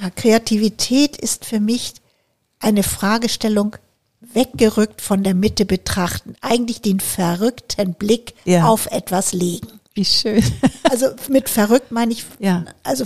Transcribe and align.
Ja, 0.00 0.10
Kreativität 0.10 1.16
ist 1.16 1.44
für 1.44 1.60
mich 1.60 1.94
eine 2.60 2.82
Fragestellung 2.82 3.76
weggerückt 4.20 5.00
von 5.00 5.22
der 5.22 5.34
Mitte 5.34 5.64
betrachten. 5.64 6.34
Eigentlich 6.40 6.80
den 6.80 7.00
verrückten 7.00 7.94
Blick 7.94 8.34
Ja. 8.44 8.66
auf 8.68 8.86
etwas 8.86 9.32
legen. 9.32 9.80
Wie 9.94 10.04
schön. 10.04 10.42
Also 10.90 11.06
mit 11.28 11.48
verrückt 11.48 11.90
meine 11.90 12.12
ich, 12.12 12.24
Ja. 12.38 12.64
also, 12.82 13.04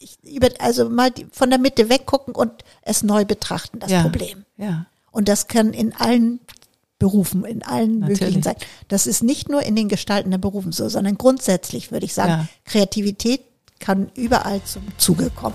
ich, 0.00 0.18
über, 0.24 0.48
also 0.58 0.88
mal 0.88 1.10
die, 1.10 1.26
von 1.30 1.50
der 1.50 1.58
Mitte 1.58 1.88
weggucken 1.88 2.34
und 2.34 2.50
es 2.82 3.02
neu 3.02 3.24
betrachten, 3.24 3.78
das 3.78 3.90
ja. 3.92 4.02
Problem. 4.02 4.44
Ja. 4.56 4.86
Und 5.12 5.28
das 5.28 5.46
kann 5.46 5.72
in 5.72 5.94
allen 5.94 6.40
Berufen, 6.98 7.44
in 7.44 7.62
allen 7.62 8.00
Natürlich. 8.00 8.20
möglichen 8.20 8.42
sein. 8.42 8.56
Das 8.88 9.06
ist 9.06 9.22
nicht 9.22 9.48
nur 9.48 9.62
in 9.62 9.74
den 9.76 9.88
gestaltenden 9.88 10.40
Berufen 10.40 10.72
so, 10.72 10.88
sondern 10.88 11.16
grundsätzlich 11.16 11.90
würde 11.92 12.06
ich 12.06 12.14
sagen. 12.14 12.48
Kreativität 12.64 13.40
kann 13.78 14.10
überall 14.14 14.62
zum 14.64 14.82
Zuge 14.98 15.30
kommen. 15.30 15.54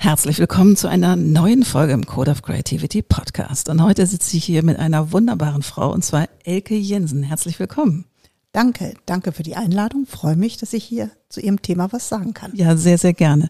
Herzlich 0.00 0.38
willkommen 0.38 0.76
zu 0.76 0.86
einer 0.86 1.16
neuen 1.16 1.64
Folge 1.64 1.92
im 1.92 2.06
Code 2.06 2.30
of 2.30 2.42
Creativity 2.42 3.02
Podcast. 3.02 3.68
Und 3.68 3.82
heute 3.82 4.06
sitze 4.06 4.36
ich 4.36 4.44
hier 4.44 4.62
mit 4.62 4.78
einer 4.78 5.10
wunderbaren 5.10 5.64
Frau, 5.64 5.92
und 5.92 6.04
zwar 6.04 6.28
Elke 6.44 6.76
Jensen. 6.76 7.24
Herzlich 7.24 7.58
willkommen. 7.58 8.04
Danke, 8.52 8.94
danke 9.06 9.32
für 9.32 9.42
die 9.42 9.56
Einladung. 9.56 10.06
Freue 10.06 10.36
mich, 10.36 10.56
dass 10.56 10.72
ich 10.72 10.84
hier 10.84 11.10
zu 11.28 11.40
Ihrem 11.40 11.62
Thema 11.62 11.92
was 11.92 12.08
sagen 12.08 12.32
kann. 12.32 12.52
Ja, 12.54 12.76
sehr, 12.76 12.96
sehr 12.96 13.12
gerne. 13.12 13.48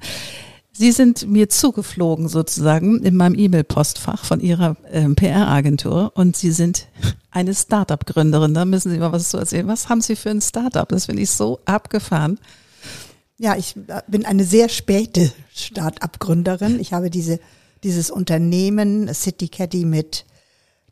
Sie 0.72 0.90
sind 0.90 1.28
mir 1.28 1.50
zugeflogen 1.50 2.28
sozusagen 2.28 3.02
in 3.04 3.14
meinem 3.14 3.38
E-Mail-Postfach 3.38 4.24
von 4.24 4.40
Ihrer 4.40 4.78
ähm, 4.90 5.16
PR-Agentur 5.16 6.12
und 6.14 6.34
Sie 6.34 6.50
sind 6.50 6.86
eine 7.30 7.54
Startup-Gründerin. 7.54 8.54
Da 8.54 8.64
müssen 8.64 8.90
Sie 8.90 8.98
mal 8.98 9.12
was 9.12 9.28
zu 9.28 9.36
erzählen. 9.36 9.66
Was 9.66 9.90
haben 9.90 10.00
Sie 10.00 10.16
für 10.16 10.30
ein 10.30 10.40
Startup? 10.40 10.88
Das 10.88 11.06
finde 11.06 11.20
ich 11.20 11.30
so 11.30 11.60
abgefahren. 11.66 12.38
Ja, 13.38 13.56
ich 13.56 13.74
bin 14.08 14.26
eine 14.26 14.44
sehr 14.44 14.68
späte 14.68 15.32
Start-up-Gründerin. 15.54 16.80
Ich 16.80 16.92
habe 16.92 17.08
diese, 17.10 17.38
dieses 17.84 18.10
Unternehmen 18.10 19.12
City 19.14 19.48
Caddy 19.48 19.84
mit 19.84 20.24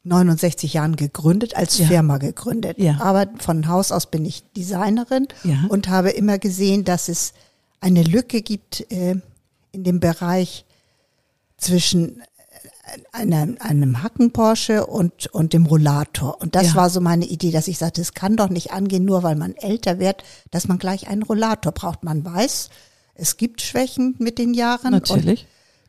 69 0.04 0.72
Jahren 0.74 0.94
gegründet, 0.94 1.56
als 1.56 1.78
Ja. 1.78 1.86
Firma 1.88 2.18
gegründet. 2.18 2.78
Ja. 2.78 3.00
Aber 3.00 3.26
von 3.38 3.66
Haus 3.66 3.90
aus 3.90 4.06
bin 4.08 4.24
ich 4.24 4.44
Designerin 4.56 5.26
Ja. 5.42 5.64
und 5.68 5.88
habe 5.88 6.10
immer 6.10 6.38
gesehen, 6.38 6.84
dass 6.84 7.08
es 7.08 7.32
eine 7.80 8.04
Lücke 8.04 8.42
gibt 8.42 8.90
äh, 8.92 9.16
in 9.72 9.82
dem 9.84 9.98
Bereich 9.98 10.64
zwischen 11.58 12.20
äh, 12.20 12.24
einem, 13.12 13.56
einem 13.60 14.02
Hacken-Porsche 14.02 14.86
und, 14.86 15.26
und 15.34 15.52
dem 15.52 15.66
Rollator. 15.66 16.40
Und 16.40 16.54
das 16.54 16.68
Ja. 16.68 16.74
war 16.76 16.90
so 16.90 17.00
meine 17.00 17.24
Idee, 17.26 17.50
dass 17.50 17.68
ich 17.68 17.78
sagte, 17.78 18.00
es 18.00 18.14
kann 18.14 18.36
doch 18.36 18.48
nicht 18.48 18.72
angehen, 18.72 19.04
nur 19.04 19.22
weil 19.22 19.36
man 19.36 19.54
älter 19.56 19.98
wird, 19.98 20.22
dass 20.50 20.68
man 20.68 20.78
gleich 20.78 21.08
einen 21.08 21.22
Rollator 21.22 21.72
braucht. 21.72 22.04
Man 22.04 22.24
weiß, 22.24 22.70
es 23.14 23.36
gibt 23.36 23.60
Schwächen 23.62 24.14
mit 24.18 24.38
den 24.38 24.54
Jahren. 24.54 24.92
Natürlich. 24.92 25.46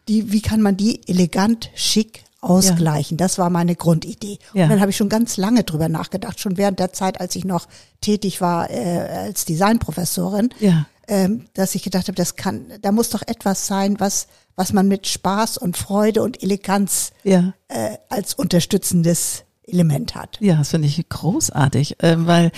Die, 0.08 0.32
wie 0.32 0.42
kann 0.42 0.62
man 0.62 0.78
die 0.78 1.08
elegant, 1.08 1.70
schick 1.76 2.24
ausgleichen? 2.40 3.18
Das 3.18 3.38
war 3.38 3.50
meine 3.50 3.76
Grundidee. 3.76 4.40
Ja. 4.54 4.64
Und 4.64 4.70
dann 4.72 4.80
habe 4.82 4.92
ich 4.92 4.98
schon 4.98 5.10
ganz 5.10 5.38
lange 5.38 5.64
drüber 5.66 5.90
nachgedacht, 5.90 6.40
schon 6.40 6.58
während 6.58 6.80
der 6.80 6.94
Zeit, 6.94 7.20
als 7.20 7.36
ich 7.36 7.44
noch 7.46 7.68
tätig 8.02 8.40
war 8.42 8.70
äh, 8.70 9.26
als 9.26 9.46
Designprofessorin 9.46 10.50
Ja. 10.60 10.86
ähm, 11.08 11.46
dass 11.54 11.76
ich 11.76 11.84
gedacht 11.84 12.08
habe, 12.08 12.16
das 12.16 12.36
kann, 12.38 12.66
da 12.82 12.92
muss 12.92 13.10
doch 13.10 13.22
etwas 13.28 13.68
sein, 13.68 14.00
was, 14.00 14.28
was 14.58 14.74
man 14.74 14.90
mit 14.90 15.08
Spaß 15.08 15.58
und 15.58 15.78
Freude 15.78 16.22
und 16.24 16.44
Eleganz 16.44 17.12
Ja. 17.24 17.54
äh, 17.70 17.98
als 18.10 18.34
unterstützendes 18.34 19.46
Element 19.68 20.16
hat. 20.16 20.38
Ja, 20.40 20.56
das 20.56 20.70
finde 20.70 20.88
ich 20.88 21.08
großartig, 21.10 21.98
ähm, 22.00 22.26
weil 22.26 22.52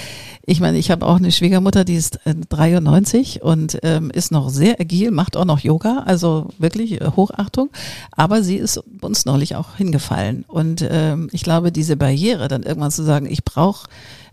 ich 0.46 0.60
meine, 0.60 0.78
ich 0.78 0.92
habe 0.92 1.06
auch 1.06 1.18
eine 1.18 1.32
Schwiegermutter, 1.32 1.84
die 1.84 1.96
ist 1.96 2.20
äh, 2.26 2.36
93 2.36 3.42
und 3.42 3.80
ähm, 3.84 4.12
ist 4.12 4.32
noch 4.32 4.50
sehr 4.50 4.80
agil, 4.80 5.12
macht 5.12 5.36
auch 5.36 5.46
noch 5.46 5.60
Yoga, 5.60 6.04
also 6.06 6.50
wirklich 6.58 7.02
äh, 7.02 7.12
Hochachtung. 7.16 7.70
Aber 8.12 8.44
sie 8.44 8.58
ist 8.58 8.82
uns 9.02 9.26
neulich 9.26 9.56
auch 9.56 9.76
hingefallen 9.76 10.46
und 10.48 10.88
ähm, 10.90 11.30
ich 11.32 11.44
glaube, 11.44 11.72
diese 11.72 11.98
Barriere, 11.98 12.48
dann 12.48 12.64
irgendwann 12.64 12.92
zu 12.92 13.04
sagen, 13.04 13.28
ich 13.30 13.44
brauche 13.44 13.88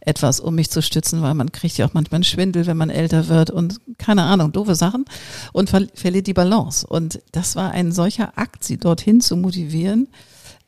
etwas, 0.06 0.38
um 0.40 0.54
mich 0.54 0.70
zu 0.70 0.82
stützen, 0.82 1.20
weil 1.20 1.34
man 1.34 1.52
kriegt 1.52 1.76
ja 1.78 1.86
auch 1.86 1.94
manchmal 1.94 2.18
einen 2.18 2.24
Schwindel, 2.24 2.66
wenn 2.66 2.76
man 2.76 2.90
älter 2.90 3.28
wird 3.28 3.50
und 3.50 3.80
keine 3.98 4.22
Ahnung, 4.22 4.52
doofe 4.52 4.74
Sachen 4.74 5.04
und 5.52 5.68
ver 5.68 5.82
verliert 5.94 6.26
die 6.26 6.34
Balance. 6.34 6.86
Und 6.86 7.20
das 7.32 7.56
war 7.56 7.72
ein 7.72 7.92
solcher 7.92 8.38
Akt, 8.38 8.64
sie 8.64 8.78
dorthin 8.78 9.20
zu 9.20 9.36
motivieren, 9.36 10.08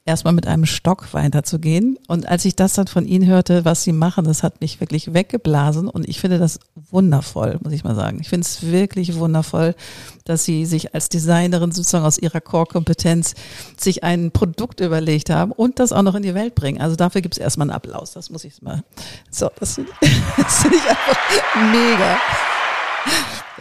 erstmal 0.08 0.32
mit 0.32 0.46
einem 0.46 0.64
Stock 0.64 1.12
weiterzugehen. 1.12 1.98
Und 2.08 2.26
als 2.26 2.44
ich 2.46 2.56
das 2.56 2.72
dann 2.72 2.86
von 2.86 3.06
Ihnen 3.06 3.28
hörte, 3.28 3.64
was 3.64 3.82
Sie 3.84 3.92
machen, 3.92 4.24
das 4.24 4.42
hat 4.42 4.60
mich 4.60 4.80
wirklich 4.80 5.12
weggeblasen. 5.12 5.86
Und 5.86 6.08
ich 6.08 6.18
finde 6.18 6.38
das 6.38 6.58
wundervoll, 6.74 7.58
muss 7.62 7.74
ich 7.74 7.84
mal 7.84 7.94
sagen. 7.94 8.18
Ich 8.20 8.28
finde 8.28 8.46
es 8.46 8.62
wirklich 8.62 9.16
wundervoll, 9.16 9.74
dass 10.24 10.44
Sie 10.44 10.64
sich 10.64 10.94
als 10.94 11.10
Designerin 11.10 11.72
sozusagen 11.72 12.06
aus 12.06 12.18
Ihrer 12.18 12.40
Core-Kompetenz 12.40 13.34
sich 13.76 14.02
ein 14.02 14.30
Produkt 14.32 14.80
überlegt 14.80 15.28
haben 15.28 15.52
und 15.52 15.78
das 15.78 15.92
auch 15.92 16.02
noch 16.02 16.14
in 16.14 16.22
die 16.22 16.34
Welt 16.34 16.54
bringen. 16.54 16.80
Also 16.80 16.96
dafür 16.96 17.20
gibt 17.20 17.34
es 17.34 17.38
erstmal 17.38 17.66
einen 17.66 17.76
Applaus. 17.76 18.12
Das 18.12 18.30
muss 18.30 18.44
ich 18.44 18.62
mal. 18.62 18.82
So, 19.30 19.50
das 19.60 19.74
finde 19.74 19.90
ich, 19.92 20.88
einfach 20.88 21.18
mega. 21.70 22.18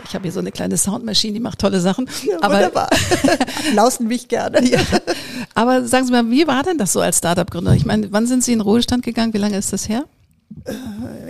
Ich 0.06 0.14
habe 0.14 0.24
hier 0.24 0.32
so 0.32 0.40
eine 0.40 0.52
kleine 0.52 0.78
Soundmaschine, 0.78 1.34
die 1.34 1.40
macht 1.40 1.60
tolle 1.60 1.82
Sachen. 1.82 2.10
aber 2.40 2.56
Wunderbar. 2.56 2.90
Applausen 3.70 4.08
mich 4.08 4.28
gerne. 4.30 4.64
ja. 4.64 4.80
Aber 5.54 5.88
sagen 5.88 6.06
Sie 6.06 6.12
mal, 6.12 6.30
wie 6.30 6.48
war 6.48 6.64
denn 6.64 6.78
das 6.78 6.94
so 6.94 7.02
als 7.02 7.18
Startup-Gründer? 7.20 7.74
Ich 7.74 7.86
meine, 7.86 8.12
wann 8.12 8.28
sind 8.28 8.44
Sie 8.44 8.54
in 8.54 8.62
Ruhestand 8.62 9.04
gegangen? 9.04 9.34
Wie 9.34 9.38
lange 9.40 9.58
ist 9.58 9.74
das 9.74 9.88
her? 9.90 10.06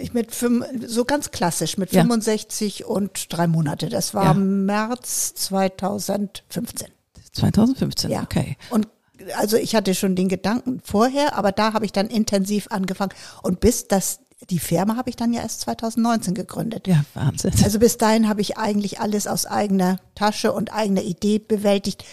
Ich 0.01 0.13
mit 0.13 0.33
fünf, 0.33 0.65
so 0.85 1.03
ganz 1.05 1.31
klassisch, 1.31 1.77
mit 1.77 1.91
Ja. 1.91 2.01
65 2.01 2.85
und 2.85 3.33
drei 3.33 3.47
Monate. 3.47 3.89
Das 3.89 4.13
war 4.13 4.25
Ja. 4.25 4.33
März 4.35 5.33
2015. 5.35 6.87
2015, 7.33 8.11
Ja. 8.11 8.23
okay. 8.23 8.57
Und 8.69 8.87
also 9.35 9.57
ich 9.57 9.75
hatte 9.75 9.95
schon 9.95 10.15
den 10.15 10.29
Gedanken 10.29 10.79
vorher, 10.83 11.35
aber 11.35 11.51
da 11.51 11.73
habe 11.73 11.85
ich 11.85 11.91
dann 11.91 12.07
intensiv 12.07 12.67
angefangen. 12.69 13.11
Und 13.41 13.59
bis 13.59 13.87
das, 13.87 14.19
die 14.49 14.59
Firma 14.59 14.95
habe 14.95 15.09
ich 15.09 15.15
dann 15.15 15.33
ja 15.33 15.41
erst 15.41 15.61
2019 15.61 16.35
gegründet. 16.35 16.87
Ja, 16.87 17.03
Wahnsinn. 17.15 17.51
Also 17.63 17.79
bis 17.79 17.97
dahin 17.97 18.29
habe 18.29 18.41
ich 18.41 18.57
eigentlich 18.57 18.99
alles 18.99 19.25
aus 19.27 19.45
eigener 19.47 19.99
Tasche 20.15 20.53
und 20.53 20.71
eigener 20.73 21.01
Idee 21.01 21.39
bewältigt. 21.39 22.03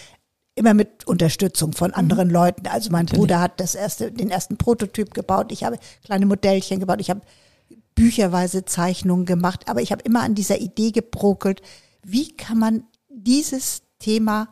Immer 0.57 0.75
mit 0.75 1.07
Unterstützung 1.07 1.73
von 1.73 1.93
anderen 1.93 2.31
Leuten. 2.31 2.67
Also 2.69 2.91
mein 2.91 3.07
Bruder 3.07 3.41
hat 3.41 3.59
das 3.59 3.75
erste, 3.75 4.13
den 4.13 4.31
ersten 4.31 4.57
Prototyp 4.57 5.13
gebaut. 5.13 5.51
Ich 5.51 5.65
habe 5.65 5.79
kleine 6.05 6.27
Modellchen 6.27 6.79
gebaut. 6.79 7.01
Ich 7.01 7.11
habe 7.11 7.23
bücherweise 7.95 8.65
Zeichnungen 8.65 9.27
gemacht. 9.27 9.69
Aber 9.69 9.83
ich 9.83 9.91
habe 9.91 10.03
immer 10.03 10.23
an 10.23 10.35
dieser 10.35 10.61
Idee 10.61 10.93
gebrokelt. 10.93 11.61
Wie 12.05 12.37
kann 12.37 12.59
man 12.59 12.85
dieses 13.09 13.83
Thema 13.99 14.49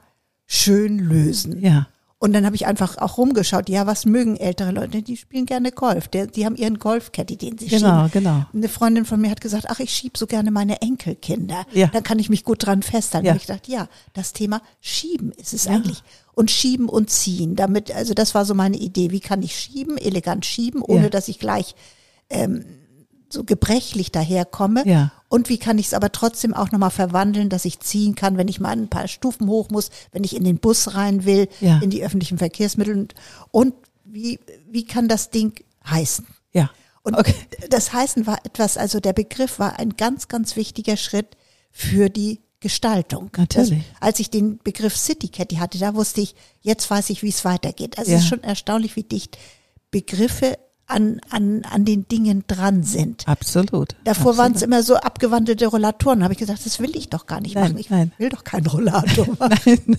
schön 0.47 0.99
lösen? 0.99 1.61
ja, 1.61 1.87
Und 2.23 2.33
dann 2.35 2.47
habe 2.47 2.55
ich 2.55 2.67
einfach 2.67 2.99
auch 2.99 3.19
rumgeschaut, 3.19 3.69
ja, 3.69 3.85
was 3.89 4.05
mögen 4.07 4.37
ältere 4.37 4.71
Leute? 4.71 5.03
Die 5.03 5.17
spielen 5.17 5.45
gerne 5.45 5.73
Golf. 5.73 6.07
Der, 6.07 6.29
die 6.29 6.47
haben 6.47 6.55
ihren 6.55 6.79
Golfcaddy, 6.79 7.37
den 7.37 7.59
sie 7.59 7.67
Genau, 7.67 8.07
schieben. 8.07 8.11
genau. 8.23 8.47
Eine 8.55 8.69
Freundin 8.69 9.05
von 9.05 9.21
mir 9.21 9.29
hat 9.29 9.41
gesagt, 9.41 9.65
ach, 9.69 9.81
ich 9.81 9.91
schieb 9.91 10.17
so 10.17 10.29
gerne 10.29 10.53
meine 10.53 10.81
Enkelkinder. 10.83 11.67
Ja. 11.73 11.89
Dann 11.89 12.05
kann 12.05 12.21
ich 12.21 12.31
mich 12.31 12.45
gut 12.45 12.65
dran 12.65 12.83
festhalten. 12.85 13.27
Ja. 13.27 13.33
Und 13.33 13.39
ich 13.41 13.47
dachte, 13.47 13.73
ja, 13.73 13.89
das 14.15 14.33
Thema 14.33 14.63
Schieben 14.81 15.33
ist 15.33 15.53
es 15.53 15.67
eigentlich. 15.67 16.05
Und 16.35 16.53
Schieben 16.53 16.89
und 16.89 17.11
Ziehen. 17.11 17.57
Damit, 17.57 17.91
also 17.93 18.15
das 18.15 18.37
war 18.37 18.45
so 18.45 18.55
meine 18.55 18.77
Idee. 18.77 19.11
Wie 19.11 19.19
kann 19.19 19.43
ich 19.43 19.59
schieben, 19.59 19.99
elegant 19.99 20.47
schieben, 20.47 20.81
ohne 20.81 21.03
Ja. 21.05 21.11
dass 21.11 21.27
ich 21.27 21.41
gleich 21.41 21.75
ähm, 22.31 22.65
so 23.33 23.45
gebrechlich 23.45 24.13
daherkomme. 24.13 24.87
Ja. 24.87 25.13
Und 25.29 25.49
wie 25.49 25.59
kann 25.59 25.79
ich 25.79 25.87
es 25.87 25.95
aber 25.95 26.13
trotzdem 26.13 26.53
auch 26.55 26.71
nochmal 26.71 26.91
verwandeln, 26.91 27.49
dass 27.49 27.65
ich 27.65 27.81
ziehen 27.81 28.15
kann, 28.15 28.37
wenn 28.37 28.49
ich 28.49 28.61
mal 28.61 28.71
ein 28.71 28.89
paar 28.89 29.09
Stufen 29.09 29.49
hoch 29.49 29.71
muss, 29.71 29.91
wenn 30.13 30.25
ich 30.25 30.37
in 30.37 30.45
den 30.45 30.59
Bus 30.59 30.95
rein 30.95 31.25
will, 31.25 31.49
Ja. 31.61 31.79
in 31.79 31.91
die 31.91 32.05
öffentlichen 32.05 32.39
Verkehrsmittel. 32.39 32.95
Und, 32.97 33.15
und 33.51 33.75
wie, 34.05 34.39
wie 34.71 34.85
kann 34.85 35.09
das 35.09 35.31
Ding 35.31 35.55
heißen? 35.89 36.27
ja. 36.53 36.71
Und 37.05 37.17
Okay. 37.19 37.35
das 37.69 37.93
Heißen 37.93 38.29
war 38.29 38.39
etwas, 38.45 38.77
also 38.77 39.01
der 39.01 39.13
Begriff 39.13 39.59
war 39.59 39.81
ein 39.81 39.97
ganz, 39.97 40.29
ganz 40.29 40.55
wichtiger 40.55 40.97
Schritt 40.97 41.37
für 41.73 42.09
die 42.11 42.39
Gestaltung. 42.61 43.29
Natürlich. 43.37 43.71
Das, 43.71 43.79
als 44.01 44.21
ich 44.21 44.31
den 44.31 44.59
Begriff 44.59 44.97
City 44.97 45.27
Caddy 45.27 45.57
hatte, 45.57 45.79
da 45.79 45.95
wusste 45.97 46.21
ich, 46.21 46.37
jetzt 46.61 46.89
weiß 46.89 47.11
ich, 47.11 47.25
wie 47.25 47.31
es 47.31 47.45
weitergeht. 47.45 47.99
Also 47.99 48.13
Ja. 48.13 48.19
es 48.19 48.23
ist 48.23 48.29
schon 48.29 48.45
erstaunlich, 48.45 48.95
wie 48.95 49.03
dicht 49.03 49.37
Begriffe 49.91 50.59
an, 50.87 51.21
an, 51.31 51.63
an 51.71 51.85
den 51.85 52.07
Dingen 52.09 52.45
dran 52.47 52.83
sind. 52.83 53.27
Absolut. 53.27 53.95
Davor 54.05 54.37
waren 54.37 54.53
es 54.55 54.63
immer 54.63 54.83
so 54.83 54.97
abgewandelte 54.97 55.67
Rollatoren. 55.67 56.19
Da 56.21 56.25
habe 56.25 56.35
ich 56.35 56.39
gesagt, 56.39 56.67
das 56.67 56.81
will 56.81 56.95
ich 56.97 57.09
doch 57.09 57.27
gar 57.27 57.41
nicht 57.41 57.55
Nein, 57.55 57.65
machen. 57.73 57.79
Ich 57.79 57.89
nein. 57.91 58.13
will 58.19 58.29
doch 58.29 58.45
keinen 58.45 58.67
Rollator 58.67 59.27
machen. 59.39 59.79
Nein. 59.87 59.99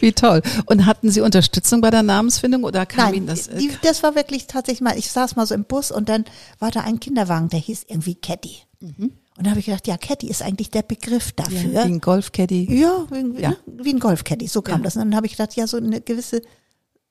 Wie 0.00 0.12
toll. 0.12 0.42
Und 0.66 0.84
hatten 0.86 1.10
Sie 1.10 1.20
Unterstützung 1.20 1.80
bei 1.80 1.90
der 1.90 2.02
Namensfindung 2.02 2.64
oder 2.64 2.86
kam 2.86 3.14
Ihnen 3.14 3.26
Nein, 3.26 3.36
das? 3.36 3.48
äh, 3.48 3.58
die, 3.58 3.70
das 3.82 4.02
war 4.02 4.14
wirklich 4.14 4.46
tatsächlich 4.46 4.82
mal, 4.82 4.98
ich 4.98 5.10
saß 5.10 5.36
mal 5.36 5.46
so 5.46 5.54
im 5.54 5.64
Bus 5.64 5.90
und 5.90 6.08
dann 6.08 6.24
war 6.58 6.70
da 6.70 6.80
ein 6.80 7.00
Kinderwagen, 7.00 7.48
der 7.48 7.60
hieß 7.60 7.84
irgendwie 7.88 8.14
Caddy. 8.16 8.56
Und 8.80 9.12
da 9.38 9.50
habe 9.50 9.60
ich 9.60 9.66
gedacht, 9.66 9.86
ja, 9.86 9.96
Caddy 9.96 10.28
ist 10.28 10.42
eigentlich 10.42 10.70
der 10.70 10.82
Begriff 10.82 11.32
ja, 11.38 11.44
dafür. 11.44 11.70
wie 11.72 11.78
ein 11.78 12.00
Golfcaddy. 12.00 12.78
Ja, 12.80 13.06
wie, 13.10 13.40
Ja. 13.40 13.50
Ne? 13.50 13.56
wie 13.66 13.92
ein 13.94 13.98
Golfcaddy, 13.98 14.46
so 14.46 14.60
kam 14.62 14.80
Ja. 14.80 14.84
das. 14.84 14.96
Und 14.96 15.02
dann 15.02 15.16
habe 15.16 15.26
ich 15.26 15.32
gedacht, 15.32 15.56
ja, 15.56 15.66
so 15.66 15.78
eine 15.78 16.00
gewisse 16.00 16.42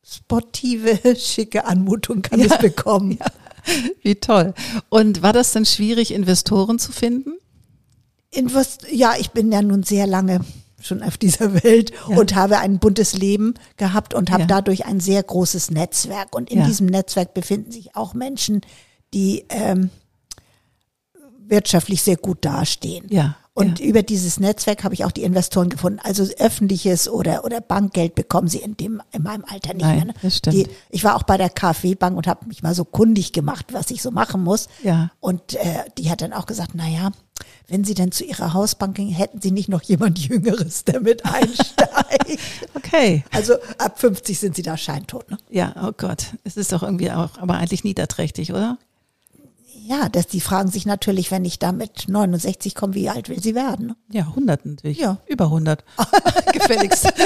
sportive, 0.07 1.00
schicke 1.18 1.66
Anmutung 1.66 2.22
kann 2.22 2.40
Ja. 2.40 2.48
es 2.48 2.57
bekommen. 2.60 3.18
Wie 4.04 4.16
toll. 4.16 4.54
Und 4.90 5.24
war 5.24 5.34
das 5.34 5.52
dann 5.52 5.66
schwierig, 5.66 6.13
Investoren 6.13 6.78
zu 6.78 6.92
finden? 6.92 7.34
Invest 8.30 8.86
ja, 8.92 9.13
ich 9.18 9.31
bin 9.31 9.52
ja 9.52 9.62
nun 9.62 9.81
sehr 9.84 10.06
lange 10.07 10.42
schon 10.81 11.02
auf 11.02 11.18
dieser 11.18 11.63
Welt 11.63 11.92
Ja. 12.07 12.18
und 12.18 12.36
habe 12.36 12.60
ein 12.60 12.78
buntes 12.78 13.16
Leben 13.16 13.56
gehabt 13.78 14.13
und 14.13 14.30
habe 14.30 14.42
Ja. 14.42 14.48
dadurch 14.48 14.86
ein 14.86 15.00
sehr 15.00 15.24
großes 15.24 15.72
Netzwerk. 15.72 16.36
Und 16.36 16.52
in 16.52 16.60
Ja. 16.60 16.68
diesem 16.68 16.86
Netzwerk 16.86 17.34
befinden 17.34 17.72
sich 17.72 17.96
auch 17.96 18.13
Menschen, 18.13 18.62
die 19.13 19.46
ähm, 19.50 19.90
wirtschaftlich 21.40 22.02
sehr 22.04 22.18
gut 22.18 22.44
dastehen. 22.46 23.06
Ja. 23.10 23.38
Und 23.57 23.80
ja. 23.80 23.86
über 23.86 24.04
dieses 24.04 24.38
Netzwerk 24.38 24.84
habe 24.84 24.94
ich 24.94 25.06
auch 25.06 25.13
die 25.13 25.24
Investoren 25.24 25.69
gefunden. 25.69 26.00
Also 26.04 26.25
öffentliches 26.40 27.07
oder, 27.07 27.46
oder 27.46 27.62
Bankgeld 27.62 28.13
bekommen 28.13 28.50
sie 28.50 28.57
in 28.57 28.75
dem, 28.75 29.02
in 29.13 29.24
meinem 29.24 29.46
Alter 29.46 29.74
nicht 29.74 29.86
Nein, 29.86 29.96
mehr. 29.96 30.06
ne? 30.07 30.13
das 30.22 30.38
stimmt. 30.38 30.56
Die, 30.57 30.68
ich 30.90 31.06
war 31.06 31.16
auch 31.16 31.24
bei 31.24 31.38
der 31.38 31.50
KfW 31.50 31.96
Bank 31.96 32.18
und 32.18 32.28
habe 32.28 32.46
mich 32.48 32.63
mal 32.63 32.75
so 32.75 32.84
kundig 32.84 33.31
gemacht, 33.31 33.68
was 33.72 33.92
ich 33.92 34.02
so 34.02 34.12
machen 34.12 34.44
muss. 34.44 34.68
Ja. 34.84 35.10
Und 35.22 35.54
äh, 35.54 35.86
die 35.98 36.12
hat 36.12 36.22
dann 36.22 36.34
auch 36.34 36.48
gesagt, 36.48 36.72
na 36.74 36.86
ja, 36.86 37.12
wenn 37.69 37.86
Sie 37.86 37.94
dann 37.94 38.12
zu 38.12 38.25
Ihrer 38.25 38.54
Hausbank 38.54 38.98
gingen, 38.98 39.13
hätten 39.13 39.40
Sie 39.40 39.52
nicht 39.52 39.69
noch 39.69 39.84
jemand 39.84 40.19
Jüngeres, 40.28 40.84
der 40.84 41.00
mit 41.00 41.25
einsteigt. 41.25 41.86
Okay. 42.74 43.24
also 43.31 43.56
ab 43.78 44.00
50 44.00 44.40
sind 44.40 44.56
Sie 44.56 44.62
da 44.62 44.78
scheintot. 44.78 45.30
Ne? 45.30 45.38
Ja, 45.50 45.74
oh 45.81 45.92
Gott. 45.96 46.36
Es 46.44 46.56
ist 46.56 46.72
doch 46.72 46.84
irgendwie 46.84 47.12
auch, 47.12 47.38
aber 47.38 47.56
eigentlich 47.56 47.84
niederträchtig, 47.84 48.52
oder? 48.52 48.78
Ja, 49.83 50.10
dass 50.10 50.27
die 50.27 50.42
fragen 50.42 50.69
sich 50.72 50.86
natürlich, 50.86 51.30
wenn 51.31 51.45
ich 51.45 51.60
da 51.60 51.72
mit 51.72 52.07
69 52.07 52.74
komme, 52.75 52.95
wie 52.95 53.10
alt 53.10 53.30
will 53.30 53.42
sie 53.42 53.56
werden? 53.56 53.94
Ja, 54.12 54.24
100 54.24 54.66
natürlich. 54.66 54.98
Ja. 55.00 55.18
Über 55.27 55.45
100. 55.45 55.83
Gefälligst. 56.54 57.07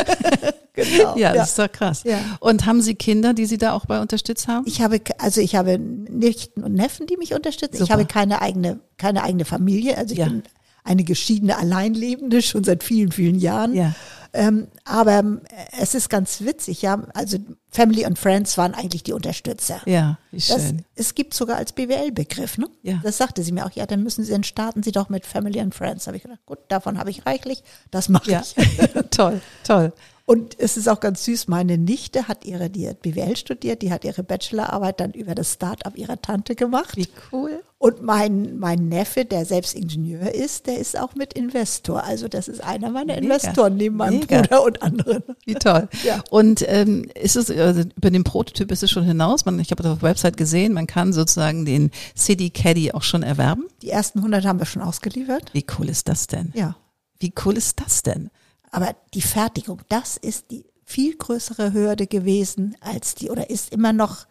Genau. 0.74 1.18
ja, 1.18 1.34
das 1.34 1.50
ist 1.50 1.60
doch 1.60 1.70
krass. 1.70 2.04
Ja. 2.06 2.20
Und 2.40 2.66
haben 2.66 2.82
Sie 2.82 2.96
Kinder, 2.96 3.34
die 3.34 3.46
Sie 3.48 3.58
da 3.58 3.74
auch 3.74 3.86
bei 3.86 4.00
unterstützt 4.00 4.48
haben? 4.48 4.64
Ich 4.66 4.82
habe, 4.82 5.02
also 5.18 5.42
ich 5.42 5.56
habe 5.58 5.78
Nichten 5.78 6.64
und 6.64 6.74
Neffen, 6.74 7.06
die 7.06 7.18
mich 7.18 7.34
unterstützen. 7.34 7.74
Ich 7.76 7.80
Super. 7.82 7.94
habe 7.96 8.06
keine 8.06 8.42
eigene, 8.42 8.80
keine 8.98 9.24
eigene 9.24 9.44
Familie. 9.44 9.98
Also 9.98 10.14
ich 10.14 10.20
Ja. 10.20 10.28
bin 10.28 10.44
eine 10.86 11.04
geschiedene 11.04 11.58
Alleinlebende 11.58 12.42
schon 12.42 12.64
seit 12.64 12.84
vielen, 12.86 13.12
vielen 13.12 13.40
Jahren. 13.40 13.74
Ja. 13.74 13.94
Ähm, 14.34 14.68
aber 14.86 15.14
ähm, 15.20 15.42
es 15.80 15.96
ist 15.96 16.10
ganz 16.10 16.42
witzig, 16.42 16.82
ja. 16.82 17.02
Also 17.14 17.38
Family 17.72 18.06
und 18.06 18.18
Friends 18.20 18.58
waren 18.58 18.74
eigentlich 18.74 19.04
die 19.04 19.14
Unterstützer. 19.14 19.82
Ja, 19.86 20.18
wie 20.32 20.38
Das, 20.38 20.48
schön. 20.48 20.86
es 20.96 21.16
gibt 21.16 21.34
sogar 21.34 21.58
als 21.58 21.72
BWL-Begriff, 21.74 22.58
ne? 22.58 22.68
Ja. 22.84 23.00
Das 23.04 23.18
sagte 23.18 23.44
sie 23.44 23.52
mir 23.52 23.66
auch, 23.66 23.72
ja, 23.72 23.86
dann 23.86 24.04
müssen 24.04 24.24
Sie, 24.24 24.32
dann 24.32 24.44
starten 24.44 24.84
Sie 24.84 24.92
doch 24.92 25.10
mit 25.10 25.26
Family 25.26 25.60
and 25.60 25.74
Friends. 25.74 26.08
Habe 26.08 26.18
ich 26.18 26.24
gedacht, 26.24 26.46
gut, 26.46 26.60
davon 26.68 26.98
habe 27.00 27.10
ich 27.10 27.26
reichlich, 27.26 27.64
das 27.92 28.10
mache 28.10 28.30
Ja, 28.32 28.42
ich. 28.42 28.56
toll, 29.12 29.42
toll. 29.64 29.94
Und 30.30 30.60
es 30.60 30.78
ist 30.78 30.88
auch 30.88 31.00
ganz 31.00 31.26
süß, 31.26 31.48
meine 31.48 31.80
Nichte 31.80 32.28
hat 32.28 32.46
ihre, 32.46 32.70
die 32.70 32.88
hat 32.88 33.02
BWL 33.02 33.36
studiert, 33.36 33.82
die 33.82 33.92
hat 33.92 34.06
ihre 34.06 34.22
Bachelorarbeit 34.22 35.00
dann 35.00 35.12
über 35.14 35.34
das 35.34 35.54
Start-up 35.54 35.98
ihrer 35.98 36.22
Tante 36.22 36.54
gemacht. 36.54 36.96
Wie 36.98 37.08
cool. 37.32 37.64
Und 37.80 38.04
mein, 38.04 38.60
mein 38.60 38.90
Neffe, 38.90 39.26
der 39.26 39.46
selbst 39.46 39.74
Ingenieur 39.74 40.32
ist, 40.36 40.68
der 40.68 40.78
ist 40.78 41.00
auch 41.00 41.16
mit 41.16 41.34
Investor. 41.34 42.04
Also 42.04 42.28
das 42.28 42.48
ist 42.48 42.64
einer 42.64 42.92
meiner 42.92 43.16
Mega. 43.16 43.26
Investoren 43.26 43.76
neben 43.76 43.98
meinem 43.98 44.20
Mega. 44.20 44.42
Bruder 44.42 44.64
und 44.66 44.84
anderen. 44.84 45.24
Wie 45.48 45.56
toll. 45.56 45.90
Ja. 46.04 46.22
Und 46.30 46.64
ähm, 46.68 47.10
ist 47.20 47.36
es, 47.36 47.50
also 47.50 47.82
über 47.96 48.12
den 48.12 48.24
Prototyp 48.24 48.72
ist 48.72 48.84
es 48.84 48.92
schon 48.92 49.06
hinaus. 49.06 49.46
Man, 49.46 49.60
ich 49.60 49.72
habe 49.72 49.82
das 49.82 49.94
auf 49.94 50.00
der 50.02 50.10
Website 50.10 50.38
gesehen, 50.38 50.74
man 50.74 50.86
kann 50.86 51.12
sozusagen 51.12 51.66
den 51.66 51.90
City 52.16 52.52
Caddy 52.52 52.92
auch 52.92 53.02
schon 53.02 53.24
erwerben. 53.24 53.66
Die 53.82 53.90
ersten 53.90 54.20
100 54.20 54.46
haben 54.46 54.60
wir 54.60 54.68
schon 54.68 54.84
ausgeliefert. 54.84 55.50
Wie 55.54 55.66
cool 55.80 55.90
ist 55.90 56.08
das 56.08 56.28
denn? 56.28 56.52
Ja. 56.54 56.76
Wie 57.20 57.34
cool 57.44 57.58
ist 57.58 57.82
das 57.82 58.04
denn? 58.04 58.30
Aber 58.72 58.96
die 59.14 59.22
Fertigung, 59.22 59.82
das 59.90 60.18
ist 60.18 60.52
die 60.52 60.66
viel 60.86 61.16
größere 61.16 61.74
Hürde 61.74 62.08
gewesen 62.08 62.76
als 62.82 63.16
die, 63.16 63.30
oder 63.30 63.50
ist 63.50 63.72
immer 63.72 63.94
noch, 63.94 64.26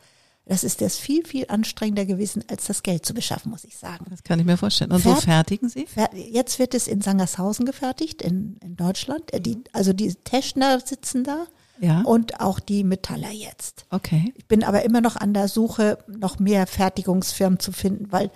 das 0.47 0.65
ist 0.65 0.81
das 0.81 0.97
viel, 0.97 1.27
viel 1.27 1.45
anstrengender 1.49 2.07
gewesen, 2.07 2.43
als 2.49 2.67
das 2.67 2.83
Geld 2.83 3.05
zu 3.05 3.15
beschaffen, 3.15 3.51
muss 3.51 3.65
ich 3.65 3.77
sagen. 3.77 4.07
Das 4.11 4.23
kann 4.25 4.41
ich 4.41 4.47
mir 4.47 4.57
vorstellen. 4.57 4.91
Und 4.91 5.05
wo 5.05 5.11
Fert- 5.11 5.25
fertigen 5.25 5.69
Sie? 5.69 5.87
Fer- 5.87 6.15
Jetzt 6.17 6.59
wird 6.59 6.75
es 6.75 6.89
in 6.89 7.01
Sangershausen 7.03 7.67
gefertigt, 7.67 8.23
in, 8.23 8.57
in 8.63 8.75
Deutschland. 8.77 9.33
Äh, 9.33 9.41
Die, 9.41 9.59
also 9.73 9.93
die 9.93 10.15
Teschner 10.15 10.81
sitzen 10.81 11.23
da 11.23 11.47
Ja. 11.81 12.01
und 12.03 12.41
auch 12.41 12.61
die 12.61 12.83
Metaller 12.83 13.31
jetzt. 13.31 13.85
Okay. 13.91 14.33
Ich 14.37 14.47
bin 14.47 14.65
aber 14.65 14.85
immer 14.85 15.01
noch 15.03 15.17
an 15.17 15.35
der 15.35 15.49
Suche, 15.49 15.99
noch 16.09 16.39
mehr 16.39 16.67
Fertigungsfirmen 16.67 17.61
zu 17.61 17.71
finden, 17.73 18.11
weil 18.11 18.31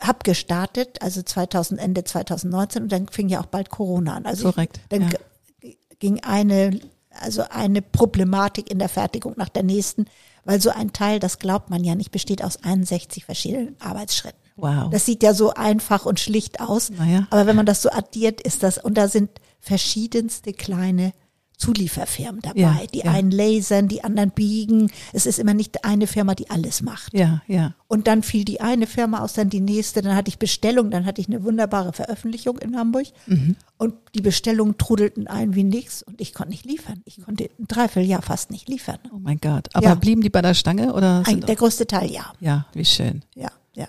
habe 0.00 0.18
gestartet, 0.24 1.00
also 1.00 1.22
2000, 1.22 1.80
Ende 1.80 2.04
2019 2.04 2.84
und 2.84 2.92
dann 2.92 3.08
fing 3.08 3.28
ja 3.28 3.40
auch 3.40 3.46
bald 3.46 3.70
Corona 3.70 4.14
an. 4.14 4.26
Also 4.26 4.52
Korrekt, 4.52 4.80
Ich, 4.82 4.88
dann 4.88 5.10
ja. 5.10 5.70
ging 5.98 6.22
eine, 6.22 6.80
also 7.10 7.44
eine 7.48 7.82
Problematik 7.82 8.70
in 8.70 8.78
der 8.78 8.88
Fertigung 8.88 9.34
nach 9.36 9.48
der 9.48 9.62
nächsten, 9.62 10.06
weil 10.44 10.60
so 10.60 10.70
ein 10.70 10.92
Teil, 10.92 11.18
das 11.18 11.38
glaubt 11.38 11.70
man 11.70 11.82
ja 11.82 11.94
nicht, 11.94 12.10
besteht 12.10 12.42
aus 12.42 12.62
61 12.62 13.24
verschiedenen 13.24 13.76
Arbeitsschritten. 13.80 14.38
Wow. 14.56 14.90
Das 14.90 15.04
sieht 15.04 15.22
ja 15.22 15.34
so 15.34 15.52
einfach 15.52 16.06
und 16.06 16.20
schlicht 16.20 16.60
aus. 16.60 16.90
Naja. 16.90 17.26
Aber 17.30 17.46
wenn 17.46 17.56
man 17.56 17.66
das 17.66 17.82
so 17.82 17.90
addiert, 17.90 18.40
ist 18.40 18.62
das, 18.62 18.78
und 18.78 18.96
da 18.96 19.08
sind 19.08 19.30
verschiedenste 19.60 20.52
kleine 20.52 21.12
Zulieferfirmen 21.56 22.42
dabei. 22.42 22.60
Ja, 22.60 22.80
die 22.92 22.98
ja. 22.98 23.10
einen 23.12 23.30
lasern, 23.30 23.88
die 23.88 24.04
anderen 24.04 24.30
biegen. 24.30 24.90
Es 25.12 25.24
ist 25.26 25.38
immer 25.38 25.54
nicht 25.54 25.84
eine 25.84 26.06
Firma, 26.06 26.34
die 26.34 26.50
alles 26.50 26.82
macht. 26.82 27.14
ja, 27.14 27.42
ja. 27.46 27.74
Und 27.88 28.08
dann 28.08 28.22
fiel 28.24 28.44
die 28.44 28.60
eine 28.60 28.86
Firma 28.86 29.20
aus, 29.20 29.34
dann 29.34 29.48
die 29.48 29.60
nächste, 29.60 30.02
dann 30.02 30.16
hatte 30.16 30.28
ich 30.28 30.38
Bestellung, 30.38 30.90
dann 30.90 31.06
hatte 31.06 31.20
ich 31.20 31.28
eine 31.28 31.44
wunderbare 31.44 31.92
Veröffentlichung 31.92 32.58
in 32.58 32.76
Hamburg. 32.76 33.06
Mhm. 33.26 33.56
Und 33.78 33.94
die 34.14 34.20
Bestellungen 34.22 34.76
trudelten 34.76 35.28
ein 35.28 35.54
wie 35.54 35.62
nix 35.62 36.02
und 36.02 36.20
ich 36.20 36.34
konnte 36.34 36.50
nicht 36.50 36.64
liefern. 36.66 37.00
Ich 37.04 37.22
konnte 37.22 37.44
ein 37.58 37.68
Dreivierteljahr 37.68 38.22
fast 38.22 38.50
nicht 38.50 38.68
liefern. 38.68 38.98
Oh 39.12 39.18
mein 39.20 39.38
Gott. 39.40 39.68
Aber 39.72 39.86
Ja. 39.86 39.94
blieben 39.94 40.20
die 40.20 40.30
bei 40.30 40.42
der 40.42 40.54
Stange 40.54 40.92
oder? 40.92 41.22
Ein, 41.26 41.40
der 41.42 41.56
größte 41.56 41.86
Teil 41.86 42.10
ja. 42.10 42.32
ja, 42.40 42.66
wie 42.72 42.84
schön. 42.84 43.22
Ja, 43.34 43.50
ja. 43.74 43.86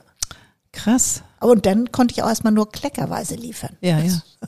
Krass. 0.72 1.24
Und 1.40 1.66
dann 1.66 1.92
konnte 1.92 2.14
ich 2.14 2.22
auch 2.24 2.30
erstmal 2.30 2.54
nur 2.54 2.70
kleckerweise 2.72 3.36
liefern. 3.36 3.76
Ja, 3.82 4.00
ja. 4.00 4.22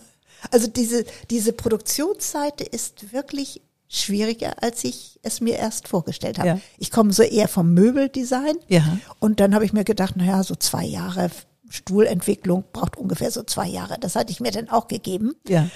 Also 0.51 0.67
diese, 0.67 1.05
diese 1.29 1.53
Produktionsseite 1.53 2.63
ist 2.63 3.13
wirklich 3.13 3.61
schwieriger, 3.87 4.61
als 4.61 4.83
ich 4.83 5.19
es 5.23 5.41
mir 5.41 5.55
erst 5.55 5.87
vorgestellt 5.87 6.37
habe. 6.37 6.47
Ja. 6.47 6.59
Ich 6.77 6.91
komme 6.91 7.11
so 7.11 7.23
eher 7.23 7.47
vom 7.47 7.73
Möbeldesign. 7.73 8.55
Ja. 8.67 8.99
Und 9.19 9.39
dann 9.39 9.55
habe 9.55 9.65
ich 9.65 9.73
mir 9.73 9.83
gedacht, 9.83 10.15
naja, 10.15 10.43
so 10.43 10.55
zwei 10.55 10.85
Jahre 10.85 11.31
Stuhlentwicklung 11.69 12.63
braucht 12.71 12.97
ungefähr 12.97 13.31
so 13.31 13.43
zwei 13.43 13.67
Jahre. 13.67 13.97
Das 13.99 14.15
hatte 14.15 14.31
ich 14.31 14.39
mir 14.39 14.51
dann 14.51 14.69
auch 14.69 14.87
gegeben. 14.87 15.35
Ja. 15.47 15.67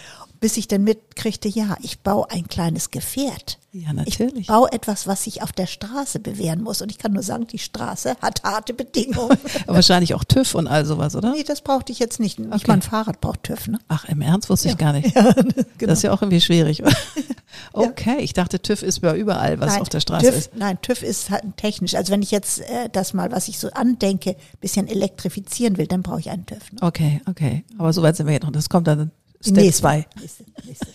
Bis 0.44 0.58
ich 0.58 0.68
dann 0.68 0.84
mitkriegte, 0.84 1.48
ja, 1.48 1.78
ich 1.82 2.02
baue 2.02 2.30
ein 2.30 2.50
kleines 2.50 2.92
Gefährt. 2.92 3.60
Ja, 3.72 3.94
natürlich. 3.94 4.42
Ich 4.42 4.48
baue 4.48 4.70
etwas, 4.74 5.08
was 5.08 5.24
sich 5.24 5.42
auf 5.42 5.54
der 5.54 5.68
Straße 5.68 6.20
bewähren 6.20 6.62
muss. 6.62 6.82
Und 6.82 6.92
ich 6.92 6.98
kann 6.98 7.14
nur 7.14 7.24
sagen, 7.24 7.48
die 7.48 7.60
Straße 7.60 8.18
hat 8.22 8.44
harte 8.44 8.74
Bedingungen. 8.74 9.38
Wahrscheinlich 9.68 10.14
auch 10.14 10.26
TÜV 10.26 10.56
und 10.56 10.68
all 10.68 10.86
sowas, 10.86 11.16
oder? 11.16 11.32
nee, 11.32 11.44
das 11.44 11.62
brauchte 11.62 11.94
ich 11.94 12.00
jetzt 12.00 12.20
nicht. 12.20 12.42
Okay. 12.42 12.62
mal 12.68 12.74
ein 12.74 12.82
Fahrrad 12.82 13.22
braucht 13.22 13.44
TÜV, 13.44 13.70
ne? 13.70 13.80
Ach, 13.88 14.04
im 14.10 14.20
Ernst 14.20 14.50
wusste 14.50 14.68
ich 14.68 14.78
gar 14.78 14.92
nicht. 14.92 15.16
genau. 15.16 15.32
Das 15.80 16.00
ist 16.00 16.04
ja 16.04 16.12
auch 16.12 16.22
irgendwie 16.22 16.42
schwierig. 16.42 16.84
okay, 17.72 18.18
ich 18.20 18.34
dachte, 18.34 18.62
TÜV 18.62 18.84
ist 18.84 19.02
ja 19.02 19.16
überall, 19.16 19.62
was 19.62 19.80
auf 19.80 19.88
der 19.88 20.02
Straße 20.02 20.26
TÜV, 20.26 20.36
ist. 20.36 20.56
Nein, 20.58 20.78
TÜV 20.82 21.04
ist 21.04 21.30
halt 21.30 21.56
technisch. 21.56 21.96
Also 21.96 22.12
wenn 22.12 22.22
ich 22.22 22.32
jetzt 22.32 22.60
äh, 22.60 22.90
das 22.92 23.14
mal, 23.14 23.32
was 23.32 23.48
ich 23.48 23.60
so 23.60 23.72
andenke, 23.72 24.36
bisschen 24.60 24.90
elektrifizieren 24.90 25.78
will, 25.78 25.88
dann 25.88 26.04
brauche 26.04 26.20
ich 26.20 26.30
einen 26.30 26.46
TÜV. 26.46 26.74
Ne? 26.74 26.80
Okay, 26.82 27.22
okay. 27.30 27.64
Aber 27.78 27.94
soweit 27.94 28.18
sind 28.18 28.28
wir 28.28 28.34
jetzt 28.34 28.44
noch. 28.44 28.52
Das 28.52 28.68
kommt 28.68 28.88
dann 28.88 29.12
Step 29.44 29.56
nächste- 29.58 29.82
2. 29.82 30.06
nächste- 30.20 30.46
nächste. 30.66 30.88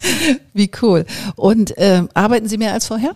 Wie 0.54 0.70
cool. 0.82 1.04
Und 1.36 1.74
ähm, 1.76 2.08
arbeiten 2.14 2.48
Sie 2.48 2.56
mehr 2.58 2.72
als 2.72 2.86
vorher? 2.86 3.14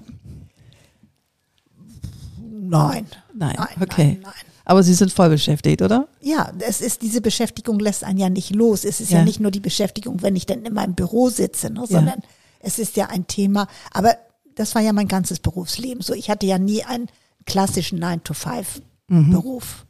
Nein. 2.39 3.07
Nein, 3.35 3.55
Nein, 3.57 3.69
okay. 3.81 4.05
nein, 4.05 4.19
nein. 4.23 4.33
Aber 4.65 4.83
Sie 4.83 4.95
sind 4.95 5.13
voll 5.13 5.29
beschäftigt, 5.29 5.83
oder? 5.83 6.07
Ja, 6.21 6.53
es 6.61 6.81
ist 6.81 7.03
diese 7.03 7.21
Beschäftigung 7.21 7.81
lässt 7.81 8.05
einen 8.05 8.19
ja 8.19 8.29
nicht 8.31 8.55
los. 8.55 8.85
Es 8.85 9.01
ist 9.01 9.11
ja, 9.11 9.19
Ja. 9.19 9.25
nicht 9.25 9.41
nur 9.41 9.51
die 9.51 9.59
Beschäftigung, 9.61 10.23
wenn 10.23 10.37
ich 10.37 10.47
dann 10.47 10.65
in 10.65 10.73
meinem 10.75 10.95
Büro 10.95 11.29
sitze, 11.31 11.71
ne, 11.71 11.85
sondern 11.89 12.21
es 12.61 12.79
ist 12.79 12.97
ja 12.97 13.07
ein 13.07 13.27
Thema. 13.27 13.67
Aber 13.93 14.15
das 14.55 14.75
war 14.75 14.83
ja 14.83 14.93
mein 14.93 15.09
ganzes 15.09 15.41
Berufsleben 15.41 16.03
so. 16.03 16.15
Ich 16.15 16.31
hatte 16.31 16.47
ja 16.47 16.59
nie 16.59 16.85
einen 16.85 17.09
klassischen 17.47 17.99
9-to-5-Beruf. 18.03 19.85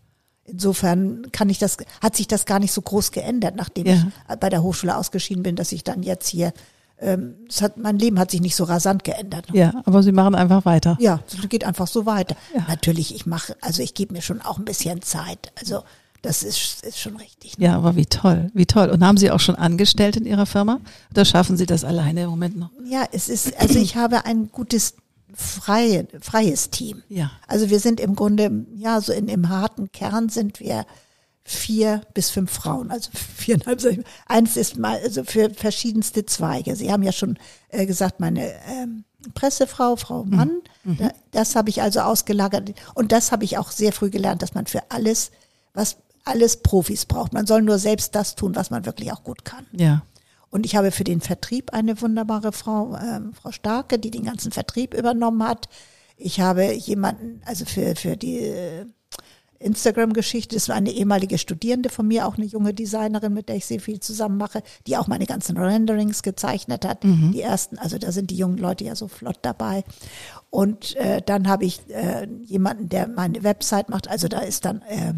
Insofern 0.52 1.32
kann 1.32 1.48
ich 1.48 1.58
das, 1.58 1.78
hat 2.02 2.14
sich 2.14 2.28
das 2.28 2.44
gar 2.44 2.58
nicht 2.60 2.72
so 2.72 2.82
groß 2.82 3.10
geändert, 3.10 3.56
nachdem 3.56 3.86
Ja. 3.86 3.94
ich 4.30 4.36
bei 4.36 4.50
der 4.50 4.62
Hochschule 4.62 4.96
ausgeschieden 4.96 5.42
bin, 5.42 5.56
dass 5.56 5.72
ich 5.72 5.82
dann 5.82 6.02
jetzt 6.02 6.28
hier 6.28 6.52
ähm, 7.00 7.34
es 7.48 7.60
hat, 7.62 7.78
mein 7.78 7.98
Leben 7.98 8.18
hat 8.20 8.30
sich 8.30 8.40
nicht 8.40 8.54
so 8.54 8.62
rasant 8.62 9.02
geändert. 9.02 9.46
Ja, 9.52 9.72
aber 9.86 10.04
Sie 10.04 10.12
machen 10.12 10.36
einfach 10.36 10.64
weiter. 10.64 10.96
Ja, 11.00 11.18
es 11.26 11.48
geht 11.48 11.64
einfach 11.64 11.88
so 11.88 12.06
weiter. 12.06 12.36
Ja. 12.54 12.64
Natürlich, 12.68 13.12
ich 13.14 13.26
mache, 13.26 13.56
also 13.60 13.82
ich 13.82 13.94
gebe 13.94 14.12
mir 14.12 14.22
schon 14.22 14.40
auch 14.40 14.58
ein 14.58 14.64
bisschen 14.64 15.02
Zeit. 15.02 15.50
Also 15.58 15.82
das 16.20 16.44
ist, 16.44 16.84
ist 16.84 17.00
schon 17.00 17.16
richtig. 17.16 17.58
Ne? 17.58 17.64
Ja, 17.66 17.76
aber 17.76 17.96
wie 17.96 18.06
toll, 18.06 18.52
wie 18.54 18.66
toll. 18.66 18.88
Und 18.90 19.02
haben 19.04 19.16
Sie 19.16 19.32
auch 19.32 19.40
schon 19.40 19.56
Angestellte 19.56 20.20
in 20.20 20.26
Ihrer 20.26 20.46
Firma? 20.46 20.78
Oder 21.10 21.24
schaffen 21.24 21.56
Sie 21.56 21.66
das 21.66 21.82
alleine 21.82 22.22
im 22.22 22.30
Moment 22.30 22.56
noch? 22.56 22.70
Ja, 22.84 23.04
es 23.10 23.28
ist, 23.28 23.58
also 23.60 23.80
ich 23.80 23.96
habe 23.96 24.24
ein 24.24 24.50
gutes 24.52 24.94
freie, 25.34 26.06
freies 26.20 26.70
Team. 26.70 27.02
Ja. 27.08 27.30
Also 27.46 27.70
wir 27.70 27.80
sind 27.80 28.00
im 28.00 28.14
Grunde, 28.14 28.66
ja, 28.74 29.00
so 29.00 29.12
in, 29.12 29.28
im 29.28 29.48
harten 29.48 29.92
Kern 29.92 30.28
sind 30.28 30.60
wir 30.60 30.86
vier 31.44 32.02
bis 32.14 32.30
fünf 32.30 32.52
Frauen, 32.52 32.90
also 32.90 33.10
viereinhalb. 33.36 34.04
Eins 34.26 34.56
ist 34.56 34.78
mal, 34.78 34.98
also 35.02 35.24
für 35.24 35.50
verschiedenste 35.50 36.24
Zweige. 36.26 36.76
Sie 36.76 36.92
haben 36.92 37.02
ja 37.02 37.12
schon 37.12 37.38
äh, 37.68 37.86
gesagt, 37.86 38.20
meine 38.20 38.52
ähm, 38.68 39.04
Pressefrau, 39.34 39.96
Frau 39.96 40.24
mhm. 40.24 40.36
Mann, 40.36 40.50
mhm. 40.84 40.96
da, 40.98 41.12
das 41.30 41.56
habe 41.56 41.70
ich 41.70 41.82
also 41.82 42.00
ausgelagert. 42.00 42.72
Und 42.94 43.12
das 43.12 43.32
habe 43.32 43.44
ich 43.44 43.58
auch 43.58 43.70
sehr 43.70 43.92
früh 43.92 44.10
gelernt, 44.10 44.42
dass 44.42 44.54
man 44.54 44.66
für 44.66 44.90
alles, 44.90 45.30
was 45.74 45.96
alles 46.24 46.58
Profis 46.58 47.06
braucht. 47.06 47.32
Man 47.32 47.46
soll 47.46 47.62
nur 47.62 47.78
selbst 47.78 48.14
das 48.14 48.36
tun, 48.36 48.54
was 48.54 48.70
man 48.70 48.86
wirklich 48.86 49.12
auch 49.12 49.24
gut 49.24 49.44
kann. 49.44 49.66
Ja. 49.72 50.02
Und 50.52 50.66
ich 50.66 50.76
habe 50.76 50.90
für 50.90 51.02
den 51.02 51.22
Vertrieb 51.22 51.72
eine 51.72 52.00
wunderbare 52.02 52.52
Frau, 52.52 52.94
äh, 52.94 53.20
Frau 53.32 53.52
Starke, 53.52 53.98
die 53.98 54.10
den 54.10 54.24
ganzen 54.24 54.52
Vertrieb 54.52 54.92
übernommen 54.92 55.42
hat. 55.42 55.66
Ich 56.18 56.40
habe 56.40 56.74
jemanden, 56.74 57.40
also 57.46 57.64
für, 57.64 57.96
für 57.96 58.18
die 58.18 58.40
äh, 58.40 58.84
Instagram-Geschichte, 59.60 60.54
das 60.54 60.68
war 60.68 60.76
eine 60.76 60.90
ehemalige 60.90 61.38
Studierende 61.38 61.88
von 61.88 62.06
mir, 62.06 62.26
auch 62.26 62.36
eine 62.36 62.44
junge 62.44 62.74
Designerin, 62.74 63.32
mit 63.32 63.48
der 63.48 63.56
ich 63.56 63.64
sehr 63.64 63.80
viel 63.80 64.00
zusammen 64.00 64.36
mache, 64.36 64.62
die 64.86 64.98
auch 64.98 65.06
meine 65.06 65.24
ganzen 65.24 65.56
Renderings 65.56 66.22
gezeichnet 66.22 66.84
hat. 66.84 67.02
Mhm. 67.02 67.32
Die 67.32 67.40
ersten, 67.40 67.78
also 67.78 67.96
da 67.96 68.12
sind 68.12 68.30
die 68.30 68.36
jungen 68.36 68.58
Leute 68.58 68.84
ja 68.84 68.94
so 68.94 69.08
flott 69.08 69.38
dabei. 69.40 69.84
Und 70.50 70.96
äh, 70.96 71.22
dann 71.24 71.48
habe 71.48 71.64
ich 71.64 71.80
äh, 71.88 72.28
jemanden, 72.44 72.90
der 72.90 73.08
meine 73.08 73.42
Website 73.42 73.88
macht. 73.88 74.06
Also 74.06 74.28
da 74.28 74.40
ist 74.40 74.66
dann 74.66 74.82
äh, 74.82 75.14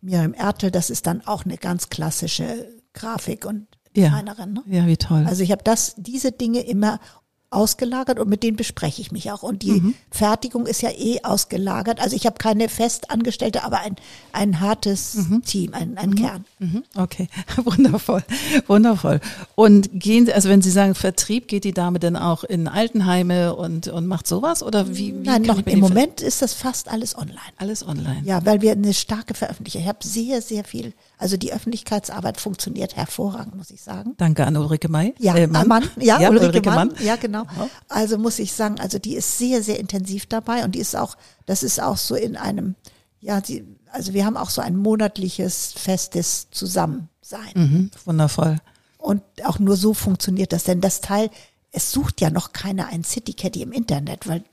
Miriam 0.00 0.34
Ertel, 0.34 0.72
das 0.72 0.90
ist 0.90 1.06
dann 1.06 1.24
auch 1.24 1.44
eine 1.44 1.58
ganz 1.58 1.90
klassische 1.90 2.66
Grafik 2.92 3.44
und 3.46 3.68
Ja, 4.02 4.22
ne? 4.22 4.62
ja 4.66 4.86
wie 4.86 4.96
toll. 4.96 5.24
Also 5.26 5.42
ich 5.42 5.52
habe 5.52 5.62
das, 5.64 5.94
diese 5.96 6.32
Dinge 6.32 6.60
immer 6.60 7.00
ausgelagert 7.50 8.18
und 8.18 8.28
mit 8.28 8.42
denen 8.42 8.56
bespreche 8.56 9.00
ich 9.00 9.10
mich 9.10 9.30
auch. 9.30 9.42
Und 9.42 9.62
die 9.62 9.80
mhm. 9.80 9.94
Fertigung 10.10 10.66
ist 10.66 10.82
ja 10.82 10.90
eh 10.90 11.22
ausgelagert. 11.22 12.00
Also 12.00 12.14
ich 12.14 12.26
habe 12.26 12.36
keine 12.36 12.68
Festangestellte, 12.68 13.64
aber 13.64 13.80
ein, 13.80 13.96
ein 14.32 14.60
hartes 14.60 15.14
mhm. 15.14 15.42
Team, 15.42 15.74
ein, 15.74 15.96
ein 15.96 16.10
mhm. 16.10 16.14
Kern. 16.14 16.44
Mhm. 16.58 16.82
Okay, 16.94 17.28
wundervoll, 17.64 18.22
wundervoll. 18.66 19.20
Und 19.54 19.88
gehen 19.92 20.26
Sie, 20.26 20.34
also 20.34 20.50
wenn 20.50 20.60
Sie 20.60 20.70
sagen 20.70 20.94
Vertrieb, 20.94 21.48
geht 21.48 21.64
die 21.64 21.72
Dame 21.72 21.98
denn 21.98 22.16
auch 22.16 22.44
in 22.44 22.68
Altenheime 22.68 23.56
und, 23.56 23.88
und 23.88 24.06
macht 24.06 24.26
sowas? 24.26 24.62
Oder 24.62 24.88
wie? 24.90 25.14
wie 25.14 25.26
Nein, 25.26 25.42
noch 25.42 25.64
im 25.64 25.80
Moment 25.80 26.20
ist 26.20 26.42
das 26.42 26.52
fast 26.52 26.88
alles 26.88 27.16
online. 27.16 27.38
Alles 27.56 27.86
online. 27.86 28.22
Ja, 28.24 28.44
weil 28.44 28.60
wir 28.60 28.72
eine 28.72 28.92
starke 28.92 29.32
Veröffentlichung. 29.32 29.80
Ich 29.80 29.88
habe 29.88 30.06
sehr, 30.06 30.42
sehr 30.42 30.64
viel 30.64 30.92
also 31.18 31.36
die 31.36 31.52
Öffentlichkeitsarbeit 31.52 32.40
funktioniert 32.40 32.96
hervorragend, 32.96 33.56
muss 33.56 33.70
ich 33.70 33.82
sagen. 33.82 34.14
Danke 34.16 34.46
an 34.46 34.56
Ulrike 34.56 34.88
May. 34.88 35.14
Ja, 35.18 35.34
äh, 35.34 35.48
Mann. 35.48 35.66
Mann. 35.66 35.90
Ja, 35.96 36.20
ja, 36.20 36.30
Ulrike, 36.30 36.46
Ulrike 36.46 36.70
Mann. 36.70 36.88
Mann. 36.88 37.04
Ja, 37.04 37.16
genau. 37.16 37.44
Also 37.88 38.18
muss 38.18 38.38
ich 38.38 38.52
sagen, 38.52 38.78
also 38.78 38.98
die 38.98 39.16
ist 39.16 39.36
sehr, 39.36 39.62
sehr 39.62 39.80
intensiv 39.80 40.26
dabei 40.26 40.64
und 40.64 40.76
die 40.76 40.78
ist 40.78 40.96
auch, 40.96 41.16
das 41.44 41.62
ist 41.62 41.82
auch 41.82 41.96
so 41.96 42.14
in 42.14 42.36
einem, 42.36 42.76
ja, 43.20 43.40
die, 43.40 43.64
also 43.90 44.14
wir 44.14 44.24
haben 44.24 44.36
auch 44.36 44.50
so 44.50 44.62
ein 44.62 44.76
monatliches 44.76 45.72
festes 45.72 46.48
Zusammensein. 46.50 47.52
Mhm, 47.54 47.90
wundervoll. 48.04 48.58
Und 48.96 49.22
auch 49.44 49.58
nur 49.58 49.76
so 49.76 49.94
funktioniert 49.94 50.52
das, 50.52 50.64
denn 50.64 50.80
das 50.80 51.00
Teil, 51.00 51.30
es 51.72 51.90
sucht 51.90 52.20
ja 52.20 52.30
noch 52.30 52.52
keiner 52.52 52.86
ein 52.86 53.02
City 53.02 53.32
Caddy 53.32 53.62
im 53.62 53.72
Internet, 53.72 54.28
weil 54.28 54.44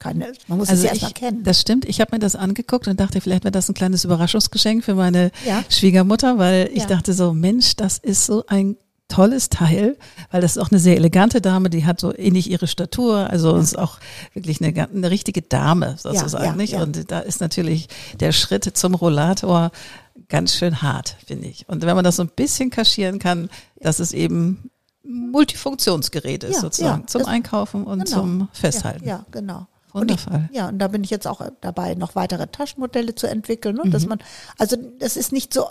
keine, 0.00 0.32
man 0.48 0.58
muss 0.58 0.68
also 0.68 0.80
es 0.80 0.84
ja 0.84 0.90
erstmal 0.90 1.12
kennen. 1.12 1.44
Das 1.44 1.60
stimmt. 1.60 1.84
Ich 1.84 2.00
habe 2.00 2.16
mir 2.16 2.18
das 2.18 2.34
angeguckt 2.34 2.88
und 2.88 2.98
dachte, 2.98 3.20
vielleicht 3.20 3.44
wäre 3.44 3.52
das 3.52 3.68
ein 3.68 3.74
kleines 3.74 4.04
Überraschungsgeschenk 4.04 4.82
für 4.82 4.94
meine 4.94 5.30
ja. 5.46 5.62
Schwiegermutter, 5.68 6.38
weil 6.38 6.70
ich 6.72 6.82
ja. 6.82 6.86
dachte 6.86 7.12
so, 7.12 7.32
Mensch, 7.32 7.76
das 7.76 7.98
ist 7.98 8.26
so 8.26 8.44
ein 8.48 8.76
tolles 9.08 9.50
Teil, 9.50 9.96
weil 10.30 10.40
das 10.40 10.56
ist 10.56 10.58
auch 10.58 10.70
eine 10.70 10.80
sehr 10.80 10.96
elegante 10.96 11.40
Dame, 11.40 11.68
die 11.68 11.84
hat 11.84 12.00
so 12.00 12.16
ähnlich 12.16 12.50
ihre 12.50 12.66
Statur, 12.66 13.28
also 13.28 13.54
ja. 13.54 13.60
ist 13.60 13.78
auch 13.78 13.98
wirklich 14.32 14.62
eine, 14.62 14.88
eine 14.88 15.10
richtige 15.10 15.42
Dame 15.42 15.96
sozusagen, 15.98 16.44
ja, 16.44 16.50
ja, 16.50 16.56
nicht? 16.56 16.74
Und 16.74 17.10
da 17.10 17.20
ist 17.20 17.40
natürlich 17.40 17.88
der 18.20 18.32
Schritt 18.32 18.64
zum 18.64 18.94
Rollator 18.94 19.70
ganz 20.28 20.54
schön 20.54 20.80
hart, 20.80 21.16
finde 21.26 21.48
ich. 21.48 21.68
Und 21.68 21.82
wenn 21.82 21.96
man 21.96 22.04
das 22.04 22.16
so 22.16 22.22
ein 22.22 22.30
bisschen 22.34 22.70
kaschieren 22.70 23.18
kann, 23.18 23.50
dass 23.80 23.98
es 23.98 24.12
eben 24.12 24.70
Multifunktionsgerät 25.02 26.44
ist 26.44 26.60
sozusagen, 26.60 27.06
zum 27.08 27.24
Einkaufen 27.26 27.84
und 27.84 28.04
genau. 28.04 28.20
zum 28.20 28.48
Festhalten. 28.52 29.06
Ja, 29.06 29.26
genau. 29.30 29.66
Wundervoll. 29.94 30.48
Ich, 30.50 30.56
ja, 30.56 30.68
und 30.68 30.78
da 30.78 30.88
bin 30.88 31.04
ich 31.04 31.10
jetzt 31.10 31.26
auch 31.26 31.40
dabei, 31.60 31.94
noch 31.94 32.14
weitere 32.14 32.46
Taschenmodelle 32.46 33.14
zu 33.14 33.26
entwickeln. 33.26 33.76
Ne? 33.76 33.84
Mhm. 33.86 33.90
Dass 33.90 34.06
man, 34.06 34.18
also 34.58 34.76
das 34.98 35.16
ist 35.16 35.32
nicht 35.32 35.54
so, 35.54 35.66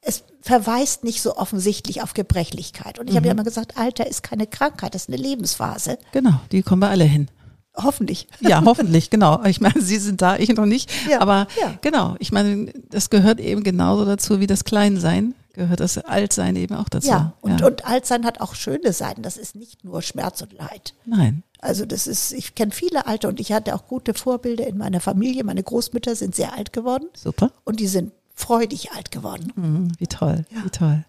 es 0.00 0.24
verweist 0.40 1.04
nicht 1.04 1.22
so 1.22 1.36
offensichtlich 1.36 2.02
auf 2.02 2.14
Gebrechlichkeit. 2.14 2.98
Und 2.98 3.06
ich 3.06 3.12
mhm. 3.12 3.18
habe 3.18 3.26
ja 3.28 3.32
immer 3.32 3.44
gesagt, 3.44 3.78
Alter 3.78 4.06
ist 4.06 4.22
keine 4.22 4.46
Krankheit, 4.46 4.94
das 4.94 5.02
ist 5.02 5.08
eine 5.08 5.16
Lebensphase. 5.16 5.98
Genau, 6.12 6.40
die 6.50 6.62
kommen 6.62 6.82
wir 6.82 6.90
alle 6.90 7.04
hin. 7.04 7.28
Hoffentlich. 7.74 8.28
Ja, 8.40 8.62
hoffentlich, 8.64 9.08
genau. 9.08 9.42
Ich 9.44 9.60
meine, 9.60 9.80
Sie 9.80 9.98
sind 9.98 10.20
da, 10.20 10.36
ich 10.36 10.48
noch 10.50 10.66
nicht. 10.66 10.90
Ja, 11.08 11.20
aber 11.20 11.46
ja. 11.60 11.74
genau, 11.80 12.16
ich 12.18 12.32
meine, 12.32 12.72
das 12.90 13.08
gehört 13.08 13.40
eben 13.40 13.62
genauso 13.62 14.04
dazu 14.04 14.40
wie 14.40 14.46
das 14.46 14.64
Kleinsein, 14.64 15.34
gehört 15.54 15.80
das 15.80 15.96
Altsein 15.98 16.56
eben 16.56 16.74
auch 16.74 16.88
dazu. 16.88 17.08
Ja, 17.08 17.32
und, 17.40 17.60
ja. 17.60 17.66
und 17.66 17.86
Altsein 17.86 18.26
hat 18.26 18.40
auch 18.40 18.54
schöne 18.54 18.92
Seiten. 18.92 19.22
Das 19.22 19.36
ist 19.36 19.54
nicht 19.54 19.84
nur 19.84 20.02
Schmerz 20.02 20.42
und 20.42 20.52
Leid. 20.52 20.94
Nein. 21.06 21.44
Also 21.62 21.86
das 21.86 22.08
ist, 22.08 22.32
ich 22.32 22.56
kenne 22.56 22.72
viele 22.72 23.06
Alte 23.06 23.28
und 23.28 23.38
ich 23.38 23.52
hatte 23.52 23.74
auch 23.74 23.86
gute 23.86 24.14
Vorbilder 24.14 24.66
in 24.66 24.76
meiner 24.76 25.00
Familie. 25.00 25.44
Meine 25.44 25.62
Großmütter 25.62 26.16
sind 26.16 26.34
sehr 26.34 26.54
alt 26.54 26.72
geworden. 26.72 27.06
Super. 27.14 27.52
Und 27.64 27.78
die 27.78 27.86
sind 27.86 28.12
freudig 28.34 28.90
alt 28.90 29.12
geworden. 29.12 29.52
Mhm, 29.54 29.92
wie 29.96 30.08
toll, 30.08 30.44
ja. 30.50 30.64
wie 30.64 30.70
toll. 30.70 31.04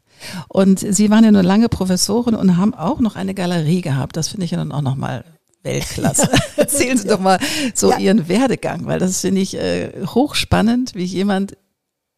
Und 0.48 0.80
Sie 0.80 1.10
waren 1.10 1.24
ja 1.24 1.32
nur 1.32 1.42
lange 1.42 1.70
Professorin 1.70 2.36
und 2.36 2.56
haben 2.56 2.76
auch 2.76 3.00
noch 3.00 3.16
eine 3.16 3.34
Galerie 3.34 3.82
gehabt. 3.82 4.16
Das 4.16 4.28
finde 4.28 4.46
ich 4.46 4.52
ja 4.52 4.58
dann 4.58 4.72
auch 4.72 4.84
nochmal 4.84 5.26
Weltklasse. 5.64 6.30
Ja. 6.32 6.40
Erzählen 6.58 6.98
Sie 7.00 7.08
doch 7.08 7.20
mal 7.20 7.40
so 7.74 7.90
ja. 7.90 7.98
Ihren 7.98 8.28
Werdegang, 8.28 8.86
weil 8.86 9.00
das 9.00 9.22
finde 9.22 9.42
ich 9.42 9.56
äh, 9.56 10.06
hochspannend, 10.06 10.94
wie 10.94 11.04
jemand 11.04 11.58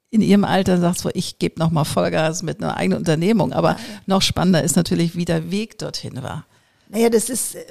in 0.09 0.21
ihrem 0.21 0.43
Alter 0.43 0.77
sagt, 0.77 0.99
so 0.99 1.09
ich 1.13 1.39
gebe 1.39 1.57
nochmal 1.57 1.85
Vollgas 1.85 2.43
mit 2.43 2.61
einer 2.61 2.75
eigenen 2.75 2.99
Unternehmung. 2.99 3.53
Aber 3.53 3.77
noch 4.07 4.21
spannender 4.21 4.61
ist 4.61 4.75
natürlich, 4.75 5.15
wie 5.15 5.25
der 5.25 5.51
Weg 5.51 5.77
dorthin 5.77 6.21
war. 6.21 6.45
Naja, 6.95 7.09
das 7.09 7.29
ist, 7.29 7.55
äh, 7.55 7.65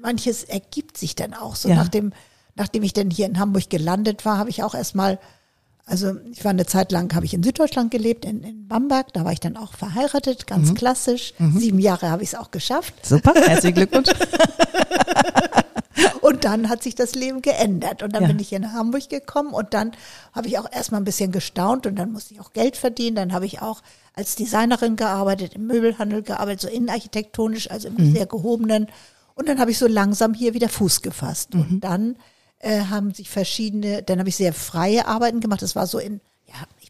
manches 0.00 0.42
ergibt 0.42 0.96
sich 0.96 1.14
dann 1.14 1.34
auch 1.34 1.54
so. 1.54 1.68
Ja. 1.68 1.74
Nachdem, 1.74 2.14
nachdem 2.54 2.82
ich 2.82 2.94
dann 2.94 3.10
hier 3.10 3.26
in 3.26 3.38
Hamburg 3.38 3.68
gelandet 3.68 4.24
war, 4.24 4.38
habe 4.38 4.48
ich 4.48 4.62
auch 4.62 4.74
erstmal, 4.74 5.18
also 5.84 6.14
ich 6.32 6.42
war 6.44 6.50
eine 6.52 6.64
Zeit 6.64 6.90
lang, 6.90 7.14
habe 7.14 7.26
ich 7.26 7.34
in 7.34 7.42
Süddeutschland 7.42 7.90
gelebt, 7.90 8.24
in, 8.24 8.42
in 8.42 8.68
Bamberg, 8.68 9.12
da 9.12 9.26
war 9.26 9.32
ich 9.32 9.40
dann 9.40 9.58
auch 9.58 9.74
verheiratet, 9.74 10.46
ganz 10.46 10.70
mhm. 10.70 10.74
klassisch. 10.76 11.34
Mhm. 11.36 11.58
Sieben 11.58 11.78
Jahre 11.78 12.08
habe 12.08 12.22
ich 12.22 12.30
es 12.30 12.34
auch 12.34 12.50
geschafft. 12.50 12.94
Super, 13.04 13.34
herzlichen 13.34 13.74
Glückwunsch. 13.74 14.08
Dann 16.50 16.68
hat 16.68 16.82
sich 16.82 16.94
das 16.94 17.14
Leben 17.14 17.42
geändert. 17.42 18.02
Und 18.02 18.14
dann 18.14 18.22
ja. 18.22 18.28
bin 18.28 18.38
ich 18.38 18.48
hier 18.48 18.60
nach 18.60 18.72
Hamburg 18.72 19.08
gekommen 19.08 19.52
und 19.52 19.72
dann 19.74 19.92
habe 20.32 20.48
ich 20.48 20.58
auch 20.58 20.70
erstmal 20.70 21.00
ein 21.00 21.04
bisschen 21.04 21.32
gestaunt 21.32 21.86
und 21.86 21.96
dann 21.96 22.12
musste 22.12 22.34
ich 22.34 22.40
auch 22.40 22.52
Geld 22.52 22.76
verdienen. 22.76 23.16
Dann 23.16 23.32
habe 23.32 23.46
ich 23.46 23.62
auch 23.62 23.82
als 24.14 24.36
Designerin 24.36 24.96
gearbeitet, 24.96 25.54
im 25.54 25.66
Möbelhandel 25.66 26.22
gearbeitet, 26.22 26.60
so 26.60 26.68
innenarchitektonisch, 26.68 27.70
also 27.70 27.88
im 27.88 27.94
mhm. 27.94 28.12
sehr 28.12 28.26
gehobenen. 28.26 28.88
Und 29.34 29.48
dann 29.48 29.58
habe 29.58 29.70
ich 29.70 29.78
so 29.78 29.86
langsam 29.86 30.34
hier 30.34 30.54
wieder 30.54 30.68
Fuß 30.68 31.02
gefasst. 31.02 31.54
Mhm. 31.54 31.60
Und 31.60 31.80
dann 31.80 32.16
äh, 32.58 32.80
haben 32.82 33.14
sich 33.14 33.30
verschiedene, 33.30 34.02
dann 34.02 34.18
habe 34.18 34.28
ich 34.28 34.36
sehr 34.36 34.52
freie 34.52 35.06
Arbeiten 35.06 35.40
gemacht. 35.40 35.62
Das 35.62 35.76
war 35.76 35.86
so 35.86 35.98
in 35.98 36.20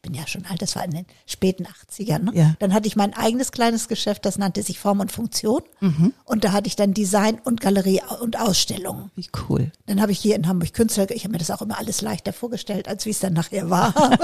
ich 0.02 0.08
bin 0.10 0.14
ja 0.18 0.26
schon 0.26 0.46
alt, 0.46 0.62
das 0.62 0.76
war 0.76 0.84
in 0.86 0.92
den 0.92 1.06
späten 1.26 1.66
80ern. 1.66 2.20
Ne? 2.20 2.30
Ja. 2.32 2.54
Dann 2.58 2.72
hatte 2.72 2.88
ich 2.88 2.96
mein 2.96 3.12
eigenes 3.12 3.52
kleines 3.52 3.86
Geschäft, 3.86 4.24
das 4.24 4.38
nannte 4.38 4.62
sich 4.62 4.78
Form 4.78 5.00
und 5.00 5.12
Funktion. 5.12 5.60
Mhm. 5.80 6.14
Und 6.24 6.44
da 6.44 6.52
hatte 6.52 6.68
ich 6.68 6.76
dann 6.76 6.94
Design 6.94 7.38
und 7.44 7.60
Galerie 7.60 8.00
und 8.22 8.40
Ausstellungen. 8.40 9.10
Wie 9.14 9.28
cool. 9.48 9.70
Dann 9.84 10.00
habe 10.00 10.12
ich 10.12 10.18
hier 10.18 10.36
in 10.36 10.48
Hamburg 10.48 10.72
Künstler, 10.72 11.10
ich 11.10 11.24
habe 11.24 11.32
mir 11.32 11.38
das 11.38 11.50
auch 11.50 11.60
immer 11.60 11.78
alles 11.78 12.00
leichter 12.00 12.32
vorgestellt, 12.32 12.88
als 12.88 13.04
wie 13.04 13.10
es 13.10 13.18
dann 13.18 13.34
nachher 13.34 13.68
war. 13.68 13.92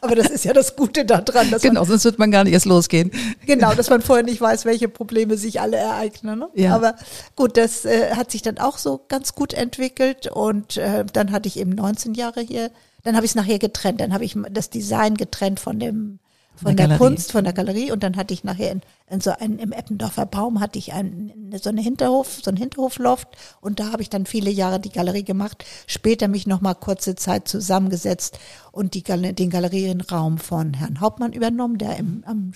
Aber 0.00 0.16
das 0.16 0.30
ist 0.30 0.44
ja 0.44 0.52
das 0.52 0.74
Gute 0.74 1.04
daran. 1.04 1.50
Dass 1.50 1.62
genau, 1.62 1.80
man, 1.80 1.88
sonst 1.88 2.04
wird 2.04 2.18
man 2.18 2.30
gar 2.30 2.42
nicht 2.42 2.52
erst 2.52 2.66
losgehen. 2.66 3.12
Genau, 3.46 3.74
dass 3.74 3.90
man 3.90 4.02
vorher 4.02 4.24
nicht 4.24 4.40
weiß, 4.40 4.64
welche 4.64 4.88
Probleme 4.88 5.36
sich 5.36 5.60
alle 5.60 5.76
ereignen. 5.76 6.40
Ne? 6.40 6.48
Ja. 6.54 6.74
Aber 6.74 6.96
gut, 7.36 7.56
das 7.56 7.84
äh, 7.84 8.14
hat 8.14 8.30
sich 8.30 8.42
dann 8.42 8.58
auch 8.58 8.78
so 8.78 9.04
ganz 9.08 9.34
gut 9.34 9.54
entwickelt. 9.54 10.26
Und 10.26 10.76
äh, 10.76 11.04
dann 11.12 11.30
hatte 11.30 11.48
ich 11.48 11.58
eben 11.58 11.70
19 11.70 12.14
Jahre 12.14 12.40
hier 12.40 12.70
dann 13.08 13.16
habe 13.16 13.24
ich 13.24 13.32
es 13.32 13.36
nachher 13.36 13.58
getrennt. 13.58 14.02
Dann 14.02 14.12
habe 14.12 14.24
ich 14.24 14.36
das 14.50 14.68
Design 14.68 15.14
getrennt 15.14 15.60
von 15.60 15.78
dem 15.78 16.18
von 16.56 16.76
der, 16.76 16.88
der 16.88 16.98
Kunst, 16.98 17.32
von 17.32 17.44
der 17.44 17.52
Galerie 17.54 17.90
und 17.90 18.02
dann 18.02 18.16
hatte 18.16 18.34
ich 18.34 18.44
nachher 18.44 18.70
in, 18.72 18.80
in 19.08 19.20
so 19.20 19.30
einem 19.30 19.58
im 19.58 19.72
Eppendorfer 19.72 20.26
Baum 20.26 20.60
hatte 20.60 20.78
ich 20.78 20.92
ein, 20.92 21.32
so 21.62 21.70
eine 21.70 21.80
Hinterhof, 21.80 22.40
so 22.42 22.50
ein 22.50 22.56
Hinterhofloft 22.56 23.28
und 23.60 23.80
da 23.80 23.92
habe 23.92 24.02
ich 24.02 24.10
dann 24.10 24.26
viele 24.26 24.50
Jahre 24.50 24.78
die 24.78 24.90
Galerie 24.90 25.22
gemacht. 25.22 25.64
Später 25.86 26.28
mich 26.28 26.46
noch 26.46 26.60
mal 26.60 26.74
kurze 26.74 27.14
Zeit 27.14 27.48
zusammengesetzt 27.48 28.38
und 28.72 28.92
die 28.94 29.02
den 29.04 29.50
Galerienraum 29.50 30.36
von 30.38 30.74
Herrn 30.74 31.00
Hauptmann 31.00 31.32
übernommen, 31.32 31.78
der 31.78 31.96
im, 31.96 32.24
am 32.26 32.52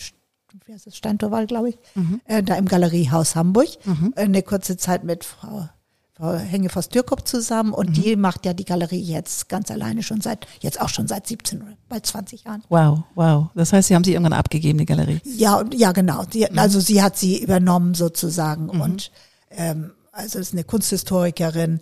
wie 0.67 0.75
heißt 0.75 0.87
das, 0.87 0.97
Steintorwald, 0.97 1.49
glaube 1.49 1.71
ich, 1.71 1.79
Mhm. 1.95 2.21
äh, 2.27 2.43
da 2.43 2.57
im 2.57 2.67
Galeriehaus 2.67 3.37
Hamburg, 3.37 3.69
äh, 4.17 4.23
eine 4.23 4.43
kurze 4.43 4.77
Zeit 4.77 5.05
mit 5.05 5.25
Frau, 5.25 5.69
Frau 6.23 6.35
Hengefoss 6.37 6.89
Dürkop 6.89 7.27
zusammen 7.27 7.73
und 7.73 7.89
Mhm. 7.91 7.93
die 7.95 8.15
macht 8.17 8.47
ja 8.47 8.53
die 8.55 8.65
Galerie 8.65 9.01
jetzt 9.03 9.49
ganz 9.49 9.73
alleine 9.73 10.05
schon 10.05 10.21
seit, 10.21 10.47
jetzt 10.61 10.81
auch 10.81 10.89
schon 10.89 11.09
seit 11.09 11.27
17 11.27 11.63
oder 11.63 11.73
bald 11.89 12.07
20 12.07 12.45
Jahren. 12.45 12.63
Wow, 12.69 13.01
wow. 13.17 13.49
Das 13.57 13.73
heißt, 13.73 13.89
Sie 13.89 13.95
haben 13.97 14.05
sie 14.05 14.13
irgendwann 14.13 14.33
abgegeben, 14.33 14.79
die 14.79 14.85
Galerie. 14.87 15.21
Ja, 15.25 15.65
ja, 15.75 15.91
genau. 15.91 16.23
Sie, 16.31 16.47
Mhm. 16.49 16.59
Also 16.61 16.79
sie 16.79 17.03
hat 17.03 17.19
sie 17.19 17.43
übernommen 17.43 17.95
sozusagen 17.95 18.69
und 18.71 19.11
ähm, 19.51 19.91
also 20.13 20.39
ist 20.39 20.53
eine 20.53 20.63
Kunsthistorikerin 20.65 21.81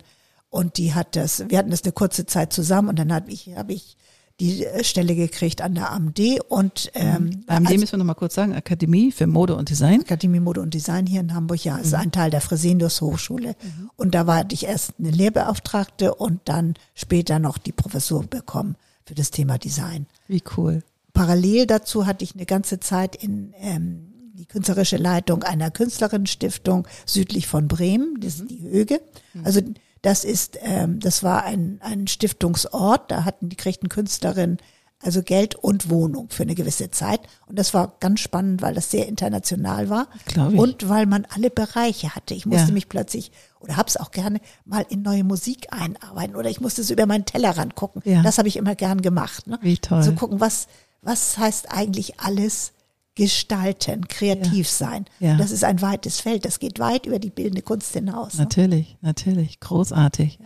und 0.49 0.77
die 0.77 0.95
hat 0.95 1.15
das, 1.15 1.43
wir 1.49 1.59
hatten 1.59 1.69
das 1.69 1.83
eine 1.83 1.91
kurze 1.91 2.25
Zeit 2.25 2.51
zusammen 2.51 2.89
und 2.89 2.97
dann 2.97 3.13
habe 3.13 3.29
ich, 3.31 3.51
habe 3.55 3.73
ich 3.73 3.95
die 4.41 4.65
äh, 4.65 4.83
Stelle 4.83 5.15
gekriegt 5.15 5.61
an 5.61 5.75
der 5.75 5.91
AMD 5.91 6.19
und 6.49 6.91
ähm, 6.95 7.43
AMD 7.47 7.67
als 7.69 7.79
müssen 7.79 7.91
wir 7.93 7.97
nochmal 7.99 8.15
kurz 8.15 8.33
sagen, 8.35 8.53
Akademie 8.53 9.11
für 9.11 9.27
Mode 9.27 9.55
und 9.55 9.69
Design. 9.69 10.01
Akademie 10.01 10.39
Mode 10.39 10.61
und 10.61 10.73
Design 10.73 11.05
hier 11.05 11.21
in 11.21 11.33
Hamburg, 11.33 11.63
ja, 11.63 11.77
Mhm. 11.77 11.83
ist 11.83 11.93
ein 11.93 12.11
Teil 12.11 12.31
der 12.31 12.41
Fresenius 12.41 13.01
Hochschule. 13.01 13.55
Und 13.95 14.15
da 14.15 14.25
war 14.27 14.43
ich 14.51 14.65
erst 14.65 14.93
eine 14.99 15.11
Lehrbeauftragte 15.11 16.15
und 16.15 16.41
dann 16.45 16.73
später 16.95 17.39
noch 17.39 17.57
die 17.57 17.71
Professur 17.71 18.23
bekommen 18.23 18.75
für 19.05 19.13
das 19.15 19.31
Thema 19.31 19.57
Design. 19.57 20.07
Wie 20.27 20.43
cool. 20.57 20.83
Parallel 21.13 21.67
dazu 21.67 22.05
hatte 22.05 22.23
ich 22.23 22.33
eine 22.35 22.45
ganze 22.45 22.79
Zeit 22.79 23.15
in 23.15 23.53
ähm, 23.59 24.07
die 24.33 24.45
künstlerische 24.45 24.97
Leitung 24.97 25.43
einer 25.43 25.69
Künstlerinnenstiftung 25.69 26.87
südlich 27.05 27.45
von 27.47 27.67
Bremen, 27.67 28.19
das 28.19 28.35
ist 28.39 28.49
die 28.49 28.61
Höge. 28.61 29.01
Also 29.43 29.61
das 30.01 30.23
ist, 30.23 30.57
ähm, 30.61 30.99
das 30.99 31.23
war 31.23 31.43
ein, 31.43 31.79
ein 31.81 32.07
Stiftungsort, 32.07 33.11
da 33.11 33.23
hatten 33.25 33.49
die 33.49 33.55
kriegten 33.57 33.89
Künstlerinnen 33.89 34.57
also 35.03 35.23
Geld 35.23 35.55
und 35.55 35.89
Wohnung 35.89 36.29
für 36.29 36.43
eine 36.43 36.55
gewisse 36.55 36.91
Zeit. 36.91 37.21
Und 37.47 37.57
das 37.57 37.73
war 37.73 37.95
ganz 37.99 38.19
spannend, 38.19 38.61
weil 38.61 38.73
das 38.75 38.91
sehr 38.91 39.07
international 39.07 39.89
war. 39.89 40.07
Glaub 40.25 40.53
ich. 40.53 40.59
Und 40.59 40.89
weil 40.89 41.05
man 41.05 41.25
alle 41.33 41.49
Bereiche 41.49 42.13
hatte. 42.15 42.33
Ich 42.33 42.45
musste 42.45 42.67
Ja. 42.67 42.73
mich 42.73 42.87
plötzlich, 42.87 43.31
oder 43.59 43.77
hab's 43.77 43.97
auch 43.97 44.11
gerne, 44.11 44.39
mal 44.65 44.85
in 44.89 45.01
neue 45.01 45.23
Musik 45.23 45.67
einarbeiten. 45.71 46.35
Oder 46.35 46.49
ich 46.49 46.61
musste 46.61 46.83
so 46.83 46.93
über 46.93 47.05
meinen 47.07 47.25
Tellerrand 47.25 47.75
gucken. 47.75 48.01
Ja. 48.05 48.21
Das 48.21 48.37
habe 48.37 48.47
ich 48.47 48.57
immer 48.57 48.75
gern 48.75 49.01
gemacht. 49.01 49.47
Ne? 49.47 49.57
Wie 49.61 49.77
toll. 49.77 50.03
Zu 50.03 50.13
gucken, 50.13 50.39
was, 50.39 50.67
was 51.01 51.37
heißt 51.37 51.71
eigentlich 51.71 52.19
alles 52.19 52.73
gestalten, 53.15 54.07
kreativ 54.07 54.69
sein. 54.69 55.05
Ja. 55.19 55.35
Das 55.37 55.51
ist 55.51 55.63
ein 55.63 55.81
weites 55.81 56.19
Feld. 56.19 56.45
Das 56.45 56.59
geht 56.59 56.79
weit 56.79 57.05
über 57.05 57.19
die 57.19 57.29
bildende 57.29 57.61
Kunst 57.61 57.93
hinaus. 57.93 58.35
Ne? 58.35 58.41
Natürlich, 58.43 58.97
natürlich. 59.01 59.59
Großartig. 59.59 60.39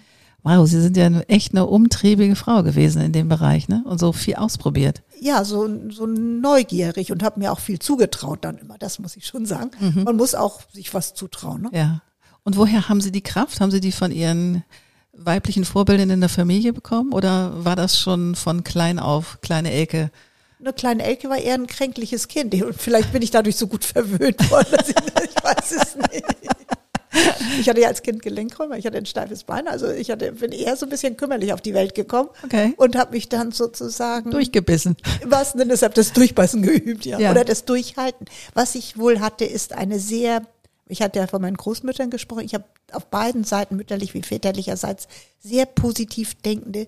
Wow, 0.44 0.68
Sie 0.68 0.80
sind 0.80 0.96
ja 0.96 1.08
eine- 1.08 1.28
echt 1.28 1.54
eine 1.54 1.66
umtriebige 1.66 2.36
Frau 2.36 2.62
gewesen 2.62 3.02
in 3.02 3.12
dem 3.14 3.28
Bereich, 3.30 3.68
ne? 3.68 3.84
Und 3.88 4.00
so 4.00 4.12
viel 4.14 4.36
ausprobiert. 4.36 5.02
Ja, 5.20 5.44
so, 5.44 5.68
so 5.90 6.06
neugierig 6.06 7.12
und 7.12 7.24
habe 7.24 7.40
mir 7.40 7.52
auch 7.52 7.60
viel 7.60 7.80
zugetraut 7.80 8.40
dann 8.46 8.58
immer. 8.60 8.78
Das 8.78 9.00
muss 9.00 9.16
ich 9.18 9.26
schon 9.26 9.48
sagen. 9.48 9.72
Mhm. 9.80 10.04
Man 10.04 10.16
muss 10.18 10.36
auch 10.36 10.62
sich 10.72 10.94
was 10.94 11.16
zutrauen. 11.16 11.64
Ne? 11.64 11.70
Ja. 11.74 12.02
Und 12.44 12.58
woher 12.58 12.90
haben 12.90 13.02
Sie 13.02 13.12
die 13.12 13.24
Kraft? 13.24 13.60
Haben 13.60 13.72
Sie 13.72 13.80
die 13.80 13.92
von 13.92 14.12
Ihren 14.12 14.64
weiblichen 15.14 15.66
Vorbildern 15.66 16.12
in 16.12 16.20
der 16.20 16.30
Familie 16.30 16.74
bekommen? 16.74 17.12
Oder 17.12 17.66
war 17.66 17.76
das 17.76 17.98
schon 18.00 18.36
von 18.36 18.64
klein 18.64 19.00
auf, 19.00 19.40
kleine 19.42 19.72
Elke? 19.72 20.12
Eine 20.66 20.74
kleine 20.74 21.04
Elke 21.04 21.30
war 21.30 21.38
eher 21.38 21.54
ein 21.54 21.68
kränkliches 21.68 22.28
Kind. 22.28 22.52
Und 22.64 22.74
vielleicht 22.82 23.14
bin 23.14 23.22
ich 23.22 23.30
dadurch 23.30 23.56
so 23.56 23.68
gut 23.68 23.86
verwöhnt 23.86 24.50
worden, 24.50 24.66
dass 24.72 24.90
ich, 24.90 24.96
ich 25.36 25.44
weiß 25.44 25.72
es 25.72 25.96
nicht. 25.96 26.26
Ich 27.60 27.70
hatte 27.70 27.82
ja 27.82 27.88
als 27.88 28.02
Kind 28.02 28.24
Gelenkrheuma, 28.24 28.76
ich 28.76 28.86
hatte 28.88 28.98
ein 28.98 29.06
steifes 29.06 29.44
Bein, 29.44 29.68
also 29.68 29.90
ich 29.92 30.10
hatte, 30.10 30.32
bin 30.34 30.52
eher 30.52 30.76
so 30.76 30.88
ein 30.88 30.90
bisschen 30.90 31.16
kümmerlich 31.18 31.54
auf 31.54 31.62
die 31.62 31.74
Welt 31.76 31.94
gekommen 31.94 32.30
Okay. 32.44 32.74
und 32.78 32.98
habe 32.98 33.12
mich 33.14 33.30
dann 33.30 33.52
sozusagen 33.52 34.32
Durchgebissen. 34.32 34.98
wahrsten 35.24 35.60
Sinne 35.60 35.72
deshalb 35.74 35.94
das 35.94 36.12
Durchbeißen 36.14 36.62
geübt, 36.64 37.06
ja. 37.06 37.20
Ja. 37.20 37.32
Oder 37.32 37.46
das 37.46 37.64
Durchhalten. 37.66 38.26
Was 38.56 38.74
ich 38.76 38.98
wohl 38.98 39.20
hatte, 39.22 39.46
ist 39.46 39.72
eine 39.72 40.00
sehr, 40.00 40.42
ich 40.90 41.02
hatte 41.04 41.20
ja 41.20 41.28
von 41.28 41.42
meinen 41.42 41.56
Großmüttern 41.58 42.10
gesprochen, 42.10 42.44
ich 42.44 42.54
habe 42.56 42.66
auf 42.92 43.06
beiden 43.06 43.44
Seiten, 43.46 43.76
mütterlich 43.78 44.14
wie 44.16 44.24
väterlicherseits, 44.24 45.08
sehr 45.40 45.68
positiv 45.68 46.34
denkende 46.42 46.88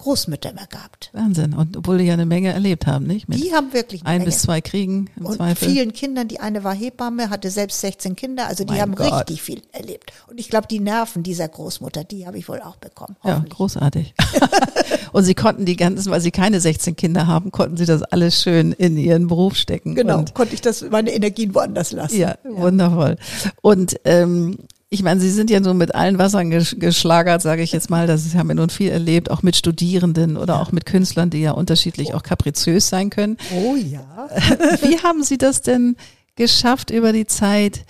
Großmütter 0.00 0.52
mehr 0.54 0.66
gehabt. 0.66 1.10
Wahnsinn. 1.12 1.52
Und 1.52 1.76
obwohl 1.76 1.98
die 1.98 2.04
ja 2.04 2.14
eine 2.14 2.24
Menge 2.24 2.52
erlebt 2.52 2.86
haben, 2.86 3.06
nicht? 3.06 3.28
Mit 3.28 3.38
Die 3.42 3.52
haben 3.52 3.72
wirklich 3.74 4.00
eine 4.02 4.10
ein 4.10 4.18
Menge. 4.20 4.30
bis 4.30 4.42
zwei 4.42 4.60
Kriegen 4.62 5.10
im 5.16 5.26
und 5.26 5.36
Zweifel. 5.36 5.68
vielen 5.68 5.92
Kindern, 5.92 6.26
die 6.26 6.40
eine 6.40 6.64
war 6.64 6.74
Hebamme, 6.74 7.28
hatte 7.28 7.50
selbst 7.50 7.80
16 7.80 8.16
Kinder, 8.16 8.46
also 8.46 8.64
die 8.64 8.72
Mein 8.72 8.80
haben 8.80 8.94
Gott. 8.94 9.12
richtig 9.12 9.42
viel 9.42 9.62
erlebt. 9.72 10.12
Und 10.28 10.40
ich 10.40 10.48
glaube, 10.48 10.68
die 10.68 10.80
Nerven 10.80 11.22
dieser 11.22 11.48
Großmutter, 11.48 12.04
die 12.04 12.26
habe 12.26 12.38
ich 12.38 12.48
wohl 12.48 12.60
auch 12.62 12.76
bekommen. 12.76 13.16
Ja, 13.24 13.44
großartig. 13.48 14.14
und 15.12 15.24
sie 15.24 15.34
konnten 15.34 15.66
die 15.66 15.76
ganzen, 15.76 16.10
weil 16.10 16.20
sie 16.22 16.30
keine 16.30 16.60
16 16.60 16.96
Kinder 16.96 17.26
haben, 17.26 17.50
konnten 17.52 17.76
sie 17.76 17.84
das 17.86 18.02
alles 18.02 18.42
schön 18.42 18.72
in 18.72 18.96
ihren 18.96 19.26
Beruf 19.28 19.54
stecken. 19.56 19.94
Genau, 19.94 20.24
konnte 20.32 20.54
ich 20.54 20.62
das, 20.62 20.82
meine 20.90 21.12
Energien 21.12 21.54
woanders 21.54 21.92
lassen. 21.92 22.18
Ja, 22.18 22.36
wundervoll. 22.44 23.16
Und 23.60 23.96
ähm, 24.04 24.56
ich 24.92 25.04
meine, 25.04 25.20
Sie 25.20 25.30
sind 25.30 25.50
ja 25.50 25.62
so 25.62 25.72
mit 25.72 25.94
allen 25.94 26.18
Wassern 26.18 26.50
gesch 26.50 26.76
geschlagert, 26.76 27.40
sage 27.40 27.62
ich 27.62 27.70
jetzt 27.70 27.90
mal. 27.90 28.08
Das 28.08 28.34
haben 28.34 28.48
wir 28.48 28.56
nun 28.56 28.70
viel 28.70 28.90
erlebt, 28.90 29.30
auch 29.30 29.44
mit 29.44 29.54
Studierenden 29.54 30.36
oder 30.36 30.60
auch 30.60 30.72
mit 30.72 30.84
Künstlern, 30.84 31.30
die 31.30 31.40
ja 31.40 31.52
unterschiedlich 31.52 32.12
auch 32.12 32.24
kapriziös 32.24 32.88
sein 32.88 33.08
können. 33.08 33.36
Oh 33.54 33.76
ja. 33.76 34.28
Wie 34.82 34.98
haben 34.98 35.22
Sie 35.22 35.38
das 35.38 35.62
denn 35.62 35.96
geschafft 36.34 36.90
über 36.90 37.12
die 37.12 37.26
Zeit? 37.26 37.84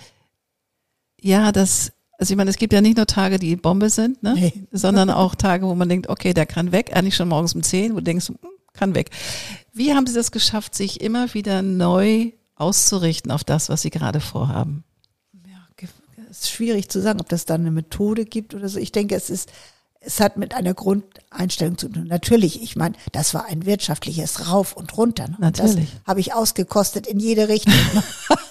Ja, 1.19 1.51
das, 1.51 1.91
also 2.19 2.33
ich 2.33 2.37
meine, 2.37 2.51
es 2.51 2.57
gibt 2.57 2.71
ja 2.71 2.81
nicht 2.81 2.97
nur 2.97 3.07
Tage, 3.07 3.39
die 3.39 3.55
Bombe 3.55 3.89
sind, 3.89 4.21
ne? 4.21 4.35
Nee. 4.35 4.53
sondern 4.71 5.09
auch 5.09 5.33
Tage, 5.33 5.65
wo 5.65 5.73
man 5.73 5.89
denkt, 5.89 6.07
okay, 6.07 6.35
der 6.35 6.45
kann 6.45 6.71
weg, 6.71 6.91
eigentlich 6.95 7.15
schon 7.15 7.29
morgens 7.29 7.55
um 7.55 7.63
10, 7.63 7.93
wo 7.93 7.97
du 7.97 8.03
denkst, 8.03 8.27
hm, 8.27 8.37
kann 8.73 8.93
weg. 8.93 9.09
Wie 9.73 9.95
haben 9.95 10.05
Sie 10.05 10.13
das 10.13 10.31
geschafft, 10.31 10.75
sich 10.75 11.01
immer 11.01 11.33
wieder 11.33 11.63
neu 11.63 12.31
auszurichten 12.55 13.31
auf 13.31 13.43
das, 13.43 13.69
was 13.69 13.81
Sie 13.81 13.89
gerade 13.89 14.19
vorhaben? 14.19 14.83
Ist 16.41 16.49
schwierig 16.49 16.89
zu 16.89 16.99
sagen, 16.99 17.21
ob 17.21 17.29
das 17.29 17.45
dann 17.45 17.61
eine 17.61 17.69
Methode 17.69 18.25
gibt 18.25 18.55
oder 18.55 18.67
so. 18.67 18.79
Ich 18.79 18.91
denke, 18.91 19.13
es 19.13 19.29
ist, 19.29 19.51
es 19.99 20.19
hat 20.19 20.37
mit 20.37 20.55
einer 20.55 20.73
Grundeinstellung 20.73 21.77
zu 21.77 21.87
tun. 21.87 22.07
Natürlich, 22.07 22.63
ich 22.63 22.75
meine, 22.75 22.95
das 23.11 23.35
war 23.35 23.45
ein 23.45 23.67
wirtschaftliches 23.67 24.49
Rauf 24.49 24.73
und 24.73 24.97
runter. 24.97 25.27
Ne? 25.27 25.35
Natürlich. 25.37 25.91
Das 25.91 26.07
habe 26.07 26.19
ich 26.19 26.33
ausgekostet 26.33 27.05
in 27.05 27.19
jede 27.19 27.47
Richtung. 27.47 27.75
Ne? 27.93 28.03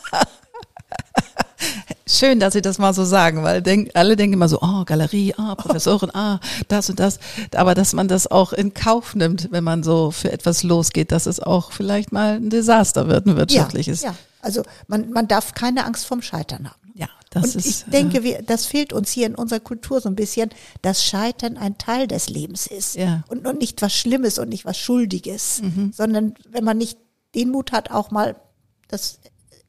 Schön, 2.07 2.39
dass 2.39 2.53
Sie 2.53 2.63
das 2.63 2.79
mal 2.79 2.95
so 2.95 3.05
sagen, 3.05 3.43
weil 3.43 3.61
denk, 3.61 3.91
alle 3.95 4.15
denken 4.15 4.35
immer 4.35 4.49
so, 4.49 4.61
oh, 4.61 4.85
Galerie, 4.85 5.35
ah, 5.37 5.57
Professorin, 5.57 6.11
ah, 6.15 6.39
das 6.69 6.91
und 6.91 7.01
das. 7.01 7.19
Aber 7.57 7.75
dass 7.75 7.93
man 7.93 8.07
das 8.07 8.29
auch 8.29 8.53
in 8.53 8.73
Kauf 8.73 9.17
nimmt, 9.17 9.49
wenn 9.51 9.65
man 9.65 9.83
so 9.83 10.13
für 10.13 10.31
etwas 10.31 10.63
losgeht, 10.63 11.11
dass 11.11 11.27
es 11.27 11.41
auch 11.41 11.73
vielleicht 11.73 12.13
mal 12.13 12.37
ein 12.37 12.51
Desaster 12.51 13.09
wird, 13.09 13.27
ein 13.27 13.37
wirtschaftliches. 13.37 14.03
Ja, 14.03 14.11
ja. 14.11 14.17
Also 14.43 14.63
man, 14.87 15.11
man 15.11 15.27
darf 15.27 15.55
keine 15.55 15.85
Angst 15.85 16.07
vorm 16.07 16.23
Scheitern 16.23 16.71
haben. 16.71 16.81
Das 17.31 17.55
und 17.55 17.57
ist. 17.57 17.67
ich 17.67 17.85
denke, 17.85 18.25
wir, 18.25 18.43
das 18.43 18.67
fehlt 18.67 18.93
uns 18.93 19.11
hier 19.13 19.27
in 19.27 19.37
unserer 19.37 19.61
Kultur 19.61 20.01
so 20.01 20.09
ein 20.09 20.17
bisschen, 20.17 20.51
dass 20.83 21.05
Scheitern 21.05 21.57
ein 21.57 21.79
Teil 21.79 22.09
des 22.09 22.29
Lebens 22.29 22.67
ist. 22.67 22.97
Ja. 22.97 23.19
Mhm. 23.19 23.25
Und, 23.29 23.47
und 23.47 23.59
nicht 23.61 23.81
was 23.83 23.95
Schlimmes 23.95 24.39
und 24.39 24.49
nicht 24.49 24.65
was 24.65 24.77
Schuldiges, 24.77 25.63
sondern 25.93 26.35
wenn 26.49 26.65
man 26.65 26.77
nicht 26.77 26.99
den 27.37 27.51
Mut 27.51 27.71
hat, 27.73 27.91
auch 27.93 28.11
mal 28.11 28.37
das 28.89 29.21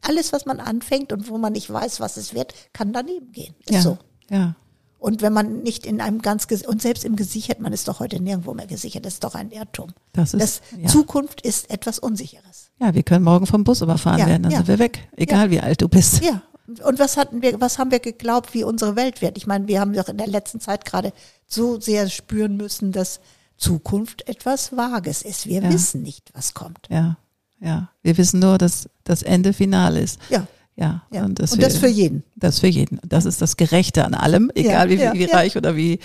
alles, 0.01 0.33
was 0.33 0.47
man 0.47 0.59
anfängt 0.59 1.13
und 1.13 1.29
wo 1.29 1.37
man 1.37 1.53
nicht 1.53 1.71
weiß, 1.71 1.99
was 1.99 2.17
es 2.17 2.33
wird, 2.33 2.53
kann 2.73 2.91
daneben 2.91 3.31
gehen. 3.31 3.53
Ist 3.65 3.75
ja, 3.75 3.81
so. 3.81 3.97
ja, 4.31 4.55
Und 4.97 5.21
wenn 5.21 5.31
man 5.31 5.61
nicht 5.61 5.85
in 5.85 6.01
einem 6.01 6.23
ganz, 6.23 6.47
und 6.65 6.81
selbst 6.81 7.05
im 7.05 7.15
gesichert, 7.15 7.59
man 7.59 7.71
ist 7.71 7.87
doch 7.87 7.99
heute 7.99 8.19
nirgendwo 8.19 8.55
mehr 8.55 8.65
gesichert, 8.65 9.05
das 9.05 9.13
ist 9.13 9.23
doch 9.23 9.35
ein 9.35 9.51
Irrtum. 9.51 9.91
das 10.13 10.33
ist. 10.33 10.41
Das 10.41 10.61
ja. 10.79 10.87
Zukunft 10.87 11.41
ist 11.41 11.69
etwas 11.69 11.99
Unsicheres. 11.99 12.71
ja, 12.79 12.95
wir 12.95 13.03
können 13.03 13.23
morgen 13.23 13.45
vom 13.45 13.63
Bus 13.63 13.81
überfahren 13.81 14.19
Ja, 14.19 14.25
werden, 14.25 14.41
dann 14.41 14.51
ja. 14.51 14.57
sind 14.57 14.67
wir 14.69 14.79
weg, 14.79 15.07
egal 15.15 15.51
wie 15.51 15.59
alt 15.59 15.81
du 15.83 15.87
bist. 15.87 16.23
Ja. 16.23 16.41
Und 16.67 16.99
was 16.99 17.17
hatten 17.17 17.41
wir, 17.41 17.59
was 17.59 17.77
haben 17.79 17.91
wir 17.91 17.99
geglaubt, 17.99 18.53
wie 18.53 18.63
unsere 18.63 18.95
Welt 18.95 19.21
wird? 19.21 19.37
Ich 19.37 19.47
meine, 19.47 19.67
wir 19.67 19.79
haben 19.79 19.93
doch 19.93 20.07
in 20.07 20.17
der 20.17 20.27
letzten 20.27 20.59
Zeit 20.59 20.85
gerade 20.85 21.11
so 21.47 21.79
sehr 21.79 22.09
spüren 22.09 22.55
müssen, 22.57 22.91
dass 22.91 23.19
Zukunft 23.57 24.27
etwas 24.27 24.75
Vages 24.75 25.21
ist. 25.21 25.45
Wir 25.47 25.61
Ja. 25.61 25.71
wissen 25.73 26.01
nicht, 26.01 26.29
was 26.33 26.53
kommt. 26.53 26.87
Ja, 26.89 27.17
ja. 27.59 27.89
Wir 28.01 28.17
wissen 28.17 28.39
nur, 28.39 28.57
dass 28.57 28.89
das 29.03 29.21
Ende 29.23 29.53
final 29.53 29.97
ist. 29.97 30.19
Ja. 30.29 30.47
Ja, 30.77 31.03
ja. 31.11 31.25
und 31.25 31.37
das, 31.37 31.51
und 31.51 31.61
das 31.61 31.73
wir- 31.73 31.79
für 31.81 31.87
jeden. 31.89 32.23
Das 32.37 32.59
für 32.59 32.67
jeden. 32.67 32.99
Das 33.05 33.25
ist 33.25 33.41
das 33.41 33.57
Gerechte 33.57 34.05
an 34.05 34.13
allem, 34.13 34.49
egal 34.55 34.89
wie, 34.89 34.95
ja, 34.95 35.13
wie 35.13 35.25
ja. 35.27 35.35
reich 35.35 35.57
oder 35.57 35.75
wie, 35.75 35.99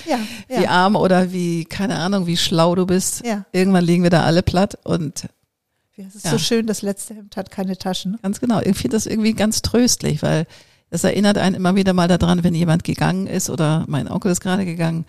wie 0.49 0.67
arm 0.67 0.97
oder 0.97 1.33
wie, 1.33 1.65
keine 1.65 1.95
Ahnung, 1.97 2.27
wie 2.27 2.37
schlau 2.37 2.75
du 2.75 2.85
bist. 2.85 3.23
Irgendwann 3.53 3.85
liegen 3.85 4.03
wir 4.03 4.11
da 4.11 4.25
alle 4.25 4.43
platt 4.43 4.77
und 4.85 5.29
Es 5.97 6.15
ist 6.15 6.25
Ja. 6.25 6.31
so 6.33 6.39
schön, 6.39 6.67
das 6.67 6.83
letzte 6.83 7.15
Hemd 7.15 7.37
hat 7.37 7.51
keine 7.51 7.77
Taschen. 7.77 8.19
ganz 8.23 8.41
genau. 8.41 8.61
Ich 8.61 8.77
finde 8.77 8.97
das 8.97 9.07
irgendwie 9.07 9.33
ganz 9.33 9.63
tröstlich, 9.63 10.23
weil 10.23 10.47
das 10.91 11.05
erinnert 11.05 11.39
einen 11.39 11.57
immer 11.57 11.75
wieder 11.75 11.93
mal 11.95 12.09
daran, 12.09 12.45
wenn 12.45 12.55
jemand 12.55 12.85
gegangen 12.85 13.27
ist 13.27 13.51
oder 13.51 13.85
mein 13.89 14.09
Onkel 14.09 14.31
ist 14.31 14.41
gerade 14.41 14.65
gegangen. 14.65 15.05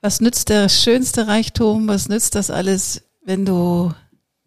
Was 0.00 0.20
nützt 0.20 0.48
der 0.48 0.68
schönste 0.68 1.28
Reichtum? 1.28 1.86
Was 1.86 2.08
nützt 2.08 2.34
das 2.34 2.50
alles, 2.50 3.02
wenn 3.24 3.44
du 3.44 3.92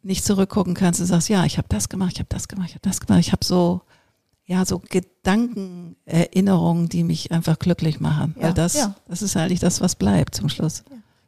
nicht 0.04 0.26
zurückgucken 0.26 0.74
kannst 0.74 1.00
und 1.00 1.06
sagst, 1.08 1.30
ja, 1.30 1.46
ich 1.46 1.58
habe 1.58 1.68
das 1.70 1.88
gemacht, 1.90 2.14
ich 2.14 2.20
habe 2.20 2.30
das 2.30 2.48
gemacht, 2.48 2.70
ich 2.70 2.76
habe 2.76 2.88
das 2.90 3.00
gemacht. 3.00 3.20
Ich 3.22 3.32
habe 3.32 3.46
so, 3.46 3.82
ja, 4.46 4.66
so 4.66 4.82
Gedankenerinnerungen, 4.90 6.90
die 6.90 7.04
mich 7.04 7.32
einfach 7.32 7.58
glücklich 7.60 8.00
machen. 8.00 8.36
Ja, 8.38 8.44
Weil 8.48 8.54
das, 8.54 8.74
ja. 8.76 8.96
das 9.08 9.22
ist 9.22 9.36
eigentlich 9.38 9.60
das, 9.60 9.82
was 9.82 9.96
bleibt 9.96 10.36
zum 10.36 10.50
Schluss. 10.50 10.84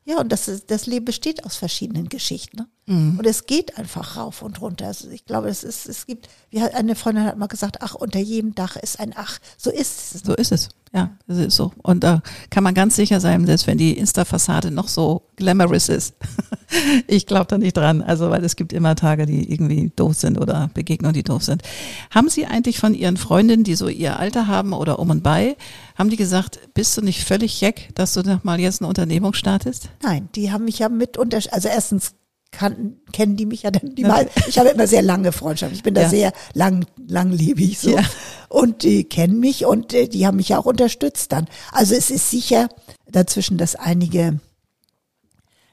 Ja, 0.05 0.19
und 0.19 0.31
das, 0.31 0.47
ist, 0.47 0.69
das 0.71 0.85
Leben 0.85 1.05
besteht 1.05 1.45
aus 1.45 1.55
verschiedenen 1.55 2.09
Geschichten. 2.09 2.57
Ne? 2.57 2.67
Und 2.87 3.25
es 3.25 3.45
geht 3.45 3.77
einfach 3.77 4.15
rauf 4.15 4.41
und 4.41 4.61
runter. 4.61 4.87
Also 4.87 5.09
ich 5.09 5.25
glaube, 5.25 5.49
es 5.49 5.65
ist, 5.65 5.89
es 5.89 6.05
gibt, 6.05 6.29
wie 6.51 6.61
hat 6.61 6.73
eine 6.73 6.95
Freundin 6.95 7.25
hat 7.25 7.37
mal 7.37 7.47
gesagt, 7.47 7.81
ach, 7.81 7.95
unter 7.95 8.19
jedem 8.19 8.55
Dach 8.55 8.77
ist 8.77 9.01
ein 9.01 9.13
Ach. 9.15 9.39
So 9.57 9.69
ist 9.69 10.15
es. 10.15 10.21
So 10.23 10.33
ist 10.33 10.53
es. 10.53 10.69
Ja, 10.93 11.11
das 11.27 11.37
ist 11.37 11.55
so. 11.57 11.73
Und 11.83 12.05
da 12.05 12.21
kann 12.49 12.63
man 12.63 12.73
ganz 12.73 12.95
sicher 12.95 13.19
sein, 13.19 13.45
selbst 13.45 13.67
wenn 13.67 13.77
die 13.77 13.97
Insta-Fassade 13.97 14.71
noch 14.71 14.87
so 14.87 15.23
glamorous 15.35 15.89
ist. 15.89 16.15
ich 17.07 17.25
glaube 17.25 17.47
da 17.47 17.57
nicht 17.57 17.75
dran. 17.75 18.01
Also, 18.01 18.29
weil 18.29 18.43
es 18.45 18.55
gibt 18.55 18.71
immer 18.71 18.95
Tage, 18.95 19.25
die 19.25 19.51
irgendwie 19.51 19.91
doof 19.95 20.13
sind 20.13 20.39
oder 20.39 20.69
Begegnungen, 20.73 21.13
die 21.13 21.23
doof 21.23 21.43
sind. 21.43 21.63
Haben 22.09 22.29
Sie 22.29 22.45
eigentlich 22.45 22.79
von 22.79 22.93
Ihren 22.93 23.17
Freundinnen, 23.17 23.65
die 23.65 23.75
so 23.75 23.89
ihr 23.89 24.17
Alter 24.17 24.47
haben 24.47 24.71
oder 24.71 24.99
um 24.99 25.09
und 25.09 25.23
bei, 25.23 25.57
haben 25.97 26.09
die 26.09 26.15
gesagt, 26.15 26.59
bist 26.73 26.95
du 26.95 27.01
nicht 27.01 27.23
völlig 27.25 27.59
jeck, 27.59 27.89
dass 27.95 28.13
du 28.13 28.21
noch 28.21 28.45
mal 28.45 28.59
jetzt 28.59 28.81
eine 28.81 28.87
Unternehmung 28.87 29.33
startest? 29.33 29.89
Nein, 30.01 30.29
die 30.35 30.53
haben 30.53 30.65
mich 30.65 30.79
ja 30.79 30.87
mit 30.87 31.17
unter, 31.17 31.39
also 31.51 31.67
erstens 31.67 32.13
kannten, 32.51 33.01
kennen 33.11 33.35
die 33.37 33.45
mich 33.45 33.63
ja 33.63 33.71
dann, 33.71 33.95
die 33.95 34.03
mal, 34.03 34.29
ich 34.47 34.57
habe 34.57 34.69
immer 34.69 34.87
sehr 34.87 35.01
lange 35.01 35.31
Freundschaft, 35.31 35.73
ich 35.73 35.83
bin 35.83 35.93
da 35.93 36.03
Ja. 36.03 36.09
sehr 36.09 36.33
lang, 36.53 36.85
langlebig 37.07 37.77
so. 37.79 37.91
Ja. 37.91 38.03
Und 38.49 38.83
die 38.83 39.03
kennen 39.03 39.39
mich 39.39 39.65
und 39.65 39.93
äh, 39.93 40.07
die 40.07 40.25
haben 40.25 40.37
mich 40.37 40.49
ja 40.49 40.57
auch 40.57 40.65
unterstützt 40.65 41.31
dann. 41.31 41.47
Also 41.71 41.95
es 41.95 42.09
ist 42.09 42.29
sicher 42.29 42.69
dazwischen, 43.05 43.57
dass 43.57 43.75
einige 43.75 44.39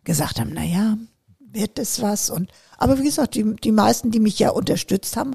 gesagt 0.05 0.41
haben, 0.41 0.53
na 0.55 0.65
ja, 0.65 0.99
wird 1.39 1.79
das 1.79 2.03
was 2.03 2.31
und, 2.31 2.51
aber 2.79 2.99
wie 2.99 3.05
gesagt, 3.05 3.35
die, 3.37 3.55
die 3.57 3.73
meisten, 3.73 4.11
die 4.11 4.21
mich 4.21 4.39
ja 4.39 4.51
unterstützt 4.51 5.17
haben, 5.17 5.35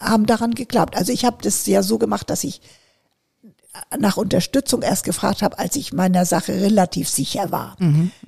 haben 0.00 0.26
daran 0.26 0.54
geglaubt. 0.54 0.96
Also 0.96 1.12
ich 1.12 1.24
habe 1.24 1.38
das 1.42 1.66
ja 1.66 1.82
so 1.82 1.98
gemacht, 1.98 2.30
dass 2.30 2.44
ich 2.44 2.60
nach 3.98 4.16
Unterstützung 4.16 4.82
erst 4.82 5.04
gefragt 5.04 5.42
habe, 5.42 5.58
als 5.58 5.76
ich 5.76 5.92
meiner 5.92 6.24
Sache 6.24 6.52
relativ 6.52 7.08
sicher 7.08 7.50
war. 7.50 7.76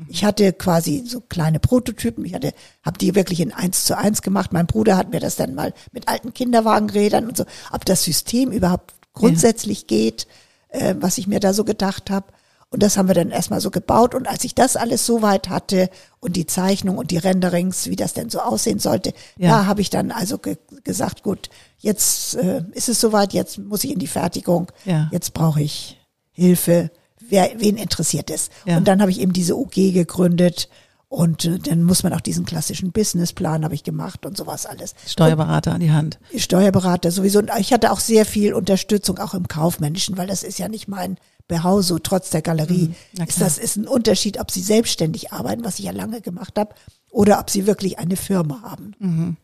Ich 0.08 0.24
hatte 0.24 0.52
quasi 0.52 1.04
so 1.06 1.20
kleine 1.20 1.60
Prototypen, 1.60 2.24
ich 2.24 2.34
hatte, 2.34 2.52
habe 2.82 2.98
die 2.98 3.14
wirklich 3.14 3.40
in 3.40 3.52
eins 3.52 3.84
zu 3.84 3.96
eins 3.96 4.22
gemacht. 4.22 4.52
Mein 4.52 4.66
Bruder 4.66 4.96
hat 4.96 5.10
mir 5.10 5.20
das 5.20 5.36
dann 5.36 5.54
mal 5.54 5.72
mit 5.92 6.08
alten 6.08 6.34
Kinderwagenrädern 6.34 7.26
und 7.26 7.36
so, 7.36 7.44
ob 7.72 7.84
das 7.84 8.04
System 8.04 8.50
überhaupt 8.50 8.94
grundsätzlich 9.12 9.86
geht, 9.86 10.26
äh, 10.68 10.94
was 10.98 11.18
ich 11.18 11.26
mir 11.26 11.40
da 11.40 11.52
so 11.52 11.64
gedacht 11.64 12.10
habe. 12.10 12.26
Und 12.72 12.82
das 12.84 12.96
haben 12.96 13.08
wir 13.08 13.14
dann 13.16 13.30
erstmal 13.30 13.60
so 13.60 13.70
gebaut. 13.70 14.14
Und 14.14 14.28
als 14.28 14.44
ich 14.44 14.54
das 14.54 14.76
alles 14.76 15.04
so 15.04 15.22
weit 15.22 15.48
hatte 15.48 15.90
und 16.20 16.36
die 16.36 16.46
Zeichnung 16.46 16.98
und 16.98 17.10
die 17.10 17.16
Renderings, 17.18 17.88
wie 17.88 17.96
das 17.96 18.14
denn 18.14 18.30
so 18.30 18.38
aussehen 18.40 18.78
sollte, 18.78 19.12
Ja. 19.36 19.50
da 19.50 19.66
habe 19.66 19.80
ich 19.80 19.90
dann 19.90 20.12
also 20.12 20.38
ge 20.38 20.56
gesagt, 20.84 21.24
gut, 21.24 21.50
jetzt 21.78 22.36
äh, 22.36 22.62
ist 22.72 22.88
es 22.88 23.00
soweit, 23.00 23.32
jetzt 23.32 23.58
muss 23.58 23.82
ich 23.82 23.90
in 23.90 23.98
die 23.98 24.06
Fertigung, 24.06 24.70
Ja. 24.84 25.08
jetzt 25.10 25.34
brauche 25.34 25.60
ich 25.62 25.98
Hilfe. 26.30 26.90
Wer, 27.28 27.50
wen 27.58 27.76
interessiert 27.76 28.30
es? 28.30 28.50
Ja. 28.64 28.76
Und 28.76 28.86
dann 28.88 29.00
habe 29.00 29.10
ich 29.10 29.20
eben 29.20 29.32
diese 29.32 29.56
UG 29.56 29.92
gegründet 29.92 30.68
und 31.10 31.44
äh, 31.44 31.58
dann 31.58 31.82
muss 31.82 32.04
man 32.04 32.12
auch 32.12 32.20
diesen 32.20 32.44
klassischen 32.44 32.92
Businessplan 32.92 33.64
habe 33.64 33.74
ich 33.74 33.82
gemacht 33.82 34.24
und 34.24 34.36
sowas 34.36 34.64
alles. 34.64 34.94
Steuerberater 35.08 35.74
an 35.74 35.80
die 35.80 35.90
Hand. 35.90 36.20
Steuerberater 36.36 37.10
sowieso. 37.10 37.40
Und 37.40 37.50
ich 37.58 37.72
hatte 37.72 37.90
auch 37.90 37.98
sehr 37.98 38.24
viel 38.24 38.54
Unterstützung 38.54 39.18
auch 39.18 39.34
im 39.34 39.48
Kaufmännischen, 39.48 40.16
weil 40.16 40.28
das 40.28 40.44
ist 40.44 40.60
ja 40.60 40.68
nicht 40.68 40.86
mein 40.86 41.18
Behaus, 41.48 41.92
trotz 42.04 42.30
der 42.30 42.42
Galerie. 42.42 42.94
Mhm. 43.18 43.24
ist 43.24 43.40
das 43.40 43.58
ist 43.58 43.76
ein 43.76 43.88
Unterschied, 43.88 44.38
ob 44.38 44.52
sie 44.52 44.62
selbstständig 44.62 45.32
arbeiten, 45.32 45.64
was 45.64 45.80
ich 45.80 45.86
ja 45.86 45.90
lange 45.90 46.20
gemacht 46.20 46.56
habe, 46.56 46.76
oder 47.10 47.40
ob 47.40 47.50
sie 47.50 47.66
wirklich 47.66 47.98
eine 47.98 48.14
Firma 48.14 48.62
haben. 48.62 48.94
Mhm. 49.00 49.36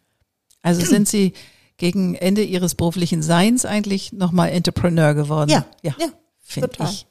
Also 0.62 0.86
sind 0.86 1.08
Sie 1.08 1.32
gegen 1.78 2.14
Ende 2.14 2.44
Ihres 2.44 2.76
beruflichen 2.76 3.24
Seins 3.24 3.64
eigentlich 3.64 4.12
nochmal 4.12 4.50
Entrepreneur 4.50 5.14
geworden? 5.14 5.50
Ja, 5.50 5.66
ja, 5.82 5.96
ja, 5.98 6.06
finde 6.38 6.70
ich 6.84 7.08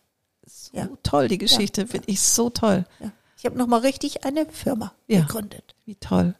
so 0.48 0.78
Ja. 0.78 0.88
toll. 1.04 1.28
Die 1.28 1.40
Geschichte 1.40 1.88
finde 1.88 2.08
ich 2.10 2.22
so 2.22 2.50
toll. 2.50 2.86
Ja. 3.02 3.12
Ich 3.46 3.48
habe 3.48 3.60
nochmal 3.60 3.82
richtig 3.82 4.26
eine 4.26 4.48
Firma 4.48 4.92
Ja. 5.06 5.22
gegründet. 5.22 5.76
Wie 5.86 5.94
toll. 5.94 6.34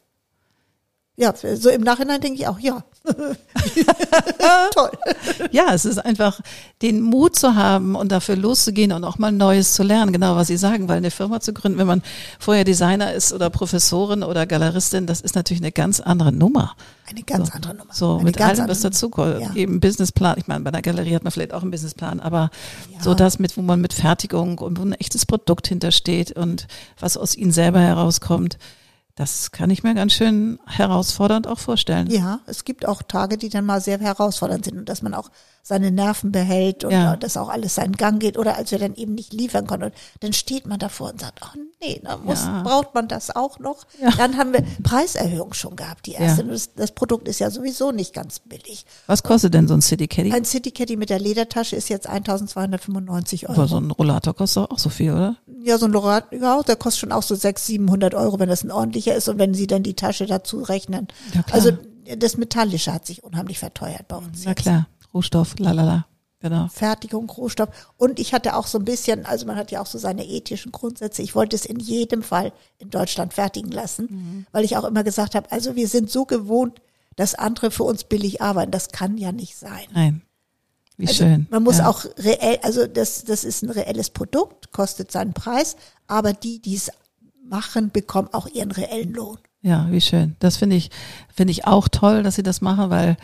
Ja, 1.14 1.32
so 1.36 1.70
im 1.70 1.82
Nachhinein 1.82 2.20
denke 2.20 2.40
ich 2.40 2.48
auch, 2.48 2.58
ja. 2.58 2.84
Toll. 4.74 4.90
Ja, 5.50 5.72
es 5.74 5.84
ist 5.84 5.98
einfach 5.98 6.40
den 6.82 7.00
Mut 7.00 7.36
zu 7.36 7.54
haben 7.54 7.94
und 7.94 8.12
dafür 8.12 8.36
loszugehen 8.36 8.92
und 8.92 9.04
auch 9.04 9.18
mal 9.18 9.32
Neues 9.32 9.72
zu 9.74 9.82
lernen, 9.82 10.12
genau 10.12 10.36
was 10.36 10.48
Sie 10.48 10.56
sagen, 10.56 10.88
weil 10.88 10.98
eine 10.98 11.10
Firma 11.10 11.40
zu 11.40 11.52
gründen, 11.52 11.78
wenn 11.78 11.86
man 11.86 12.02
vorher 12.38 12.64
Designer 12.64 13.12
ist 13.12 13.32
oder 13.32 13.50
Professorin 13.50 14.22
oder 14.22 14.46
Galeristin, 14.46 15.06
das 15.06 15.20
ist 15.20 15.34
natürlich 15.34 15.62
eine 15.62 15.72
ganz 15.72 16.00
andere 16.00 16.32
Nummer. 16.32 16.74
Eine 17.08 17.22
ganz 17.22 17.48
So. 17.48 17.54
andere 17.54 17.74
Nummer. 17.74 17.92
So, 17.94 18.14
Eine 18.16 18.24
mit 18.24 18.40
allem, 18.40 18.68
was 18.68 18.80
dazukommt. 18.80 19.40
Ja. 19.40 19.54
Eben 19.54 19.80
Businessplan. 19.80 20.36
Ich 20.38 20.46
meine, 20.48 20.64
bei 20.64 20.70
einer 20.70 20.82
Galerie 20.82 21.14
hat 21.14 21.22
man 21.24 21.30
vielleicht 21.30 21.54
auch 21.54 21.62
einen 21.62 21.70
Businessplan, 21.70 22.20
aber 22.20 22.50
Ja. 22.92 23.02
so 23.02 23.14
das 23.14 23.38
mit, 23.38 23.56
wo 23.56 23.62
man 23.62 23.80
mit 23.80 23.92
Fertigung 23.92 24.58
und 24.58 24.78
wo 24.78 24.82
ein 24.82 24.92
echtes 24.92 25.24
Produkt 25.26 25.68
hintersteht 25.68 26.32
und 26.32 26.66
was 26.98 27.16
aus 27.16 27.36
ihnen 27.36 27.52
selber 27.52 27.80
herauskommt, 27.80 28.58
das 29.16 29.50
kann 29.50 29.70
ich 29.70 29.82
mir 29.82 29.94
ganz 29.94 30.12
schön 30.12 30.60
herausfordernd 30.66 31.46
auch 31.46 31.58
vorstellen. 31.58 32.10
Ja, 32.10 32.40
es 32.46 32.64
gibt 32.64 32.86
auch 32.86 33.02
Tage, 33.02 33.38
die 33.38 33.48
dann 33.48 33.64
mal 33.64 33.80
sehr 33.80 33.98
herausfordernd 33.98 34.66
sind 34.66 34.76
und 34.78 34.88
dass 34.90 35.00
man 35.00 35.14
auch 35.14 35.30
seine 35.68 35.90
Nerven 35.90 36.30
behält 36.30 36.84
und 36.84 36.92
Ja. 36.92 37.16
dass 37.16 37.36
auch 37.36 37.48
alles 37.48 37.74
seinen 37.74 37.94
Gang 37.96 38.20
geht 38.20 38.38
oder 38.38 38.56
als 38.56 38.70
wir 38.70 38.78
dann 38.78 38.94
eben 38.94 39.16
nicht 39.16 39.32
liefern 39.32 39.66
konnten. 39.66 39.86
Und 39.86 39.94
dann 40.20 40.32
steht 40.32 40.64
man 40.64 40.78
davor 40.78 41.10
und 41.10 41.20
sagt, 41.20 41.40
oh 41.42 41.58
nee, 41.80 42.00
da 42.04 42.18
muss, 42.18 42.44
Ja. 42.44 42.62
braucht 42.62 42.94
man 42.94 43.08
das 43.08 43.34
auch 43.34 43.58
noch. 43.58 43.84
Ja. 44.00 44.10
Dann 44.12 44.36
haben 44.36 44.52
wir 44.52 44.62
Preiserhöhung 44.84 45.54
schon 45.54 45.74
gehabt, 45.74 46.06
die 46.06 46.12
erste. 46.12 46.42
Ja. 46.42 46.48
Das, 46.50 46.72
das 46.74 46.92
Produkt 46.92 47.26
ist 47.26 47.40
ja 47.40 47.50
sowieso 47.50 47.90
nicht 47.90 48.14
ganz 48.14 48.38
billig. 48.38 48.86
Was 49.08 49.24
kostet 49.24 49.54
denn 49.54 49.66
so 49.66 49.74
ein 49.74 49.82
City 49.82 50.06
Caddy? 50.06 50.32
Ein 50.32 50.44
City 50.44 50.70
Caddy 50.70 50.96
mit 50.96 51.10
der 51.10 51.18
Ledertasche 51.18 51.74
ist 51.74 51.88
jetzt 51.88 52.06
1295 52.08 53.48
Euro. 53.48 53.58
Aber 53.60 53.68
so 53.68 53.78
ein 53.78 53.90
Rollator 53.90 54.34
kostet 54.34 54.70
auch 54.70 54.78
so 54.78 54.88
viel, 54.88 55.10
oder? 55.12 55.36
Ja, 55.64 55.78
so 55.78 55.86
ein 55.86 55.92
Lorat, 55.92 56.26
ja, 56.32 56.62
der 56.62 56.76
kostet 56.76 57.00
schon 57.00 57.12
auch 57.12 57.22
so 57.24 57.34
600, 57.34 57.58
700 57.58 58.14
Euro, 58.14 58.38
wenn 58.38 58.48
das 58.48 58.62
ein 58.62 58.70
ordentlicher 58.70 59.14
ist 59.16 59.28
und 59.28 59.38
wenn 59.38 59.52
Sie 59.54 59.66
dann 59.66 59.82
die 59.82 59.94
Tasche 59.94 60.26
dazu 60.26 60.62
rechnen. 60.62 61.08
Ja, 61.34 61.44
also 61.50 61.72
das 62.18 62.36
Metallische 62.36 62.92
hat 62.94 63.04
sich 63.04 63.24
unheimlich 63.24 63.58
verteuert 63.58 64.06
bei 64.06 64.16
uns. 64.16 64.42
Na 64.44 64.50
jetzt. 64.52 64.62
klar, 64.62 64.86
Rohstoff, 65.14 65.58
lalala. 65.58 66.06
Genau. 66.40 66.68
Fertigung, 66.68 67.30
Rohstoff. 67.30 67.70
Und 67.96 68.20
ich 68.20 68.34
hatte 68.34 68.56
auch 68.56 68.66
so 68.66 68.78
ein 68.78 68.84
bisschen, 68.84 69.24
also 69.24 69.46
man 69.46 69.56
hat 69.56 69.70
ja 69.70 69.80
auch 69.80 69.86
so 69.86 69.96
seine 69.98 70.24
ethischen 70.26 70.70
Grundsätze. 70.70 71.22
Ich 71.22 71.34
wollte 71.34 71.56
es 71.56 71.64
in 71.64 71.80
jedem 71.80 72.22
Fall 72.22 72.52
in 72.78 72.90
Deutschland 72.90 73.32
fertigen 73.32 73.72
lassen, 73.72 74.06
Mhm. 74.10 74.46
weil 74.52 74.64
ich 74.64 74.76
auch 74.76 74.84
immer 74.84 75.02
gesagt 75.02 75.34
habe, 75.34 75.50
also 75.50 75.76
wir 75.76 75.88
sind 75.88 76.10
so 76.10 76.26
gewohnt, 76.26 76.80
dass 77.16 77.34
andere 77.34 77.70
für 77.70 77.84
uns 77.84 78.04
billig 78.04 78.42
arbeiten. 78.42 78.70
Das 78.70 78.90
kann 78.90 79.16
ja 79.16 79.32
nicht 79.32 79.56
sein. 79.56 79.86
Nein. 79.94 80.22
Wie 80.98 81.08
Also 81.08 81.24
schön. 81.24 81.46
Man 81.50 81.62
muss 81.62 81.78
ja. 81.78 81.88
auch 81.88 82.04
reell, 82.18 82.58
also 82.62 82.86
das, 82.86 83.24
das 83.24 83.42
ist 83.44 83.62
ein 83.62 83.70
reelles 83.70 84.10
Produkt, 84.10 84.72
kostet 84.72 85.10
seinen 85.10 85.32
Preis, 85.32 85.76
aber 86.06 86.32
die, 86.34 86.60
die 86.60 86.74
es 86.74 86.90
machen, 87.42 87.90
bekommen 87.90 88.28
auch 88.32 88.46
ihren 88.46 88.70
reellen 88.72 89.12
Lohn. 89.14 89.38
Ja, 89.62 89.86
wie 89.90 90.00
schön. 90.02 90.36
Das 90.38 90.58
finde 90.58 90.76
ich, 90.76 90.90
finde 91.34 91.50
ich 91.52 91.66
auch 91.66 91.88
toll, 91.88 92.22
dass 92.22 92.34
sie 92.36 92.42
das 92.42 92.60
machen, 92.60 92.90
weil 92.90 93.16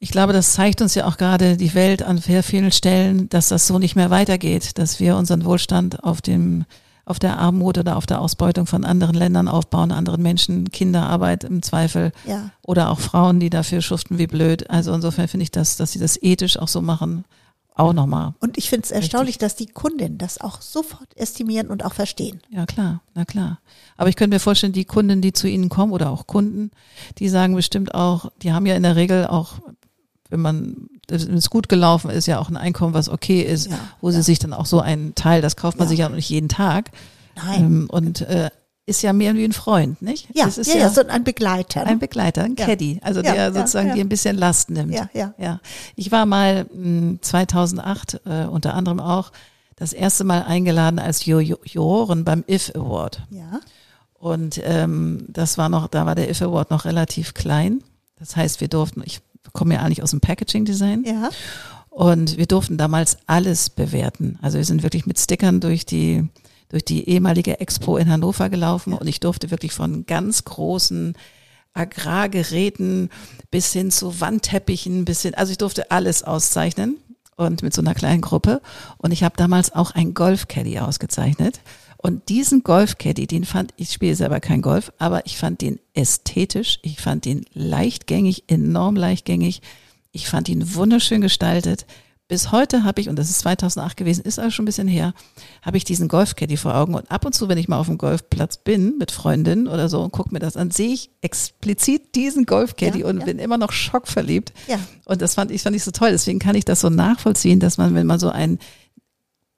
ich 0.00 0.10
glaube, 0.10 0.32
das 0.32 0.52
zeigt 0.52 0.80
uns 0.80 0.94
ja 0.94 1.06
auch 1.06 1.16
gerade 1.16 1.56
die 1.56 1.74
Welt 1.74 2.02
an 2.02 2.18
sehr 2.18 2.42
vielen 2.42 2.70
Stellen, 2.72 3.28
dass 3.28 3.48
das 3.48 3.66
so 3.66 3.78
nicht 3.78 3.96
mehr 3.96 4.10
weitergeht, 4.10 4.78
dass 4.78 5.00
wir 5.00 5.16
unseren 5.16 5.44
Wohlstand 5.44 6.04
auf 6.04 6.22
dem, 6.22 6.64
auf 7.04 7.18
der 7.18 7.38
Armut 7.38 7.78
oder 7.78 7.96
auf 7.96 8.06
der 8.06 8.20
Ausbeutung 8.20 8.66
von 8.66 8.84
anderen 8.84 9.16
Ländern 9.16 9.48
aufbauen, 9.48 9.90
anderen 9.90 10.22
Menschen, 10.22 10.70
Kinderarbeit 10.70 11.42
im 11.44 11.62
Zweifel 11.62 12.12
Ja. 12.26 12.50
oder 12.62 12.90
auch 12.90 13.00
Frauen, 13.00 13.40
die 13.40 13.50
dafür 13.50 13.80
schuften 13.82 14.18
wie 14.18 14.26
blöd. 14.28 14.70
Also 14.70 14.92
insofern 14.92 15.26
finde 15.26 15.42
ich 15.44 15.50
das, 15.50 15.76
dass 15.76 15.92
sie 15.92 15.98
das 15.98 16.16
ethisch 16.22 16.58
auch 16.58 16.68
so 16.68 16.80
machen, 16.80 17.24
auch 17.74 17.92
nochmal. 17.92 18.34
Und 18.40 18.58
ich 18.58 18.68
finde 18.68 18.84
es 18.84 18.90
erstaunlich, 18.90 19.38
dass 19.38 19.56
die 19.56 19.66
Kundinnen 19.66 20.18
das 20.18 20.40
auch 20.40 20.60
sofort 20.60 21.08
estimieren 21.16 21.68
und 21.68 21.84
auch 21.84 21.94
verstehen. 21.94 22.40
Ja, 22.50 22.66
klar, 22.66 23.00
na 23.14 23.24
klar. 23.24 23.58
Aber 23.96 24.08
ich 24.08 24.16
könnte 24.16 24.34
mir 24.34 24.40
vorstellen, 24.40 24.72
die 24.72 24.84
Kunden, 24.84 25.20
die 25.22 25.32
zu 25.32 25.48
Ihnen 25.48 25.68
kommen 25.68 25.92
oder 25.92 26.10
auch 26.10 26.26
Kunden, 26.26 26.70
die 27.18 27.28
sagen 27.28 27.54
bestimmt 27.54 27.94
auch, 27.94 28.30
die 28.42 28.52
haben 28.52 28.66
ja 28.66 28.74
in 28.74 28.82
der 28.82 28.96
Regel 28.96 29.26
auch, 29.26 29.54
wenn 30.30 30.40
man, 30.40 30.88
wenn 31.08 31.34
es 31.36 31.50
gut 31.50 31.68
gelaufen 31.68 32.10
ist, 32.10 32.26
ja 32.26 32.38
auch 32.38 32.48
ein 32.50 32.56
Einkommen, 32.56 32.94
was 32.94 33.08
okay 33.08 33.40
ist, 33.42 33.70
Ja, 33.70 33.78
wo 34.00 34.10
sie 34.10 34.22
sich 34.22 34.38
dann 34.38 34.52
auch 34.52 34.66
so 34.66 34.80
einen 34.80 35.14
Teil, 35.14 35.40
das 35.42 35.56
kauft 35.56 35.78
man 35.78 35.86
Ja. 35.86 35.90
sich 35.90 35.98
ja 36.00 36.08
nicht 36.08 36.28
jeden 36.30 36.48
Tag. 36.48 36.90
Nein. 37.36 37.60
Ähm, 37.64 37.88
und 37.90 38.20
äh, 38.22 38.50
ist 38.86 39.02
ja 39.02 39.12
mehr 39.12 39.34
wie 39.34 39.44
ein 39.44 39.52
Freund, 39.52 40.00
nicht? 40.00 40.28
ja, 40.34 40.46
das 40.46 40.56
ist 40.58 40.72
ja, 40.72 40.80
ja, 40.80 40.88
so 40.90 41.06
ein 41.06 41.22
Begleiter. 41.24 41.80
ne? 41.80 41.86
ein 41.88 41.98
Begleiter, 41.98 42.42
ein 42.44 42.56
Ja. 42.58 42.64
Caddy, 42.66 43.00
also 43.02 43.20
Ja, 43.20 43.32
der 43.32 43.34
ja, 43.34 43.52
sozusagen 43.52 43.88
ja. 43.88 43.94
dir 43.94 44.00
ein 44.04 44.08
bisschen 44.08 44.36
Last 44.38 44.70
nimmt. 44.70 44.94
Ja, 44.94 45.10
ja. 45.12 45.34
ja. 45.38 45.60
Ich 45.94 46.10
war 46.10 46.24
mal 46.26 46.64
mh, 46.72 47.18
2008 47.20 48.20
äh, 48.24 48.44
unter 48.46 48.74
anderem 48.74 49.00
auch 49.00 49.30
das 49.76 49.92
erste 49.92 50.24
Mal 50.24 50.42
eingeladen 50.42 50.98
als 50.98 51.24
Ju- 51.24 51.38
Ju- 51.40 51.58
Jurorin 51.64 52.24
beim 52.24 52.44
IF 52.46 52.72
Award. 52.74 53.22
ja. 53.30 53.60
Und 54.20 54.60
ähm, 54.64 55.26
das 55.28 55.58
war 55.58 55.68
noch, 55.68 55.86
da 55.86 56.04
war 56.04 56.16
der 56.16 56.28
IF 56.28 56.42
Award 56.42 56.70
noch 56.72 56.84
relativ 56.86 57.34
klein. 57.34 57.84
Das 58.18 58.34
heißt, 58.34 58.60
wir 58.60 58.66
durften, 58.66 59.00
ich 59.04 59.20
komme 59.58 59.74
ja 59.74 59.80
eigentlich 59.80 60.04
aus 60.04 60.12
dem 60.12 60.20
Packaging 60.20 60.64
Design. 60.64 61.02
Ja. 61.04 61.30
Und 61.90 62.36
wir 62.36 62.46
durften 62.46 62.78
damals 62.78 63.18
alles 63.26 63.70
bewerten. 63.70 64.38
Also 64.40 64.56
wir 64.56 64.64
sind 64.64 64.84
wirklich 64.84 65.04
mit 65.04 65.18
Stickern 65.18 65.58
durch 65.58 65.84
die, 65.84 66.28
durch 66.68 66.84
die 66.84 67.08
ehemalige 67.08 67.58
Expo 67.58 67.96
in 67.96 68.08
Hannover 68.08 68.50
gelaufen 68.50 68.92
und 68.92 69.08
ich 69.08 69.18
durfte 69.18 69.50
wirklich 69.50 69.72
von 69.72 70.06
ganz 70.06 70.44
großen 70.44 71.14
Agrargeräten 71.74 73.10
bis 73.50 73.72
hin 73.72 73.90
zu 73.90 74.20
Wandteppichen, 74.20 75.04
bis 75.04 75.22
hin, 75.22 75.34
also 75.34 75.50
ich 75.50 75.58
durfte 75.58 75.90
alles 75.90 76.22
auszeichnen 76.22 76.98
und 77.34 77.64
mit 77.64 77.74
so 77.74 77.82
einer 77.82 77.94
kleinen 77.94 78.20
Gruppe. 78.20 78.60
Und 78.98 79.10
ich 79.10 79.24
habe 79.24 79.36
damals 79.36 79.74
auch 79.74 79.90
ein 79.90 80.14
Golf-Caddy 80.14 80.78
ausgezeichnet. 80.78 81.60
Und 82.00 82.28
diesen 82.28 82.62
Golfcaddy, 82.62 83.26
den 83.26 83.44
fand, 83.44 83.74
ich 83.76 83.92
spiele 83.92 84.14
selber 84.14 84.38
kein 84.38 84.62
Golf, 84.62 84.92
aber 84.98 85.26
ich 85.26 85.36
fand 85.36 85.60
den 85.60 85.80
ästhetisch, 85.94 86.78
ich 86.82 87.00
fand 87.00 87.24
den 87.24 87.44
leichtgängig, 87.52 88.44
enorm 88.46 88.94
leichtgängig. 88.94 89.62
Ich 90.12 90.28
fand 90.28 90.48
ihn 90.48 90.74
wunderschön 90.74 91.20
gestaltet. 91.20 91.86
Bis 92.28 92.52
heute 92.52 92.84
habe 92.84 93.00
ich, 93.00 93.08
und 93.08 93.16
das 93.16 93.30
ist 93.30 93.40
2008 93.40 93.96
gewesen, 93.96 94.22
ist 94.22 94.38
also 94.38 94.50
schon 94.50 94.64
ein 94.64 94.66
bisschen 94.66 94.86
her, 94.86 95.14
habe 95.62 95.78
ich 95.78 95.84
diesen 95.84 96.08
Golfcaddy 96.08 96.58
vor 96.58 96.74
Augen. 96.74 96.94
Und 96.94 97.10
ab 97.10 97.24
und 97.24 97.34
zu, 97.34 97.48
wenn 97.48 97.56
ich 97.56 97.68
mal 97.68 97.78
auf 97.78 97.86
dem 97.86 97.96
Golfplatz 97.96 98.58
bin 98.58 98.98
mit 98.98 99.10
Freundinnen 99.10 99.66
oder 99.66 99.88
so 99.88 100.02
und 100.02 100.12
gucke 100.12 100.32
mir 100.32 100.38
das 100.38 100.56
an, 100.56 100.70
sehe 100.70 100.92
ich 100.92 101.10
explizit 101.22 102.14
diesen 102.14 102.44
Golfcaddy 102.44 103.00
Ja, 103.00 103.06
und 103.06 103.20
ja. 103.20 103.24
bin 103.24 103.38
immer 103.38 103.56
noch 103.56 103.72
schockverliebt. 103.72 104.52
Ja. 104.68 104.78
Und 105.06 105.22
das 105.22 105.34
fand 105.34 105.50
ich, 105.50 105.62
fand 105.62 105.74
ich 105.74 105.82
so 105.82 105.90
toll. 105.90 106.10
Deswegen 106.10 106.38
kann 106.38 106.54
ich 106.54 106.66
das 106.66 106.80
so 106.80 106.90
nachvollziehen, 106.90 107.60
dass 107.60 107.78
man, 107.78 107.94
wenn 107.94 108.06
man 108.06 108.20
so 108.20 108.28
ein 108.28 108.58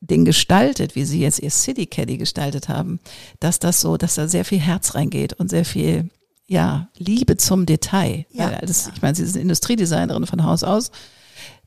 Ding 0.00 0.24
gestaltet, 0.24 0.94
wie 0.94 1.04
sie 1.04 1.20
jetzt 1.20 1.40
ihr 1.40 1.50
City 1.50 1.86
Caddy 1.86 2.16
gestaltet 2.16 2.68
haben, 2.68 3.00
dass 3.38 3.58
das 3.58 3.80
so, 3.80 3.96
dass 3.96 4.14
da 4.14 4.28
sehr 4.28 4.44
viel 4.44 4.58
Herz 4.60 4.94
reingeht 4.94 5.34
und 5.34 5.50
sehr 5.50 5.64
viel, 5.64 6.08
ja, 6.46 6.88
Liebe 6.96 7.36
zum 7.36 7.66
Detail. 7.66 8.24
Ja, 8.32 8.50
das, 8.60 8.86
ja. 8.86 8.92
Ich 8.96 9.02
meine, 9.02 9.14
sie 9.14 9.22
ist 9.24 9.36
Industriedesignerin 9.36 10.26
von 10.26 10.42
Haus 10.44 10.64
aus. 10.64 10.90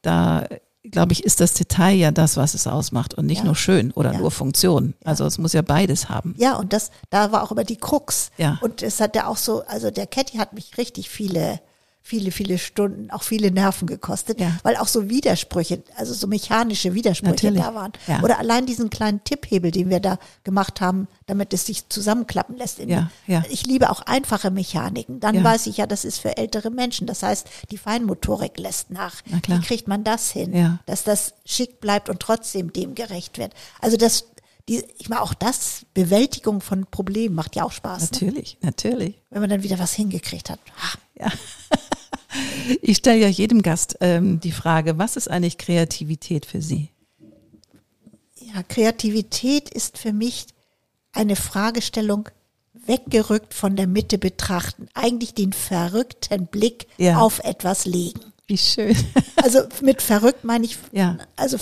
Da, 0.01 0.45
glaube 0.83 1.13
ich, 1.13 1.23
ist 1.23 1.39
das 1.39 1.53
Detail 1.53 1.93
ja 1.95 2.11
das, 2.11 2.35
was 2.35 2.53
es 2.55 2.67
ausmacht 2.67 3.13
und 3.13 3.25
nicht 3.27 3.39
Ja. 3.39 3.45
nur 3.45 3.55
schön 3.55 3.91
oder 3.91 4.13
Ja. 4.13 4.19
nur 4.19 4.31
Funktion. 4.31 4.95
Also 5.05 5.25
es 5.25 5.37
muss 5.37 5.53
ja 5.53 5.61
beides 5.61 6.09
haben. 6.09 6.33
Ja, 6.37 6.57
und 6.57 6.73
das, 6.73 6.89
da 7.11 7.31
war 7.31 7.43
auch 7.43 7.51
immer 7.51 7.63
die 7.63 7.77
Krux. 7.77 8.31
Ja. 8.37 8.57
Und 8.61 8.81
es 8.81 8.99
hat 8.99 9.15
ja 9.15 9.27
auch 9.27 9.37
so, 9.37 9.63
also 9.67 9.91
der 9.91 10.07
Caddy 10.07 10.37
hat 10.37 10.53
mich 10.53 10.77
richtig 10.77 11.09
viele, 11.09 11.61
viele, 12.05 12.31
viele 12.31 12.57
Stunden, 12.57 13.09
auch 13.11 13.23
viele 13.23 13.49
Nerven 13.49 13.87
gekostet, 13.87 14.39
Ja. 14.41 14.51
weil 14.63 14.75
auch 14.75 14.89
so 14.89 15.09
Widersprüche, 15.09 15.81
also 15.95 16.13
so 16.13 16.27
mechanische 16.27 16.93
Widersprüche 16.93 17.31
Natürlich. 17.47 17.61
da 17.63 17.73
waren. 17.73 17.93
Ja. 18.07 18.21
Oder 18.21 18.39
allein 18.39 18.65
diesen 18.65 18.89
kleinen 18.89 19.23
Tipphebel, 19.23 19.71
den 19.71 19.89
wir 19.89 20.01
da 20.01 20.19
gemacht 20.43 20.81
haben, 20.81 21.07
damit 21.27 21.53
es 21.53 21.65
sich 21.65 21.87
zusammenklappen 21.87 22.57
lässt. 22.57 22.79
In 22.79 22.89
Ja, 22.89 23.09
ja. 23.25 23.43
Ich 23.49 23.65
liebe 23.65 23.89
auch 23.89 24.01
einfache 24.01 24.51
Mechaniken. 24.51 25.21
Dann 25.21 25.35
Ja. 25.35 25.43
weiß 25.45 25.65
ich 25.67 25.77
ja, 25.77 25.87
das 25.87 26.03
ist 26.03 26.19
für 26.19 26.35
ältere 26.35 26.69
Menschen. 26.71 27.07
Das 27.07 27.23
heißt, 27.23 27.47
die 27.71 27.77
Feinmotorik 27.77 28.59
lässt 28.59 28.91
nach. 28.91 29.21
Na 29.27 29.39
klar. 29.39 29.61
Wie 29.61 29.65
kriegt 29.65 29.87
man 29.87 30.03
das 30.03 30.29
hin, 30.29 30.53
Ja. 30.53 30.79
dass 30.85 31.05
das 31.05 31.35
schick 31.45 31.79
bleibt 31.79 32.09
und 32.09 32.19
trotzdem 32.19 32.73
dem 32.73 32.95
gerecht 32.95 33.37
wird? 33.37 33.53
Also 33.79 33.95
das, 33.95 34.25
die, 34.67 34.83
ich 34.97 35.07
meine, 35.07 35.21
auch 35.21 35.33
das, 35.33 35.85
Bewältigung 35.93 36.59
von 36.59 36.85
Problemen 36.85 37.33
macht 37.35 37.55
ja 37.55 37.63
auch 37.63 37.71
Spaß. 37.71 38.01
Ne? 38.01 38.09
Natürlich, 38.11 38.57
natürlich. 38.61 39.15
Wenn 39.29 39.39
man 39.39 39.49
dann 39.49 39.63
wieder 39.63 39.79
was 39.79 39.93
hingekriegt 39.93 40.49
hat. 40.49 40.59
Ah, 40.81 40.97
Ja. 41.17 41.31
Ich 42.81 42.97
stelle 42.97 43.19
ja 43.19 43.27
jedem 43.27 43.61
Gast 43.61 43.97
ähm, 44.01 44.39
die 44.39 44.51
Frage, 44.51 44.97
was 44.97 45.15
ist 45.17 45.29
eigentlich 45.29 45.57
Kreativität 45.57 46.45
für 46.45 46.61
Sie? 46.61 46.89
Ja, 48.39 48.63
Kreativität 48.63 49.69
ist 49.69 49.97
für 49.97 50.13
mich 50.13 50.47
eine 51.11 51.35
Fragestellung 51.35 52.29
weggerückt 52.85 53.53
von 53.53 53.75
der 53.75 53.87
Mitte 53.87 54.17
betrachten. 54.17 54.87
Eigentlich 54.93 55.33
den 55.33 55.53
verrückten 55.53 56.47
Blick 56.47 56.87
Ja. 56.97 57.19
auf 57.19 57.39
etwas 57.39 57.85
legen. 57.85 58.19
Wie 58.47 58.57
schön. 58.57 58.95
Also 59.43 59.59
mit 59.81 60.01
verrückt 60.01 60.45
meine 60.45 60.63
ich, 60.65 60.77
Ja. 60.93 61.17
also, 61.35 61.57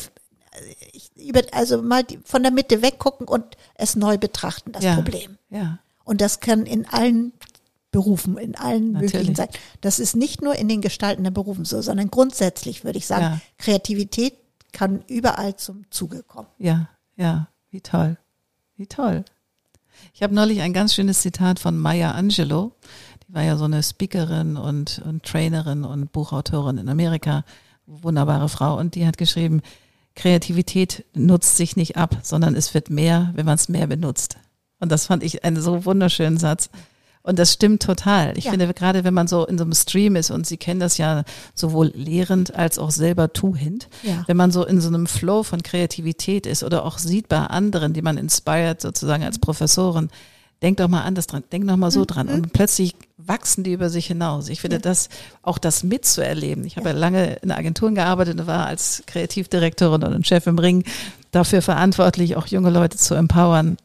ich, 0.93 1.09
also 1.51 1.81
mal 1.81 2.03
die, 2.03 2.19
von 2.23 2.43
der 2.43 2.51
Mitte 2.51 2.83
weggucken 2.83 3.27
und 3.27 3.43
es 3.73 3.95
neu 3.95 4.19
betrachten, 4.19 4.71
das 4.71 4.83
ja. 4.83 4.93
Problem. 4.95 5.37
Ja. 5.49 5.79
Und 6.03 6.21
das 6.21 6.41
kann 6.41 6.67
in 6.67 6.85
allen 6.87 7.33
Berufen, 7.91 8.37
in 8.37 8.55
allen 8.55 8.93
Natürlich. 8.93 9.13
möglichen 9.13 9.35
sein. 9.35 9.49
Das 9.81 9.99
ist 9.99 10.15
nicht 10.15 10.41
nur 10.41 10.55
in 10.55 10.69
den 10.69 10.81
gestaltenden 10.81 11.33
Berufen 11.33 11.65
so, 11.65 11.81
sondern 11.81 12.09
grundsätzlich 12.09 12.83
würde 12.83 12.97
ich 12.97 13.05
sagen, 13.05 13.23
Ja. 13.23 13.41
Kreativität 13.57 14.33
kann 14.71 15.03
überall 15.07 15.57
zum 15.57 15.83
Zuge 15.91 16.23
kommen. 16.23 16.47
Ja, 16.57 16.87
ja, 17.17 17.47
wie 17.69 17.81
toll. 17.81 18.17
Wie 18.77 18.87
toll. 18.87 19.25
Ich 20.13 20.23
habe 20.23 20.33
neulich 20.33 20.61
ein 20.61 20.73
ganz 20.73 20.93
schönes 20.93 21.21
Zitat 21.21 21.59
von 21.59 21.77
Maya 21.77 22.11
Angelou. 22.11 22.71
Die 23.27 23.33
war 23.33 23.43
ja 23.43 23.57
so 23.57 23.65
eine 23.65 23.83
Speakerin 23.83 24.57
und, 24.57 25.01
und 25.05 25.23
Trainerin 25.23 25.83
und 25.83 26.11
Buchautorin 26.11 26.77
in 26.77 26.89
Amerika. 26.89 27.43
Wunderbare 27.85 28.47
Frau. 28.49 28.77
Und 28.77 28.95
die 28.95 29.05
hat 29.05 29.17
geschrieben, 29.17 29.61
Kreativität 30.15 31.05
nutzt 31.13 31.57
sich 31.57 31.75
nicht 31.75 31.97
ab, 31.97 32.17
sondern 32.23 32.55
es 32.55 32.73
wird 32.73 32.89
mehr, 32.89 33.31
wenn 33.35 33.45
man 33.45 33.55
es 33.55 33.69
mehr 33.69 33.87
benutzt. 33.87 34.37
Und 34.79 34.91
das 34.91 35.05
fand 35.05 35.23
ich 35.23 35.43
einen 35.43 35.61
so 35.61 35.85
wunderschönen 35.85 36.37
Satz. 36.37 36.69
Und 37.23 37.37
das 37.37 37.53
stimmt 37.53 37.83
total. 37.83 38.35
Ich 38.37 38.45
Ja. 38.45 38.51
finde, 38.51 38.73
gerade 38.73 39.03
wenn 39.03 39.13
man 39.13 39.27
so 39.27 39.45
in 39.45 39.57
so 39.57 39.63
einem 39.63 39.73
Stream 39.73 40.15
ist 40.15 40.31
und 40.31 40.47
Sie 40.47 40.57
kennen 40.57 40.79
das 40.79 40.97
ja 40.97 41.23
sowohl 41.53 41.91
lehrend 41.93 42.55
als 42.55 42.79
auch 42.79 42.89
selber 42.91 43.31
tuend, 43.31 43.89
Ja. 44.01 44.23
wenn 44.27 44.37
man 44.37 44.51
so 44.51 44.65
in 44.65 44.81
so 44.81 44.87
einem 44.87 45.05
Flow 45.05 45.43
von 45.43 45.61
Kreativität 45.61 46.47
ist 46.47 46.63
oder 46.63 46.83
auch 46.83 46.97
sieht 46.97 47.27
bei 47.29 47.37
anderen, 47.37 47.93
die 47.93 48.01
man 48.01 48.17
inspiriert 48.17 48.81
sozusagen 48.81 49.23
als 49.23 49.37
Professorin, 49.37 50.09
denk 50.63 50.77
doch 50.77 50.87
mal 50.87 51.01
anders 51.03 51.27
dran, 51.27 51.43
denk 51.51 51.67
doch 51.67 51.77
mal 51.77 51.91
so 51.91 52.05
dran. 52.05 52.27
Und 52.27 52.53
plötzlich 52.53 52.95
wachsen 53.17 53.63
die 53.63 53.73
über 53.73 53.89
sich 53.91 54.07
hinaus. 54.07 54.49
Ich 54.49 54.61
finde 54.61 54.79
das, 54.79 55.09
auch 55.43 55.57
das 55.59 55.83
mitzuerleben. 55.83 56.65
Ich 56.65 56.77
habe 56.77 56.89
ja 56.89 56.95
lange 56.95 57.33
in 57.43 57.51
Agenturen 57.51 57.93
gearbeitet 57.95 58.39
und 58.39 58.47
war 58.47 58.65
als 58.65 59.03
Kreativdirektorin 59.05 60.03
und 60.03 60.25
Chef 60.27 60.47
im 60.47 60.57
Ring 60.57 60.83
dafür 61.31 61.61
verantwortlich, 61.61 62.35
auch 62.35 62.47
junge 62.47 62.71
Leute 62.71 62.97
zu 62.97 63.13
empowern, 63.13 63.77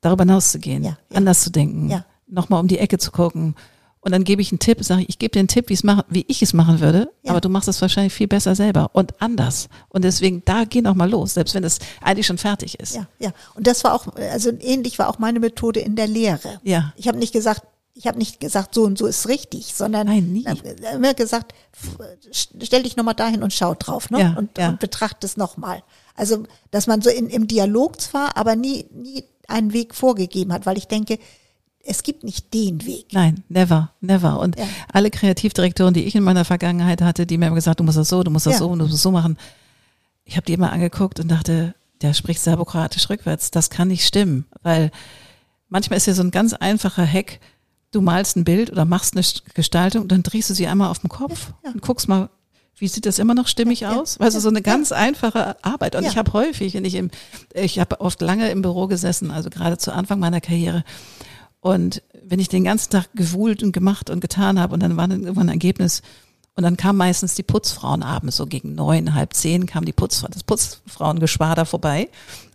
darüber 0.00 0.24
hinauszugehen, 0.24 0.84
Ja, 0.84 0.90
ja. 1.10 1.16
anders 1.16 1.40
zu 1.42 1.50
denken, 1.50 1.90
Ja. 1.90 2.04
Nochmal 2.32 2.60
um 2.60 2.68
die 2.68 2.78
Ecke 2.78 2.98
zu 2.98 3.10
gucken. 3.10 3.54
Und 4.04 4.10
dann 4.10 4.24
gebe 4.24 4.42
ich 4.42 4.50
einen 4.50 4.58
Tipp, 4.58 4.82
sage 4.82 5.02
ich, 5.02 5.10
ich 5.10 5.18
gebe 5.20 5.30
dir 5.30 5.38
einen 5.38 5.48
Tipp, 5.48 5.70
machen, 5.84 6.02
wie 6.08 6.24
ich 6.26 6.42
es 6.42 6.52
machen 6.52 6.80
würde, 6.80 7.08
Ja. 7.22 7.30
aber 7.30 7.40
du 7.40 7.48
machst 7.48 7.68
es 7.68 7.80
wahrscheinlich 7.80 8.12
viel 8.12 8.26
besser 8.26 8.56
selber 8.56 8.90
und 8.94 9.22
anders. 9.22 9.68
Und 9.90 10.02
deswegen, 10.02 10.42
da 10.44 10.64
geh 10.64 10.82
noch 10.82 10.96
mal 10.96 11.08
los, 11.08 11.34
selbst 11.34 11.54
wenn 11.54 11.62
es 11.62 11.78
eigentlich 12.00 12.26
schon 12.26 12.38
fertig 12.38 12.80
ist. 12.80 12.96
Ja, 12.96 13.06
ja. 13.20 13.32
Und 13.54 13.68
das 13.68 13.84
war 13.84 13.94
auch, 13.94 14.08
also 14.16 14.50
ähnlich 14.60 14.98
war 14.98 15.08
auch 15.08 15.20
meine 15.20 15.38
Methode 15.38 15.78
in 15.78 15.94
der 15.94 16.08
Lehre. 16.08 16.60
Ja. 16.64 16.92
Ich 16.96 17.06
habe 17.06 17.18
nicht 17.18 17.32
gesagt, 17.32 17.62
ich 17.94 18.06
habe 18.08 18.18
nicht 18.18 18.40
gesagt, 18.40 18.74
so 18.74 18.82
und 18.82 18.98
so 18.98 19.06
ist 19.06 19.28
richtig, 19.28 19.74
sondern 19.74 20.08
Nein, 20.08 20.32
nie. 20.32 20.40
Ich 20.40 20.48
habe 20.48 20.68
immer 20.94 21.14
gesagt, 21.14 21.52
stell 22.32 22.82
dich 22.82 22.96
nochmal 22.96 23.14
dahin 23.14 23.42
und 23.44 23.52
schau 23.52 23.74
drauf 23.74 24.10
ne? 24.10 24.20
Ja, 24.20 24.34
und, 24.36 24.58
ja. 24.58 24.70
und 24.70 24.80
betrachte 24.80 25.26
es 25.26 25.36
nochmal. 25.36 25.84
Also, 26.16 26.44
dass 26.70 26.88
man 26.88 27.02
so 27.02 27.10
in, 27.10 27.28
im 27.28 27.46
Dialog 27.46 28.00
zwar, 28.00 28.36
aber 28.36 28.56
nie, 28.56 28.86
nie 28.90 29.24
einen 29.46 29.72
Weg 29.72 29.94
vorgegeben 29.94 30.52
hat, 30.52 30.66
weil 30.66 30.78
ich 30.78 30.88
denke, 30.88 31.18
es 31.84 32.02
gibt 32.02 32.24
nicht 32.24 32.52
den 32.54 32.84
Weg. 32.86 33.06
Nein, 33.12 33.42
never, 33.48 33.90
never. 34.00 34.38
Und 34.40 34.58
Ja. 34.58 34.66
alle 34.92 35.10
Kreativdirektoren, 35.10 35.94
die 35.94 36.04
ich 36.04 36.14
in 36.14 36.22
meiner 36.22 36.44
Vergangenheit 36.44 37.02
hatte, 37.02 37.26
die 37.26 37.38
mir 37.38 37.46
immer 37.46 37.56
gesagt, 37.56 37.80
du 37.80 37.84
musst 37.84 37.98
das 37.98 38.08
so, 38.08 38.22
du 38.22 38.30
musst 38.30 38.46
das 38.46 38.54
Ja. 38.54 38.58
so, 38.60 38.68
du 38.70 38.76
musst 38.82 38.94
das 38.94 39.02
so 39.02 39.10
machen. 39.10 39.36
Ich 40.24 40.36
habe 40.36 40.46
die 40.46 40.52
immer 40.52 40.72
angeguckt 40.72 41.18
und 41.20 41.28
dachte, 41.28 41.74
der 42.00 42.14
spricht 42.14 42.40
serbokratisch 42.40 43.08
rückwärts. 43.10 43.50
Das 43.50 43.70
kann 43.70 43.88
nicht 43.88 44.06
stimmen, 44.06 44.46
weil 44.62 44.90
manchmal 45.68 45.96
ist 45.96 46.06
ja 46.06 46.14
so 46.14 46.22
ein 46.22 46.30
ganz 46.30 46.52
einfacher 46.52 47.06
Hack. 47.06 47.40
Du 47.90 48.00
malst 48.00 48.36
ein 48.36 48.44
Bild 48.44 48.70
oder 48.70 48.84
machst 48.84 49.14
eine 49.16 49.24
Gestaltung, 49.54 50.08
dann 50.08 50.22
drehst 50.22 50.48
du 50.50 50.54
sie 50.54 50.66
einmal 50.66 50.90
auf 50.90 51.00
den 51.00 51.10
Kopf 51.10 51.52
Ja. 51.64 51.72
und 51.72 51.82
guckst 51.82 52.08
mal, 52.08 52.30
wie 52.78 52.88
sieht 52.88 53.06
das 53.06 53.18
immer 53.18 53.34
noch 53.34 53.46
stimmig 53.48 53.80
Ja, 53.80 54.00
aus? 54.00 54.18
Weißt 54.18 54.34
du, 54.34 54.38
ja, 54.38 54.40
so 54.40 54.48
eine 54.48 54.62
ganz 54.62 54.92
einfache 54.92 55.56
Arbeit. 55.62 55.94
Und 55.94 56.04
ich 56.06 56.16
habe 56.16 56.32
häufig, 56.32 56.74
wenn 56.74 56.84
ich 56.84 56.94
im, 56.94 57.10
ich 57.54 57.78
habe 57.78 58.00
oft 58.00 58.20
lange 58.22 58.50
im 58.50 58.62
Büro 58.62 58.86
gesessen, 58.86 59.30
also 59.30 59.50
gerade 59.50 59.76
zu 59.78 59.92
Anfang 59.92 60.18
meiner 60.18 60.40
Karriere. 60.40 60.82
Und 61.62 62.02
wenn 62.24 62.40
ich 62.40 62.48
den 62.48 62.64
ganzen 62.64 62.90
Tag 62.90 63.08
gewuhlt 63.14 63.62
und 63.62 63.70
gemacht 63.70 64.10
und 64.10 64.20
getan 64.20 64.58
habe 64.58 64.74
und 64.74 64.82
dann 64.82 64.96
war 64.96 65.06
dann 65.06 65.22
irgendwann 65.22 65.48
ein 65.48 65.54
Ergebnis 65.54 66.02
und 66.56 66.64
dann 66.64 66.76
kam 66.76 66.96
meistens 66.96 67.36
die 67.36 67.44
Putzfrauen 67.44 68.02
abends, 68.02 68.36
so 68.36 68.46
gegen 68.46 68.74
neun, 68.74 69.14
halb 69.14 69.32
zehn 69.32 69.66
kam 69.66 69.84
die 69.84 69.92
Putzfrau, 69.92 70.26
das 70.28 70.42
Putzfrauengeschwader 70.42 71.64
vorbei 71.64 72.08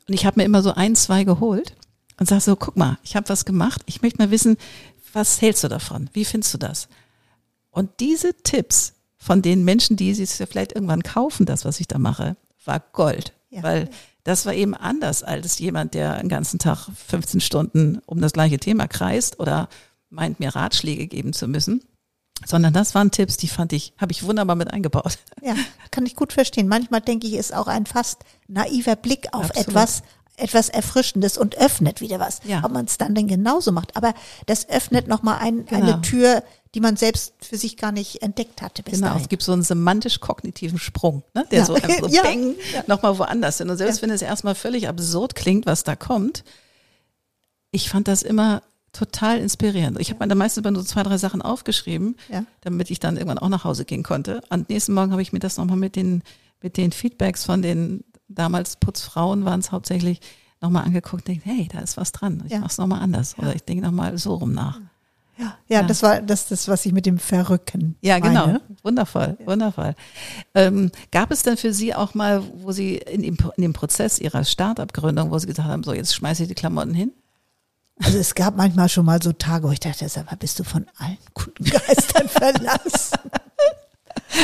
und 0.09 0.13
ich 0.13 0.25
habe 0.25 0.39
mir 0.39 0.43
immer 0.43 0.61
so 0.61 0.73
ein, 0.73 0.93
zwei 0.95 1.23
geholt 1.23 1.73
und 2.19 2.27
sag 2.27 2.41
so, 2.41 2.57
guck 2.57 2.75
mal, 2.75 2.97
ich 3.01 3.15
habe 3.15 3.29
was 3.29 3.45
gemacht, 3.45 3.81
ich 3.85 4.01
möchte 4.01 4.21
mal 4.21 4.29
wissen, 4.29 4.57
was 5.13 5.41
hältst 5.41 5.63
du 5.63 5.69
davon? 5.69 6.09
Wie 6.11 6.25
findest 6.25 6.53
du 6.53 6.57
das? 6.57 6.89
Und 7.71 8.01
diese 8.01 8.33
Tipps 8.43 8.93
von 9.17 9.41
den 9.41 9.63
Menschen, 9.63 9.95
die 9.95 10.13
sich 10.13 10.31
vielleicht 10.31 10.73
irgendwann 10.73 11.03
kaufen, 11.03 11.45
das, 11.45 11.63
was 11.63 11.79
ich 11.79 11.87
da 11.87 11.97
mache, 11.97 12.35
war 12.65 12.81
Gold. 12.91 13.31
Ja. 13.49 13.63
Weil 13.63 13.89
das 14.27 14.45
war 14.45 14.53
eben 14.53 14.73
anders 14.73 15.23
als 15.23 15.57
jemand, 15.57 15.93
der 15.93 16.19
den 16.19 16.27
ganzen 16.27 16.59
Tag 16.59 16.89
15 17.07 17.39
Stunden 17.39 18.01
um 18.05 18.19
das 18.19 18.33
gleiche 18.33 18.59
Thema 18.59 18.85
kreist 18.85 19.39
oder 19.39 19.69
meint, 20.09 20.41
mir 20.41 20.53
Ratschläge 20.53 21.07
geben 21.07 21.31
zu 21.31 21.47
müssen. 21.47 21.81
Sondern 22.45 22.73
das 22.73 22.93
waren 22.93 23.09
Tipps, 23.09 23.37
die 23.37 23.47
fand 23.47 23.71
ich, 23.71 23.93
habe 23.97 24.11
ich 24.11 24.23
wunderbar 24.23 24.57
mit 24.57 24.71
eingebaut. 24.71 25.17
Ja, 25.41 25.55
kann 25.91 26.05
ich 26.05 26.15
gut 26.17 26.33
verstehen. 26.33 26.67
Manchmal 26.67 26.99
denke 26.99 27.25
ich, 27.25 27.33
ist 27.35 27.53
auch 27.53 27.67
ein 27.67 27.85
fast 27.85 28.25
naiver 28.47 28.97
Blick 28.97 29.27
auf 29.31 29.45
Absolut. 29.45 29.69
etwas, 29.69 30.03
etwas 30.37 30.69
Erfrischendes 30.69 31.37
und 31.37 31.57
öffnet 31.57 31.99
wieder 31.99 32.19
was. 32.19 32.39
Ja. 32.45 32.63
Ob 32.63 32.71
man 32.71 32.85
es 32.85 32.97
dann 32.97 33.15
denn 33.15 33.27
genauso 33.27 33.71
macht. 33.71 33.95
Aber 33.97 34.13
das 34.45 34.69
öffnet 34.69 35.07
nochmal 35.07 35.39
ein, 35.39 35.65
Genau. 35.65 35.81
eine 35.93 36.01
Tür, 36.01 36.43
die 36.75 36.79
man 36.79 36.95
selbst 36.95 37.33
für 37.41 37.57
sich 37.57 37.75
gar 37.75 37.91
nicht 37.91 38.21
entdeckt 38.21 38.61
hatte 38.61 38.83
bis 38.83 38.93
Genau, 38.95 39.07
dahin. 39.07 39.23
es 39.23 39.29
gibt 39.29 39.41
so 39.41 39.51
einen 39.51 39.63
semantisch-kognitiven 39.63 40.77
Sprung, 40.77 41.23
ne? 41.33 41.45
der 41.49 41.59
Ja. 41.59 41.65
so 41.65 41.73
einfach 41.73 41.99
so 42.01 42.07
Ja. 42.15 42.21
bang, 42.21 42.55
nochmal 42.85 43.17
woanders 43.17 43.57
sind. 43.57 43.69
Und 43.69 43.77
selbst 43.77 43.97
Ja. 43.97 44.01
wenn 44.03 44.11
es 44.11 44.21
erstmal 44.21 44.53
völlig 44.55 44.87
absurd 44.87 45.33
klingt, 45.35 45.65
was 45.65 45.83
da 45.83 45.95
kommt, 45.95 46.43
ich 47.71 47.89
fand 47.89 48.07
das 48.07 48.21
immer 48.21 48.61
total 48.93 49.39
inspirierend. 49.39 49.99
Ich 49.99 50.09
habe 50.09 50.23
mir 50.23 50.27
dann 50.27 50.37
meistens 50.37 50.61
immer 50.63 50.71
nur 50.71 50.85
zwei, 50.85 51.03
drei 51.03 51.17
Sachen 51.17 51.41
aufgeschrieben, 51.41 52.15
damit 52.61 52.89
ich 52.89 52.99
dann 52.99 53.15
irgendwann 53.17 53.37
auch 53.39 53.49
nach 53.49 53.63
Hause 53.63 53.85
gehen 53.85 54.03
konnte. 54.03 54.41
Und 54.49 54.69
nächsten 54.69 54.93
Morgen 54.93 55.11
habe 55.11 55.21
ich 55.21 55.33
mir 55.33 55.39
das 55.39 55.57
nochmal 55.57 55.77
mit 55.77 55.95
den, 55.95 56.23
mit 56.61 56.77
den 56.77 56.91
Feedbacks 56.91 57.43
von 57.43 57.61
den 57.61 58.03
damals 58.27 58.75
Putzfrauen 58.77 59.45
waren 59.45 59.59
es 59.59 59.71
hauptsächlich, 59.71 60.21
nochmal 60.61 60.85
angeguckt, 60.85 61.27
denke, 61.27 61.43
hey, 61.49 61.67
da 61.71 61.79
ist 61.79 61.97
was 61.97 62.11
dran. 62.11 62.43
Ich 62.45 62.51
Ja. 62.53 62.59
mach's 62.59 62.77
nochmal 62.77 63.01
anders. 63.01 63.37
Oder 63.37 63.55
ich 63.55 63.63
denke 63.63 63.83
nochmal 63.85 64.17
so 64.17 64.35
rum 64.35 64.53
nach. 64.53 64.79
Ja, 65.39 65.55
ja, 65.67 65.83
das 65.83 66.01
war 66.01 66.19
das, 66.19 66.47
das, 66.47 66.67
was 66.67 66.83
ich 66.87 66.93
mit 66.93 67.05
dem 67.05 67.19
Verrücken 67.19 67.95
Ja, 68.01 68.17
genau. 68.17 68.47
meine. 68.47 68.61
Wundervoll, 68.81 69.37
wundervoll. 69.45 69.93
Ähm, 70.55 70.89
gab 71.11 71.29
es 71.29 71.43
denn 71.43 71.57
für 71.57 71.73
Sie 71.73 71.93
auch 71.93 72.15
mal, 72.15 72.41
wo 72.55 72.71
Sie 72.71 72.95
in 72.97 73.21
dem, 73.21 73.37
in 73.55 73.61
dem 73.61 73.73
Prozess 73.73 74.17
Ihrer 74.17 74.43
Start-up-Gründung, 74.43 75.29
wo 75.29 75.37
Sie 75.37 75.45
gesagt 75.45 75.67
haben, 75.67 75.83
so 75.83 75.93
jetzt 75.93 76.15
schmeiße 76.15 76.41
ich 76.41 76.47
die 76.49 76.55
Klamotten 76.55 76.95
hin? 76.95 77.11
Also 78.01 78.17
es 78.17 78.33
gab 78.33 78.57
manchmal 78.57 78.89
schon 78.89 79.05
mal 79.05 79.21
so 79.21 79.31
Tage, 79.31 79.67
wo 79.67 79.71
ich 79.71 79.79
dachte, 79.79 80.09
sag 80.09 80.25
mal, 80.25 80.37
bist 80.37 80.57
du 80.59 80.63
von 80.63 80.87
allen 80.97 81.17
guten 81.35 81.65
Geistern 81.65 82.27
verlassen? 82.29 83.19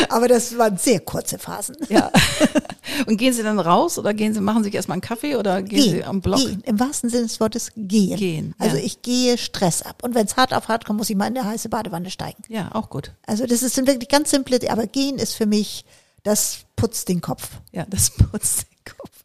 Aber 0.09 0.27
das 0.27 0.57
waren 0.57 0.77
sehr 0.77 0.99
kurze 0.99 1.37
Phasen. 1.39 1.75
Ja. 1.89 2.11
Und 3.07 3.17
gehen 3.17 3.33
Sie 3.33 3.43
dann 3.43 3.59
raus 3.59 3.97
oder 3.97 4.13
gehen 4.13 4.33
Sie, 4.33 4.41
machen 4.41 4.63
Sie 4.63 4.67
sich 4.67 4.75
erstmal 4.75 4.95
einen 4.95 5.01
Kaffee 5.01 5.35
oder 5.35 5.61
gehen 5.61 5.81
Sie 5.81 5.91
Gehen, 5.93 6.03
am 6.05 6.21
Block? 6.21 6.39
gehen, 6.39 6.61
im 6.65 6.79
wahrsten 6.79 7.09
Sinne 7.09 7.23
des 7.23 7.39
Wortes 7.39 7.71
gehen. 7.75 8.17
Gehen, 8.17 8.55
Also 8.59 8.77
ja. 8.77 8.83
ich 8.83 9.01
gehe 9.01 9.37
Stress 9.37 9.81
ab. 9.81 10.03
Und 10.03 10.15
wenn 10.15 10.25
es 10.25 10.35
hart 10.37 10.53
auf 10.53 10.67
hart 10.67 10.85
kommt, 10.85 10.97
muss 10.99 11.09
ich 11.09 11.15
mal 11.15 11.27
in 11.27 11.33
der 11.33 11.45
heiße 11.45 11.69
Badewanne 11.69 12.09
steigen. 12.11 12.43
Ja, 12.49 12.69
auch 12.73 12.89
gut. 12.89 13.13
Also 13.25 13.45
das 13.45 13.63
ist 13.63 13.77
wirklich 13.77 14.09
ganz 14.09 14.29
simple, 14.31 14.59
aber 14.69 14.87
gehen 14.87 15.17
ist 15.17 15.33
für 15.33 15.45
mich, 15.45 15.85
das 16.23 16.59
putzt 16.75 17.09
den 17.09 17.21
Kopf. 17.21 17.49
Ja, 17.71 17.85
das 17.89 18.09
putzt 18.31 18.63
den 18.63 18.93
Kopf. 18.95 19.23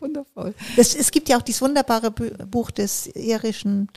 Wundervoll. 0.00 0.54
Das, 0.76 0.94
es 0.94 1.10
gibt 1.10 1.28
ja 1.28 1.36
auch 1.38 1.42
dieses 1.42 1.60
wunderbare 1.60 2.10
Buch 2.10 2.70
des 2.70 3.08
irischen 3.08 3.88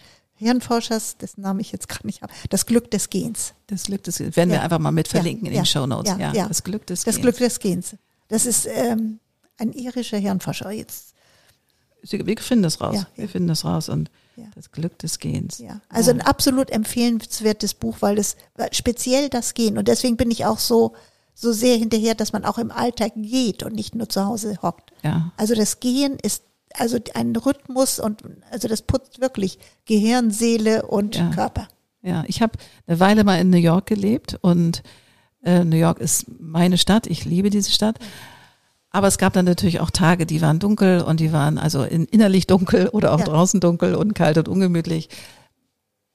Hirnforschers, 0.44 1.18
dessen 1.18 1.42
Namen 1.42 1.60
ich 1.60 1.72
jetzt 1.72 1.88
gerade 1.90 2.06
nicht 2.06 2.22
habe, 2.22 2.32
Das 2.50 2.66
Glück 2.66 2.92
des 2.92 3.10
Gehens. 3.10 3.54
Das 3.68 3.84
Glück 3.84 4.04
des 4.04 4.20
werden 4.20 4.50
wir 4.50 4.58
Ja. 4.58 4.62
einfach 4.62 4.80
mal 4.80 4.92
mit 4.92 5.08
verlinken 5.08 5.48
in 5.48 5.54
Ja, 5.54 5.62
den 5.62 5.66
Show 5.66 5.88
Notes. 5.88 6.12
Ja, 6.12 6.18
ja, 6.20 6.34
ja. 6.34 6.48
Das 6.48 6.64
Glück 6.64 6.86
des 6.88 7.04
Das 7.04 7.16
Gehens. 7.16 7.22
Glück 7.24 7.38
des 7.38 7.60
Gehens. 7.60 7.96
Das 8.28 8.46
ist 8.46 8.68
ähm, 8.68 9.20
ein 9.58 9.74
irischer 9.74 10.18
Hirnforscher. 10.18 10.72
Jetzt, 10.72 11.14
Sie- 12.04 12.26
Wir 12.26 12.38
finden 12.38 12.64
das 12.64 12.82
raus. 12.82 12.96
Ja, 12.96 13.08
Wir 13.16 13.26
ja. 13.26 13.30
finden 13.32 13.48
das 13.48 13.64
raus 13.66 13.88
und 13.90 14.12
Ja. 14.36 14.46
das 14.56 14.72
Glück 14.72 14.98
des 15.00 15.20
Gehens. 15.20 15.60
ja. 15.60 15.80
Also 15.90 16.12
ein 16.12 16.22
absolut 16.22 16.70
empfehlenswertes 16.72 17.74
Buch, 17.76 17.98
weil 18.02 18.18
es 18.18 18.36
speziell 18.72 19.30
das 19.30 19.54
Gehen. 19.54 19.78
Und 19.78 19.88
deswegen 19.88 20.18
bin 20.18 20.30
ich 20.32 20.46
auch 20.46 20.60
so, 20.60 20.94
so 21.36 21.52
sehr 21.54 21.78
hinterher, 21.78 22.14
dass 22.16 22.34
man 22.34 22.44
auch 22.46 22.58
im 22.58 22.72
Alltag 22.72 23.14
geht 23.16 23.64
und 23.64 23.74
nicht 23.74 23.96
nur 23.96 24.10
zu 24.10 24.26
Hause 24.26 24.58
hockt. 24.62 24.92
Ja. 25.04 25.32
Also 25.38 25.56
das 25.56 25.80
Gehen 25.80 26.18
ist 26.22 26.44
also 26.78 26.98
ein 27.14 27.36
Rhythmus 27.36 28.00
und 28.00 28.24
also 28.52 28.68
das 28.68 28.82
putzt 28.82 29.22
wirklich 29.22 29.60
Gehirn, 29.86 30.32
Seele 30.32 30.86
und 30.86 31.16
Ja. 31.16 31.30
Körper. 31.30 31.68
Ja, 32.02 32.24
ich 32.28 32.42
habe 32.42 32.54
eine 32.88 33.00
Weile 33.00 33.24
mal 33.24 33.40
in 33.40 33.50
New 33.50 33.58
York 33.58 33.86
gelebt 33.86 34.38
und 34.42 34.84
äh, 35.44 35.64
New 35.64 35.78
York 35.78 36.00
ist 36.00 36.26
meine 36.40 36.78
Stadt. 36.78 37.08
Ich 37.08 37.26
liebe 37.26 37.50
diese 37.50 37.72
Stadt. 37.72 37.98
Aber 38.90 39.08
es 39.08 39.18
gab 39.18 39.34
dann 39.34 39.46
natürlich 39.46 39.80
auch 39.80 39.90
Tage, 39.90 40.26
die 40.26 40.42
waren 40.42 40.60
dunkel 40.60 41.02
und 41.02 41.20
die 41.20 41.34
waren 41.34 41.58
also 41.58 41.84
in, 41.84 42.06
innerlich 42.06 42.46
dunkel 42.46 42.90
oder 42.90 43.14
auch 43.14 43.20
Ja. 43.20 43.26
draußen 43.26 43.60
dunkel 43.60 43.96
und 43.96 44.14
kalt 44.14 44.38
und 44.38 44.48
ungemütlich. 44.48 45.10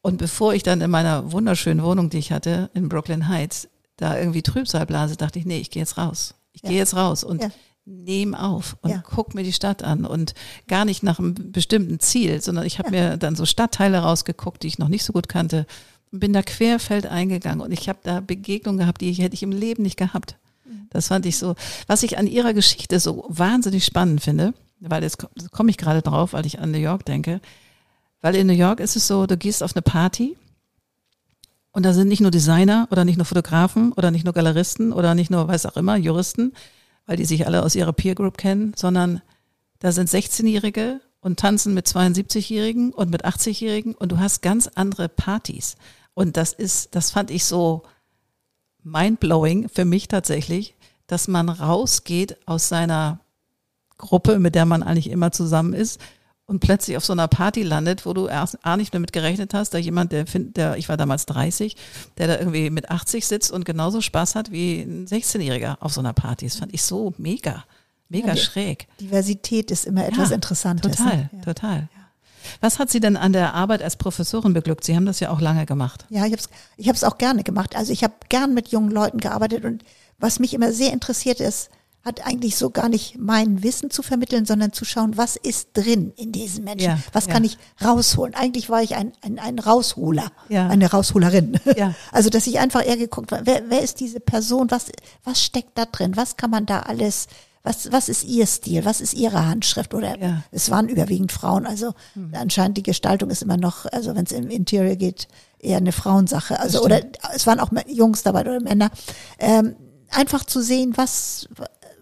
Und 0.00 0.18
bevor 0.18 0.54
ich 0.54 0.62
dann 0.62 0.80
in 0.80 0.90
meiner 0.90 1.32
wunderschönen 1.32 1.82
Wohnung, 1.82 2.08
die 2.08 2.18
ich 2.18 2.30
hatte, 2.32 2.70
in 2.74 2.88
Brooklyn 2.88 3.28
Heights, 3.28 3.68
da 3.96 4.16
irgendwie 4.16 4.42
Trübsal 4.42 4.86
blase, 4.86 5.16
dachte 5.16 5.38
ich, 5.40 5.44
nee, 5.46 5.58
ich 5.58 5.70
gehe 5.70 5.82
jetzt 5.82 5.98
raus. 5.98 6.34
Ich 6.52 6.62
Ja. 6.62 6.68
gehe 6.70 6.78
jetzt 6.78 6.94
raus 6.94 7.24
und 7.24 7.42
Ja. 7.42 7.48
Nehme 7.88 8.38
auf 8.42 8.76
und 8.82 8.90
Ja. 8.90 9.02
guck 9.04 9.34
mir 9.34 9.42
die 9.42 9.52
Stadt 9.52 9.82
an 9.82 10.04
und 10.04 10.34
gar 10.66 10.84
nicht 10.84 11.02
nach 11.02 11.18
einem 11.18 11.34
bestimmten 11.52 12.00
Ziel, 12.00 12.40
sondern 12.42 12.66
ich 12.66 12.78
habe 12.78 12.90
mir 12.90 13.16
dann 13.16 13.34
so 13.36 13.46
Stadtteile 13.46 13.98
rausgeguckt, 14.00 14.62
die 14.62 14.66
ich 14.68 14.78
noch 14.78 14.88
nicht 14.88 15.04
so 15.04 15.12
gut 15.12 15.28
kannte 15.28 15.66
und 16.12 16.20
bin 16.20 16.32
da 16.32 16.42
querfeld 16.42 17.06
eingegangen 17.06 17.60
und 17.60 17.72
ich 17.72 17.88
habe 17.88 17.98
da 18.02 18.20
Begegnungen 18.20 18.78
gehabt, 18.78 19.00
die 19.00 19.10
ich, 19.10 19.18
hätte 19.20 19.34
ich 19.34 19.42
im 19.42 19.52
Leben 19.52 19.82
nicht 19.82 19.96
gehabt. 19.96 20.36
Das 20.90 21.08
fand 21.08 21.26
ich 21.26 21.36
so, 21.38 21.54
was 21.86 22.02
ich 22.02 22.16
an 22.18 22.26
ihrer 22.26 22.54
Geschichte 22.54 22.98
so 23.00 23.24
wahnsinnig 23.28 23.84
spannend 23.84 24.22
finde, 24.22 24.54
weil 24.80 25.02
jetzt 25.02 25.18
komme 25.18 25.30
komm 25.50 25.68
ich 25.68 25.76
gerade 25.76 26.02
drauf, 26.02 26.32
weil 26.32 26.46
ich 26.46 26.60
an 26.60 26.70
New 26.70 26.78
York 26.78 27.04
denke, 27.04 27.40
weil 28.20 28.34
in 28.36 28.46
New 28.46 28.52
York 28.54 28.80
ist 28.80 28.96
es 28.96 29.06
so, 29.06 29.26
du 29.26 29.36
gehst 29.36 29.62
auf 29.62 29.74
eine 29.74 29.82
Party 29.82 30.36
und 31.72 31.84
da 31.84 31.92
sind 31.92 32.08
nicht 32.08 32.20
nur 32.20 32.30
Designer 32.30 32.88
oder 32.90 33.04
nicht 33.04 33.16
nur 33.16 33.26
Fotografen 33.26 33.92
oder 33.92 34.10
nicht 34.10 34.24
nur 34.24 34.32
Galeristen 34.34 34.92
oder 34.92 35.14
nicht 35.14 35.30
nur, 35.30 35.46
weiß 35.46 35.66
auch 35.66 35.76
immer, 35.76 35.96
Juristen, 35.96 36.52
weil 37.08 37.16
die 37.16 37.24
sich 37.24 37.46
alle 37.46 37.64
aus 37.64 37.74
ihrer 37.74 37.94
Peer 37.94 38.14
Group 38.14 38.36
kennen, 38.36 38.74
sondern 38.76 39.22
da 39.78 39.92
sind 39.92 40.10
16-Jährige 40.10 41.00
und 41.20 41.40
tanzen 41.40 41.72
mit 41.72 41.86
72-Jährigen 41.86 42.92
und 42.92 43.10
mit 43.10 43.24
80-Jährigen 43.24 43.94
und 43.94 44.12
du 44.12 44.18
hast 44.18 44.42
ganz 44.42 44.68
andere 44.74 45.08
Partys. 45.08 45.76
Und 46.12 46.36
das 46.36 46.52
ist, 46.52 46.94
das 46.94 47.10
fand 47.10 47.30
ich 47.30 47.46
so 47.46 47.82
mindblowing 48.82 49.70
für 49.70 49.86
mich 49.86 50.08
tatsächlich, 50.08 50.74
dass 51.06 51.28
man 51.28 51.48
rausgeht 51.48 52.36
aus 52.46 52.68
seiner 52.68 53.20
Gruppe, 53.96 54.38
mit 54.38 54.54
der 54.54 54.66
man 54.66 54.82
eigentlich 54.82 55.10
immer 55.10 55.32
zusammen 55.32 55.72
ist 55.72 56.00
und 56.48 56.58
plötzlich 56.60 56.96
auf 56.96 57.04
so 57.04 57.12
einer 57.12 57.28
Party 57.28 57.62
landet, 57.62 58.04
wo 58.06 58.12
du 58.14 58.26
erst 58.26 58.58
A 58.64 58.76
nicht 58.76 58.92
damit 58.92 59.12
gerechnet 59.12 59.54
hast, 59.54 59.74
da 59.74 59.78
jemand, 59.78 60.10
der, 60.12 60.26
find- 60.26 60.56
der 60.56 60.76
ich 60.76 60.88
war 60.88 60.96
damals 60.96 61.26
30, 61.26 61.76
der 62.16 62.26
da 62.26 62.38
irgendwie 62.38 62.70
mit 62.70 62.90
80 62.90 63.24
sitzt 63.26 63.52
und 63.52 63.64
genauso 63.64 64.00
Spaß 64.00 64.34
hat 64.34 64.50
wie 64.50 64.80
ein 64.80 65.06
16-Jähriger 65.06 65.76
auf 65.80 65.92
so 65.92 66.00
einer 66.00 66.14
Party. 66.14 66.46
Das 66.46 66.56
fand 66.56 66.72
ich 66.74 66.82
so 66.82 67.14
mega, 67.18 67.64
mega 68.08 68.28
Ja, 68.28 68.36
schräg. 68.36 68.88
Diversität 68.98 69.70
ist 69.70 69.84
immer 69.86 70.06
etwas 70.08 70.30
Ja, 70.30 70.34
Interessantes. 70.34 70.96
Total, 70.96 71.16
ne? 71.16 71.30
Ja. 71.32 71.40
total. 71.42 71.88
Was 72.62 72.78
hat 72.78 72.88
Sie 72.88 73.00
denn 73.00 73.18
an 73.18 73.34
der 73.34 73.52
Arbeit 73.52 73.82
als 73.82 73.96
Professorin 73.96 74.54
beglückt? 74.54 74.84
Sie 74.84 74.96
haben 74.96 75.04
das 75.04 75.20
ja 75.20 75.28
auch 75.28 75.40
lange 75.42 75.66
gemacht. 75.66 76.06
Ja, 76.08 76.24
ich 76.24 76.32
habe 76.32 76.40
es 76.40 76.48
ich 76.78 76.88
hab's 76.88 77.04
auch 77.04 77.18
gerne 77.18 77.44
gemacht. 77.44 77.76
Also 77.76 77.92
ich 77.92 78.02
habe 78.02 78.14
gern 78.30 78.54
mit 78.54 78.68
jungen 78.68 78.90
Leuten 78.90 79.18
gearbeitet 79.18 79.64
und 79.66 79.84
was 80.18 80.38
mich 80.38 80.54
immer 80.54 80.72
sehr 80.72 80.92
interessiert 80.94 81.40
ist, 81.40 81.68
hat 82.08 82.26
eigentlich 82.26 82.56
so 82.56 82.70
gar 82.70 82.88
nicht 82.88 83.16
mein 83.18 83.62
Wissen 83.62 83.90
zu 83.90 84.02
vermitteln, 84.02 84.44
sondern 84.46 84.72
zu 84.72 84.84
schauen, 84.84 85.16
was 85.16 85.36
ist 85.36 85.68
drin 85.74 86.12
in 86.16 86.32
diesen 86.32 86.64
Menschen? 86.64 86.88
Ja, 86.88 86.98
was 87.12 87.26
ja. 87.26 87.32
kann 87.32 87.44
ich 87.44 87.58
rausholen? 87.84 88.34
Eigentlich 88.34 88.68
war 88.70 88.82
ich 88.82 88.96
ein, 88.96 89.12
ein, 89.22 89.38
ein 89.38 89.58
Rausholer, 89.58 90.32
Ja. 90.48 90.68
eine 90.68 90.90
Rausholerin. 90.90 91.60
Ja. 91.76 91.94
Also, 92.12 92.30
dass 92.30 92.46
ich 92.46 92.58
einfach 92.58 92.84
eher 92.84 92.96
geguckt 92.96 93.30
habe, 93.32 93.46
wer, 93.46 93.62
wer 93.68 93.82
ist 93.82 94.00
diese 94.00 94.18
Person? 94.18 94.70
Was, 94.70 94.86
was 95.24 95.42
steckt 95.42 95.76
da 95.76 95.84
drin? 95.84 96.16
Was 96.16 96.36
kann 96.36 96.50
man 96.50 96.64
da 96.66 96.80
alles, 96.80 97.26
was, 97.62 97.92
was 97.92 98.08
ist 98.08 98.24
ihr 98.24 98.46
Stil? 98.46 98.84
Was 98.84 99.00
ist 99.00 99.12
ihre 99.14 99.46
Handschrift? 99.46 99.92
Oder 99.94 100.18
Ja. 100.18 100.26
Hm. 100.28 100.42
es 100.50 100.70
waren 100.70 100.88
überwiegend 100.88 101.30
Frauen. 101.30 101.66
Also 101.66 101.92
anscheinend 102.32 102.76
die 102.78 102.82
Gestaltung 102.82 103.30
ist 103.30 103.42
immer 103.42 103.56
noch, 103.58 103.84
also 103.86 104.16
wenn 104.16 104.24
es 104.24 104.32
im 104.32 104.48
Interior 104.48 104.96
geht, 104.96 105.28
eher 105.60 105.76
eine 105.76 105.92
Frauensache. 105.92 106.58
Also 106.58 106.82
oder 106.82 107.02
es 107.34 107.46
waren 107.46 107.60
auch 107.60 107.70
Jungs 107.86 108.22
dabei 108.22 108.40
oder 108.40 108.60
Männer. 108.60 108.90
Ähm, 109.38 109.76
einfach 110.10 110.44
zu 110.44 110.62
sehen, 110.62 110.92
was 110.96 111.48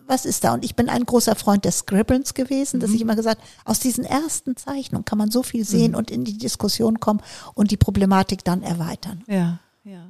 was 0.07 0.25
ist 0.25 0.45
da? 0.45 0.55
Und 0.55 0.65
ich 0.65 0.75
bin 0.77 0.89
ein 0.89 1.05
großer 1.05 1.35
Freund 1.35 1.65
des 1.65 1.79
Scribblens 1.79 2.35
gewesen, 2.35 2.77
Mhm. 2.77 2.81
dass 2.81 2.91
ich 2.91 3.01
immer 3.01 3.17
gesagt, 3.17 3.41
aus 3.65 3.79
diesen 3.81 4.05
ersten 4.05 4.57
Zeichnungen 4.57 5.05
kann 5.05 5.19
man 5.19 5.31
so 5.31 5.43
viel 5.43 5.65
sehen 5.65 5.93
Mhm. 5.93 5.97
und 5.99 6.11
in 6.11 6.25
die 6.25 6.39
Diskussion 6.39 7.01
kommen 7.01 7.21
und 7.55 7.71
die 7.71 7.77
Problematik 7.77 8.45
dann 8.45 8.63
erweitern. 8.63 9.23
Ja, 9.27 9.59
ja. 9.85 10.07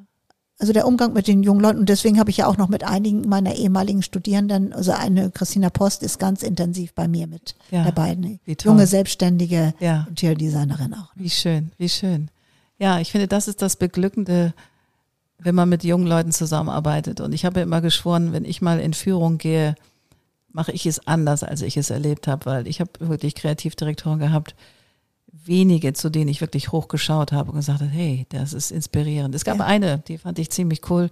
Also 0.58 0.72
der 0.72 0.86
Umgang 0.86 1.12
mit 1.12 1.26
den 1.28 1.42
jungen 1.42 1.60
Leuten 1.60 1.80
und 1.80 1.88
deswegen 1.90 2.18
habe 2.18 2.30
ich 2.30 2.38
ja 2.38 2.46
auch 2.46 2.56
noch 2.56 2.68
mit 2.70 2.82
einigen 2.82 3.28
meiner 3.28 3.56
ehemaligen 3.56 4.00
Studierenden, 4.00 4.72
also 4.72 4.92
eine 4.92 5.30
Christina 5.30 5.68
Post 5.68 6.02
ist 6.02 6.18
ganz 6.18 6.42
intensiv 6.42 6.94
bei 6.94 7.08
mir 7.08 7.26
mit 7.26 7.56
Ja, 7.70 7.84
dabei, 7.84 8.12
eine 8.12 8.38
junge 8.62 8.86
selbstständige 8.86 9.74
Ja. 9.80 10.06
Interior-Designerin 10.08 10.94
auch. 10.94 11.10
Wie 11.14 11.28
schön, 11.28 11.72
wie 11.76 11.90
schön. 11.90 12.30
Ja, 12.78 13.00
ich 13.00 13.12
finde, 13.12 13.28
das 13.28 13.48
ist 13.48 13.60
das 13.60 13.76
Beglückende, 13.76 14.54
wenn 15.38 15.54
man 15.54 15.68
mit 15.68 15.84
jungen 15.84 16.06
Leuten 16.06 16.32
zusammenarbeitet. 16.32 17.20
Und 17.20 17.32
ich 17.32 17.44
habe 17.44 17.60
immer 17.60 17.80
geschworen, 17.80 18.32
wenn 18.32 18.44
ich 18.44 18.62
mal 18.62 18.80
in 18.80 18.94
Führung 18.94 19.38
gehe, 19.38 19.74
mache 20.50 20.72
ich 20.72 20.86
es 20.86 21.06
anders, 21.06 21.42
als 21.42 21.60
ich 21.62 21.76
es 21.76 21.90
erlebt 21.90 22.26
habe, 22.26 22.46
weil 22.46 22.66
ich 22.66 22.80
habe 22.80 22.90
wirklich 23.00 23.34
Kreativdirektoren 23.34 24.18
gehabt, 24.18 24.54
wenige, 25.30 25.92
zu 25.92 26.08
denen 26.10 26.28
ich 26.28 26.40
wirklich 26.40 26.72
hochgeschaut 26.72 27.32
habe 27.32 27.50
und 27.50 27.56
gesagt 27.58 27.80
habe, 27.80 27.90
hey, 27.90 28.26
das 28.30 28.52
ist 28.54 28.70
inspirierend. 28.70 29.34
Es 29.34 29.44
gab 29.44 29.58
Ja. 29.58 29.66
eine, 29.66 29.98
die 30.08 30.18
fand 30.18 30.38
ich 30.38 30.50
ziemlich 30.50 30.88
cool. 30.90 31.10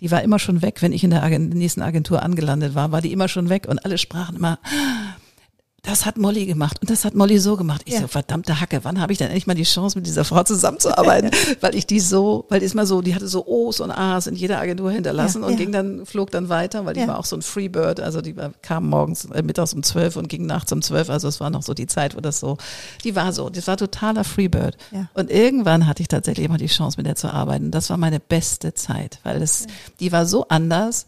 Die 0.00 0.10
war 0.10 0.22
immer 0.22 0.38
schon 0.38 0.62
weg, 0.62 0.80
wenn 0.80 0.92
ich 0.92 1.04
in 1.04 1.10
der 1.10 1.38
nächsten 1.38 1.82
Agentur 1.82 2.22
angelandet 2.22 2.74
war, 2.74 2.92
war 2.92 3.00
die 3.00 3.12
immer 3.12 3.28
schon 3.28 3.48
weg 3.48 3.66
und 3.68 3.84
alle 3.84 3.98
sprachen 3.98 4.36
immer, 4.36 4.58
das 5.84 6.06
hat 6.06 6.16
Molly 6.16 6.46
gemacht 6.46 6.78
und 6.80 6.90
das 6.90 7.04
hat 7.04 7.14
Molly 7.14 7.38
so 7.38 7.56
gemacht. 7.56 7.82
Ich 7.84 7.94
Ja. 7.94 8.00
so, 8.00 8.08
verdammte 8.08 8.60
Hacke, 8.60 8.80
wann 8.84 9.00
habe 9.00 9.12
ich 9.12 9.18
denn 9.18 9.28
endlich 9.28 9.46
mal 9.46 9.54
die 9.54 9.64
Chance, 9.64 9.98
mit 9.98 10.06
dieser 10.06 10.24
Frau 10.24 10.42
zusammenzuarbeiten? 10.42 11.30
weil 11.60 11.74
ich 11.74 11.86
die 11.86 12.00
so, 12.00 12.46
weil 12.48 12.60
die 12.60 12.66
ist 12.66 12.74
mal 12.74 12.86
so, 12.86 13.02
die 13.02 13.14
hatte 13.14 13.28
so 13.28 13.46
O's 13.46 13.80
und 13.80 13.90
A's 13.90 14.26
in 14.26 14.34
jeder 14.34 14.60
Agentur 14.60 14.90
hinterlassen 14.90 15.42
Ja, 15.42 15.46
und 15.48 15.52
ja. 15.52 15.58
ging 15.58 15.72
dann, 15.72 16.06
flog 16.06 16.30
dann 16.30 16.48
weiter, 16.48 16.84
weil 16.86 16.94
die 16.94 17.06
war 17.06 17.18
auch 17.18 17.24
so 17.26 17.36
ein 17.36 17.42
Freebird, 17.42 18.00
also 18.00 18.20
die 18.22 18.36
war, 18.36 18.52
kam 18.62 18.88
morgens, 18.88 19.26
äh, 19.26 19.42
mittags 19.42 19.74
um 19.74 19.82
zwölf 19.82 20.16
und 20.16 20.28
ging 20.28 20.46
nachts 20.46 20.72
um 20.72 20.80
zwölf, 20.82 21.10
also 21.10 21.28
es 21.28 21.38
war 21.40 21.50
noch 21.50 21.62
so 21.62 21.74
die 21.74 21.86
Zeit, 21.86 22.16
wo 22.16 22.20
das 22.20 22.40
so, 22.40 22.56
die 23.04 23.14
war 23.14 23.32
so, 23.32 23.50
das 23.50 23.66
war 23.66 23.76
totaler 23.76 24.24
Freebird. 24.24 24.76
Und 25.14 25.30
irgendwann 25.30 25.86
hatte 25.86 26.02
ich 26.02 26.08
tatsächlich 26.08 26.46
immer 26.46 26.56
die 26.58 26.66
Chance, 26.66 26.96
mit 26.98 27.06
der 27.06 27.16
zu 27.16 27.28
arbeiten. 27.32 27.70
Das 27.70 27.90
war 27.90 27.96
meine 27.98 28.20
beste 28.20 28.74
Zeit, 28.74 29.18
weil 29.22 29.42
es, 29.42 29.66
die 30.00 30.12
war 30.12 30.24
so 30.26 30.48
anders, 30.48 31.06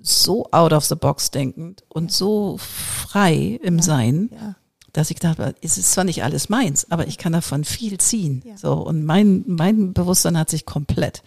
so 0.00 0.46
out 0.52 0.72
of 0.72 0.84
the 0.84 0.94
box 0.94 1.30
denkend 1.30 1.84
und 1.88 2.12
so 2.12 2.58
frei 2.58 3.58
im 3.62 3.80
Sein, 3.80 4.30
Ja. 4.32 4.54
dass 4.92 5.10
ich 5.10 5.18
dachte, 5.18 5.54
es 5.60 5.78
ist 5.78 5.92
zwar 5.92 6.04
nicht 6.04 6.22
alles 6.22 6.48
meins, 6.48 6.90
aber 6.90 7.06
ich 7.06 7.18
kann 7.18 7.32
davon 7.32 7.64
viel 7.64 7.98
ziehen. 7.98 8.42
Ja. 8.44 8.56
So 8.56 8.74
und 8.74 9.04
mein 9.04 9.44
mein 9.46 9.92
Bewusstsein 9.92 10.38
hat 10.38 10.50
sich 10.50 10.66
komplett 10.66 11.22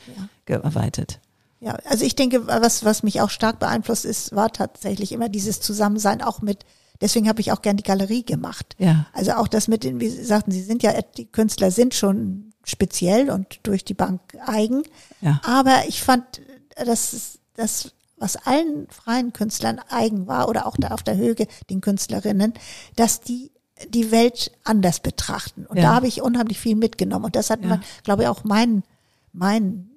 erweitert. 0.46 1.20
Ja, 1.62 1.78
also 1.86 2.04
ich 2.04 2.16
denke, 2.16 2.48
was, 2.48 2.84
was 2.84 3.04
mich 3.04 3.22
auch 3.22 3.30
stark 3.30 3.60
beeinflusst 3.60 4.04
ist, 4.04 4.36
war 4.36 4.52
tatsächlich 4.52 5.12
immer 5.14 5.30
dieses 5.30 5.62
Zusammensein 5.62 6.22
auch 6.22 6.42
mit 6.42 6.66
deswegen 7.02 7.28
habe 7.30 7.40
ich 7.42 7.52
auch 7.52 7.62
gern 7.62 7.78
die 7.78 7.84
Galerie 7.84 8.24
gemacht. 8.24 8.76
Ja. 8.78 9.06
Also 9.14 9.34
auch 9.34 9.48
das 9.48 9.68
mit 9.68 9.84
den, 9.84 10.00
wie 10.00 10.10
Sie 10.10 10.24
sagten, 10.24 10.52
Sie 10.52 10.62
sind 10.64 10.84
ja, 10.84 10.94
die 11.18 11.26
Künstler 11.26 11.72
sind 11.72 11.94
schon 11.94 12.54
speziell 12.64 13.30
und 13.30 13.60
durch 13.64 13.84
die 13.86 13.94
Bank 13.94 14.22
eigen. 14.46 14.84
Ja. 15.22 15.40
Aber 15.44 15.84
ich 15.88 16.02
fand, 16.04 16.42
dass 16.86 17.40
das, 17.56 17.92
was 18.22 18.36
allen 18.38 18.88
freien 18.90 19.34
Künstlern 19.34 19.80
eigen 19.90 20.28
war 20.28 20.48
oder 20.48 20.68
auch 20.68 20.78
da 20.78 20.90
auf 20.90 21.04
der 21.04 21.18
Höhe 21.18 21.36
den 21.70 21.82
Künstlerinnen, 21.82 22.54
dass 22.96 23.20
die 23.22 23.52
die 23.90 24.12
Welt 24.12 24.52
anders 24.64 25.00
betrachten. 25.00 25.66
Und 25.66 25.78
Ja. 25.78 25.84
da 25.84 25.96
habe 25.96 26.08
ich 26.08 26.22
unheimlich 26.22 26.60
viel 26.60 26.76
mitgenommen. 26.76 27.26
Und 27.26 27.36
das 27.36 27.50
hat 27.50 27.62
Ja. 27.64 27.68
man, 27.70 27.84
glaube 28.04 28.22
ich, 28.24 28.28
auch 28.30 28.44
mein, 28.44 28.84
mein 29.34 29.90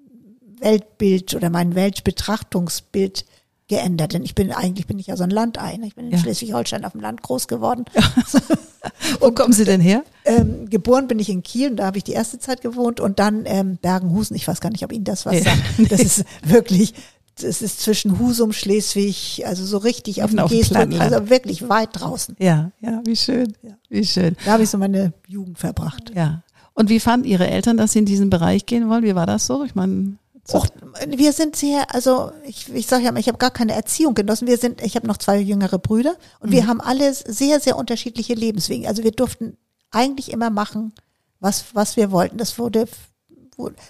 Weltbild 0.59 1.35
oder 1.35 1.51
mein 1.51 1.75
Weltbetrachtungsbild 1.75 3.27
geändert. 3.68 4.12
Denn 4.14 4.22
ich 4.25 4.35
bin 4.35 4.53
eigentlich 4.53 4.87
bin 4.87 4.99
ich 4.99 5.07
ja 5.09 5.16
so 5.16 5.25
ein 5.25 5.31
Landei. 5.31 5.77
ne? 5.77 5.87
Ich 5.87 5.95
bin 5.95 6.07
in 6.07 6.12
Ja. 6.12 6.18
Schleswig-Holstein 6.18 6.85
auf 6.85 6.93
dem 6.93 7.01
Land 7.03 7.22
groß 7.22 7.49
geworden. 7.49 7.85
Wo 9.20 9.31
kommen 9.33 9.53
Sie 9.53 9.64
denn 9.64 9.81
her? 9.81 10.05
Ähm, 10.25 10.68
geboren 10.68 11.09
bin 11.09 11.18
ich 11.18 11.29
in 11.31 11.43
Kiel, 11.43 11.70
und 11.70 11.77
da 11.77 11.87
habe 11.87 11.99
ich 11.99 12.05
die 12.05 12.12
erste 12.12 12.39
Zeit 12.39 12.61
gewohnt 12.61 13.01
und 13.01 13.18
dann 13.18 13.45
ähm, 13.47 13.77
Bergenhusen. 13.81 14.37
Ich 14.37 14.47
weiß 14.47 14.61
gar 14.61 14.70
nicht, 14.70 14.85
ob 14.85 14.93
Ihnen 14.93 15.05
das 15.05 15.25
was 15.27 15.35
Nee. 15.35 15.41
sagt. 15.43 15.61
Das 15.91 16.01
ist 16.01 16.25
wirklich, 16.43 16.95
das 17.41 17.62
ist 17.62 17.80
zwischen 17.80 18.18
Husum, 18.18 18.53
Schleswig, 18.53 19.43
also 19.47 19.64
so 19.64 19.78
richtig 19.78 20.22
auf 20.22 20.30
dem 20.30 20.45
Plattenland. 20.47 21.01
also 21.12 21.30
wirklich 21.30 21.68
weit 21.68 21.91
draußen. 21.93 22.37
Ja, 22.39 22.70
ja, 22.80 23.03
wie 23.05 23.16
schön. 23.16 23.53
Ja. 23.62 23.72
Wie 23.89 24.05
schön. 24.05 24.37
Da 24.45 24.53
habe 24.53 24.62
ich 24.62 24.70
so 24.70 24.78
meine 24.78 25.12
Jugend 25.26 25.59
verbracht. 25.59 26.12
Ja. 26.14 26.43
Und 26.74 26.89
wie 26.91 27.01
fanden 27.01 27.26
Ihre 27.26 27.47
Eltern, 27.49 27.76
dass 27.76 27.93
Sie 27.93 28.01
in 28.01 28.05
diesen 28.07 28.30
Bereich 28.30 28.66
gehen 28.66 28.89
wollen? 28.89 29.05
Wie 29.05 29.14
war 29.14 29.26
das 29.26 29.47
so? 29.47 29.64
Ich 29.64 29.74
meine, 29.74 30.16
so- 30.47 30.59
Och, 30.59 30.66
wir 31.09 31.32
sind 31.32 31.57
sehr, 31.57 31.95
also 31.95 32.30
ich, 32.47 32.72
ich 32.72 32.87
sage 32.87 33.05
ja 33.05 33.12
mal, 33.12 33.20
ich 33.20 33.28
habe 33.28 33.39
gar 33.39 33.51
keine 33.53 33.72
Erziehung 33.74 34.14
genossen. 34.14 34.47
Wir 34.49 34.59
sind, 34.59 34.82
ich 34.82 34.95
habe 34.97 35.07
noch 35.07 35.16
zwei 35.16 35.39
jüngere 35.39 35.78
Brüder 35.78 36.16
und 36.41 36.51
Mhm. 36.51 36.53
wir 36.55 36.66
haben 36.66 36.80
alle 36.80 37.14
sehr, 37.14 37.61
sehr 37.61 37.76
unterschiedliche 37.76 38.35
Lebenswege. 38.35 38.87
Also 38.89 39.03
wir 39.05 39.12
durften 39.12 39.57
eigentlich 39.91 40.30
immer 40.32 40.51
machen, 40.51 40.93
was, 41.41 41.64
was 41.74 41.97
wir 41.97 42.11
wollten. 42.11 42.37
Das 42.39 42.59
wurde- 42.59 42.87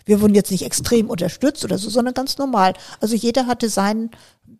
wir 0.04 0.20
wurden 0.20 0.34
jetzt 0.34 0.50
nicht 0.50 0.64
extrem 0.64 1.08
unterstützt 1.10 1.64
oder 1.64 1.78
so, 1.78 1.90
sondern 1.90 2.14
ganz 2.14 2.38
normal. 2.38 2.74
Also 3.00 3.14
jeder 3.16 3.46
hatte 3.46 3.68
seinen, 3.68 4.10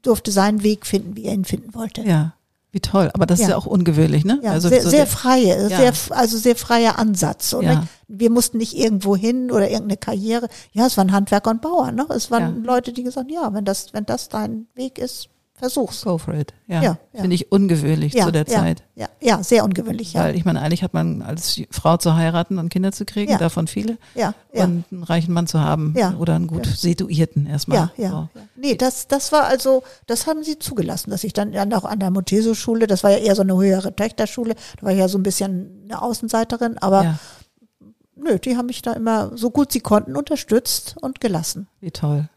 durfte 0.03 0.31
seinen 0.31 0.63
Weg 0.63 0.87
finden, 0.87 1.17
wie 1.17 1.25
er 1.25 1.35
ihn 1.35 1.45
finden 1.45 1.75
wollte. 1.75 2.03
ja, 2.03 2.35
wie 2.73 2.81
toll. 2.81 3.09
Aber 3.15 3.25
das 3.27 3.39
ist 3.39 3.45
Ja. 3.45 3.51
ja 3.53 3.57
auch 3.57 3.67
ungewöhnlich, 3.67 4.25
ne? 4.25 4.41
Ja, 4.43 4.51
also 4.51 4.69
sehr, 4.69 4.83
so 4.83 4.91
sehr 4.91 5.07
freie, 5.07 5.69
Ja. 5.71 5.79
sehr, 5.79 5.93
also 6.11 6.37
sehr 6.37 6.57
freier 6.57 6.99
Ansatz. 6.99 7.53
Und 7.53 7.65
Ja. 7.67 7.87
wir 8.09 8.31
mussten 8.31 8.59
nicht 8.59 8.77
irgendwo 8.77 9.15
hin 9.15 9.53
oder 9.53 9.71
irgendeine 9.71 9.97
Karriere. 9.97 10.49
Ja, 10.73 10.87
es 10.87 10.97
waren 10.97 11.13
Handwerker 11.13 11.51
und 11.51 11.63
Bauern, 11.63 11.95
ne? 11.95 12.05
Es 12.11 12.33
waren 12.33 12.65
Ja. 12.65 12.73
Leute, 12.73 12.93
die 12.93 13.05
gesagt 13.05 13.29
haben, 13.31 13.33
ja, 13.33 13.53
wenn 13.55 13.65
das, 13.65 13.93
wenn 13.93 14.07
das 14.07 14.29
dein 14.29 14.67
Weg 14.75 14.99
ist, 14.99 15.29
versuch's. 15.65 16.03
Go 16.03 16.19
for 16.19 16.35
it. 16.35 16.53
Ja. 16.67 16.83
Ja, 16.83 16.99
ja. 17.12 17.21
Finde 17.23 17.35
ich 17.35 17.51
ungewöhnlich 17.51 18.12
ja, 18.12 18.25
zu 18.27 18.33
der 18.33 18.45
ja, 18.47 18.59
Zeit. 18.59 18.83
Ja, 18.95 19.09
ja, 19.21 19.43
sehr 19.43 19.65
ungewöhnlich, 19.65 20.12
ja. 20.12 20.25
Weil 20.25 20.37
ich 20.37 20.45
meine, 20.45 20.61
eigentlich 20.61 20.83
hat 20.83 20.93
man 20.95 21.23
als 21.23 21.61
Frau 21.71 21.97
zu 21.97 22.15
heiraten 22.15 22.59
und 22.59 22.69
Kinder 22.69 22.93
zu 22.93 23.05
kriegen, 23.05 23.33
Ja. 23.33 23.39
davon 23.39 23.67
viele. 23.67 23.97
ja, 24.15 24.35
ja. 24.53 24.65
Und 24.65 24.85
einen 24.93 25.03
reichen 25.03 25.33
Mann 25.33 25.47
zu 25.47 25.61
haben 25.61 25.95
Ja. 25.97 26.15
oder 26.19 26.35
einen 26.35 26.47
gut 26.47 26.67
Ja. 26.67 26.73
situierten 26.73 27.47
erstmal. 27.47 27.79
Ja, 27.79 27.93
ja, 27.97 28.11
So. 28.11 28.17
ja. 28.35 28.43
Nee, 28.57 28.75
das, 28.77 29.09
das 29.09 29.33
war 29.33 29.45
also, 29.45 29.83
das 30.07 30.27
haben 30.27 30.45
sie 30.45 30.59
zugelassen, 30.59 31.11
dass 31.11 31.25
ich 31.25 31.33
dann, 31.33 31.53
dann 31.53 31.73
auch 31.73 31.85
an 31.85 31.99
der 31.99 32.11
Montesio-Schule, 32.11 32.87
das 32.87 33.03
war 33.03 33.11
ja 33.11 33.19
eher 33.19 33.35
so 33.35 33.43
eine 33.43 33.55
höhere 33.57 33.95
Töchterschule, 33.97 34.55
da 34.79 34.83
war 34.83 34.93
ich 34.93 34.99
ja 34.99 35.09
so 35.09 35.19
ein 35.19 35.23
bisschen 35.23 35.83
eine 35.85 36.01
Außenseiterin, 36.03 36.79
aber 36.79 37.05
ja, 37.05 37.19
nö, 38.17 38.39
die 38.39 38.57
haben 38.57 38.67
mich 38.67 38.83
da 38.83 38.93
immer 38.93 39.37
so 39.37 39.51
gut 39.51 39.73
sie 39.73 39.81
konnten 39.81 40.17
unterstützt 40.17 40.97
und 41.01 41.21
gelassen. 41.21 41.69
wie 41.81 41.91
toll. 41.91 42.29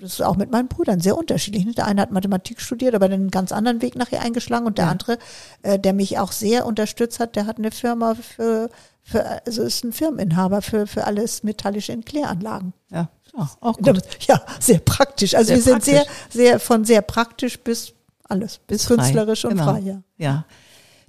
Das 0.00 0.14
ist 0.14 0.22
auch 0.22 0.36
mit 0.36 0.50
meinen 0.50 0.68
Brüdern 0.68 1.00
sehr 1.00 1.16
unterschiedlich. 1.16 1.64
ne? 1.64 1.72
Der 1.72 1.86
eine 1.86 2.02
hat 2.02 2.10
Mathematik 2.10 2.60
studiert, 2.60 2.94
aber 2.94 3.06
einen 3.06 3.30
ganz 3.30 3.52
anderen 3.52 3.80
Weg 3.80 3.94
nachher 3.96 4.22
eingeschlagen. 4.22 4.66
Und 4.66 4.76
der 4.78 4.86
Ja. 4.86 4.90
andere, 4.90 5.18
äh, 5.62 5.78
der 5.78 5.92
mich 5.92 6.18
auch 6.18 6.32
sehr 6.32 6.66
unterstützt 6.66 7.20
hat, 7.20 7.36
der 7.36 7.46
hat 7.46 7.58
eine 7.58 7.70
Firma 7.70 8.14
für, 8.16 8.68
für 9.02 9.24
also 9.46 9.62
ist 9.62 9.84
ein 9.84 9.92
Firmeninhaber 9.92 10.62
für, 10.62 10.86
für 10.88 11.04
alles 11.04 11.42
metallische 11.44 11.92
in 11.92 12.04
Kläranlagen. 12.04 12.72
Ja, 12.90 13.08
ja 13.36 13.50
auch 13.60 13.78
gut. 13.78 14.02
Ja, 14.26 14.42
sehr 14.58 14.80
praktisch. 14.80 15.34
Also 15.36 15.48
Sehr 15.48 15.56
wir 15.56 15.62
sind 15.62 15.72
praktisch. 15.74 15.92
sehr, 15.94 16.06
sehr, 16.30 16.60
von 16.60 16.84
sehr 16.84 17.02
praktisch 17.02 17.60
bis 17.60 17.92
alles, 18.28 18.58
bis, 18.58 18.78
Bis 18.78 18.86
frei. 18.86 18.94
künstlerisch 18.96 19.44
und 19.44 19.50
Genau. 19.52 19.64
frei, 19.74 19.78
ja. 19.80 20.02
Ja, 20.16 20.44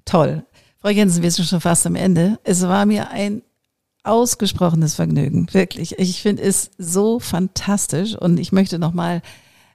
toll. 0.06 0.44
Frau 0.80 0.90
Jensen, 0.90 1.24
wir 1.24 1.32
sind 1.32 1.46
schon 1.48 1.62
fast 1.62 1.88
am 1.88 1.96
Ende. 1.96 2.38
Es 2.44 2.62
war 2.62 2.86
mir 2.86 3.10
ein 3.10 3.42
ausgesprochenes 4.06 4.96
Vergnügen, 4.96 5.48
wirklich. 5.52 5.98
Ich 6.00 6.22
finde 6.22 6.44
es 6.44 6.72
so 6.78 7.20
fantastisch 7.20 8.16
und 8.16 8.40
ich 8.40 8.52
möchte 8.52 8.80
nochmal, 8.80 9.22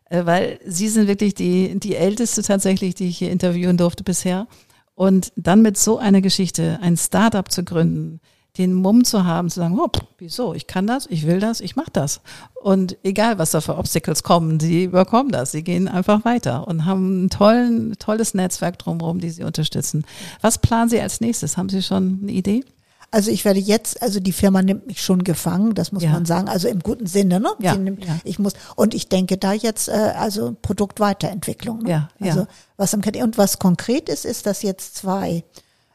äh, 0.09 0.25
weil 0.27 0.59
Sie 0.67 0.89
sind 0.89 1.09
wirklich 1.09 1.35
die, 1.35 1.79
die 1.79 1.97
älteste 1.97 2.43
tatsächlich, 2.43 2.95
die 2.95 3.09
ich 3.09 3.19
hier 3.19 3.31
interviewen 3.31 3.77
durfte 3.77 4.05
bisher. 4.05 4.47
Und 4.95 5.33
dann 5.37 5.63
mit 5.63 5.79
so 5.79 5.99
einer 5.99 6.21
Geschichte 6.21 6.79
ein 6.83 6.97
Startup 6.97 7.51
zu 7.51 7.65
gründen, 7.65 8.21
den 8.59 8.75
Mumm 8.75 9.05
zu 9.05 9.25
haben, 9.25 9.49
zu 9.49 9.61
sagen, 9.61 9.79
oh, 9.79 9.89
wieso, 10.19 10.55
ich 10.55 10.67
kann 10.67 10.87
das, 10.87 11.07
ich 11.07 11.27
will 11.27 11.41
das, 11.41 11.61
ich 11.61 11.77
mache 11.77 11.91
das. 11.93 12.21
Und 12.55 12.99
egal, 13.03 13.39
was 13.39 13.53
da 13.53 13.61
für 13.61 13.79
Obstacles 13.79 14.23
kommen, 14.23 14.61
sie 14.61 14.85
überkommen 14.85 15.33
das, 15.33 15.53
sie 15.53 15.63
gehen 15.63 15.89
einfach 15.89 16.25
weiter 16.25 16.67
und 16.67 16.85
haben 16.85 17.25
ein 17.25 17.31
tollen, 17.31 17.97
tolles 17.99 18.35
Netzwerk 18.35 18.79
drumherum, 18.79 19.21
die 19.21 19.31
sie 19.31 19.45
unterstützen. 19.45 20.05
Was 20.41 20.59
planen 20.59 20.91
Sie 20.91 21.01
als 21.01 21.21
nächstes? 21.21 21.57
Haben 21.57 21.69
Sie 21.69 21.83
schon 21.83 22.19
eine 22.23 22.33
Idee? 22.33 22.65
Also 23.13 23.31
ich 23.31 23.45
werde 23.45 23.59
jetzt, 23.59 24.03
also 24.03 24.21
die 24.21 24.33
Firma 24.33 24.63
nimmt 24.63 24.87
mich 24.87 25.03
schon 25.03 25.25
gefangen, 25.25 25.75
das 25.75 25.91
muss 25.91 26.03
Ja. 26.03 26.11
man 26.13 26.27
sagen, 26.27 26.49
also 26.49 26.69
im 26.69 26.79
guten 26.81 27.07
Sinne, 27.07 27.41
ne? 27.41 27.51
Ja, 27.59 27.75
nimmt, 27.75 28.05
ja. 28.05 28.19
Ich 28.25 28.39
muss 28.39 28.53
und 28.77 28.95
ich 28.95 29.09
denke 29.09 29.37
da 29.37 29.53
jetzt 29.53 29.89
äh, 29.89 29.93
also 30.17 30.57
Produktweiterentwicklung. 30.63 31.81
Ne? 31.83 31.91
Ja, 31.91 32.09
ja. 32.19 32.27
Also 32.27 32.47
was 32.77 32.95
am 32.95 33.01
und 33.23 33.37
was 33.39 33.59
konkret 33.59 34.09
ist, 34.09 34.25
ist, 34.25 34.47
dass 34.47 34.63
jetzt 34.63 34.97
zwei 34.97 35.45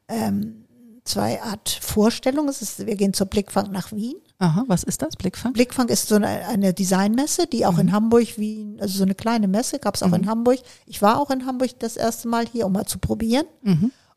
ähm, 0.07 0.65
zwei 1.05 1.41
Art 1.41 1.69
Vorstellungen. 1.81 2.49
Es 2.49 2.61
ist, 2.61 2.85
wir 2.85 2.95
gehen 2.95 3.13
zur 3.13 3.27
Blickfang 3.27 3.71
nach 3.71 3.91
Wien. 3.91 4.15
Aha, 4.39 4.65
was 4.67 4.83
ist 4.83 5.01
das? 5.01 5.15
Blickfang? 5.15 5.53
Blickfang 5.53 5.87
ist 5.87 6.09
so 6.09 6.15
eine, 6.15 6.27
eine 6.47 6.73
Designmesse, 6.73 7.47
die 7.47 7.65
auch 7.65 7.77
in 7.77 7.93
Hamburg, 7.93 8.37
Wien, 8.37 8.77
also 8.81 8.97
so 8.97 9.03
eine 9.03 9.15
kleine 9.15 9.47
Messe, 9.47 9.79
gab 9.79 9.95
es 9.95 10.03
auch 10.03 10.11
in 10.11 10.27
Hamburg. 10.27 10.59
Ich 10.85 11.01
war 11.01 11.21
auch 11.21 11.29
in 11.29 11.45
Hamburg 11.45 11.79
das 11.79 11.95
erste 11.95 12.27
Mal 12.27 12.45
hier, 12.51 12.65
um 12.65 12.73
mal 12.73 12.85
zu 12.85 12.99
probieren. 12.99 13.45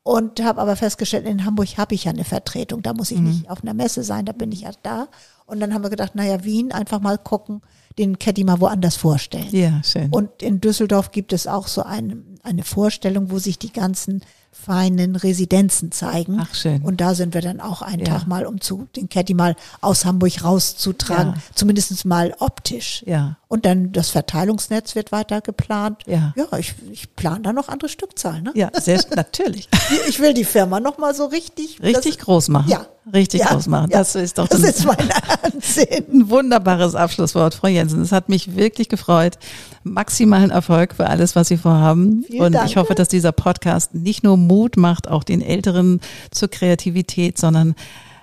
Und 0.09 0.43
habe 0.43 0.59
aber 0.63 0.75
festgestellt, 0.75 1.27
in 1.27 1.45
Hamburg 1.45 1.77
habe 1.77 1.95
ich 1.95 2.05
ja 2.05 2.13
eine 2.13 2.25
Vertretung. 2.25 2.81
Da 2.81 2.95
muss 2.95 3.11
ich 3.11 3.19
nicht 3.21 3.51
auf 3.51 3.63
einer 3.63 3.75
Messe 3.75 4.03
sein, 4.03 4.25
da 4.25 4.33
bin 4.33 4.51
ich 4.53 4.63
ja 4.63 4.71
da. 4.83 5.09
Und 5.45 5.61
dann 5.61 5.75
haben 5.75 5.83
wir 5.83 5.91
gedacht, 5.91 6.15
naja, 6.15 6.45
Wien, 6.45 6.73
einfach 6.73 7.01
mal 7.01 7.19
gucken, 7.19 7.61
den 7.99 8.19
Caddy 8.19 8.45
mal 8.45 8.59
woanders 8.59 8.97
vorstellen. 8.97 9.49
Ja, 9.51 9.83
schön. 9.85 10.11
Und 10.11 10.43
in 10.43 10.63
Düsseldorf 10.63 11.11
gibt 11.11 11.35
es 11.35 11.47
auch 11.47 11.67
so 11.69 11.83
eine, 11.83 12.17
eine 12.43 12.63
Vorstellung, 12.65 13.31
wo 13.31 13.39
sich 13.39 13.59
die 13.59 13.71
ganzen 13.73 14.23
feinen 14.51 15.15
Residenzen 15.15 15.93
zeigen. 15.93 16.39
Ach, 16.41 16.55
schön. 16.55 16.81
Und 16.83 17.01
da 17.03 17.15
sind 17.15 17.35
wir 17.35 17.43
dann 17.43 17.61
auch 17.61 17.83
einen 17.83 18.01
Ja. 18.07 18.07
Tag 18.19 18.27
mal, 18.27 18.47
um 18.47 18.61
zu, 18.63 18.89
den 18.97 19.09
Caddy 19.11 19.35
mal 19.35 19.57
aus 19.83 20.05
Hamburg 20.07 20.43
rauszutragen, 20.43 21.35
Ja. 21.35 21.41
zumindest 21.55 22.05
mal 22.07 22.35
optisch. 22.39 23.05
ja, 23.07 23.37
Und 23.51 23.65
dann 23.65 23.93
das 23.93 24.11
Verteilungsnetz 24.11 24.95
wird 24.95 25.11
weiter 25.11 25.41
geplant. 25.41 26.03
Ja. 26.07 26.35
Ja, 26.37 26.59
ich, 26.59 26.75
ich 26.93 27.17
plane 27.17 27.41
da 27.41 27.55
noch 27.55 27.69
andere 27.71 27.89
Stückzahlen. 27.89 28.43
Ne? 28.45 28.53
ja, 28.55 28.71
sehr, 28.79 29.01
natürlich. 29.17 29.69
Ich 30.09 30.21
will 30.21 30.35
die 30.35 30.45
Firma 30.45 30.81
noch 30.81 30.99
mal 30.99 31.15
so 31.15 31.25
richtig. 31.25 31.81
Richtig 31.83 32.17
das, 32.17 32.25
groß 32.27 32.49
machen. 32.49 32.69
Ja. 32.71 32.85
Richtig 33.11 33.41
Ja, 33.41 33.47
groß 33.55 33.69
machen. 33.69 33.91
ja. 33.91 33.97
Das 33.99 34.15
ist 34.15 34.37
doch 34.37 34.49
Das 34.49 34.63
ein- 34.63 34.69
ist 34.69 34.85
mein 34.85 34.99
Ansehen. 35.43 36.05
Ein 36.13 36.29
wunderbares 36.29 36.95
Abschlusswort, 36.95 37.55
Frau 37.55 37.69
Jensen. 37.69 38.03
Es 38.03 38.13
hat 38.13 38.29
mich 38.29 38.55
wirklich 38.55 38.91
gefreut. 38.91 39.39
Maximalen 39.83 40.51
Erfolg 40.51 40.95
für 40.95 41.07
alles, 41.07 41.35
was 41.35 41.49
Sie 41.49 41.57
vorhaben. 41.57 42.25
Vielen 42.27 42.43
Und 42.43 42.53
Dank. 42.53 42.69
ich 42.69 42.77
hoffe, 42.77 42.95
dass 42.95 43.09
dieser 43.09 43.33
Podcast 43.33 43.95
nicht 43.95 44.25
nur 44.25 44.37
Mut 44.37 44.77
macht, 44.77 45.09
auch 45.09 45.25
den 45.25 45.41
Älteren 45.41 46.01
zur 46.31 46.49
Kreativität, 46.49 47.39
sondern 47.39 47.75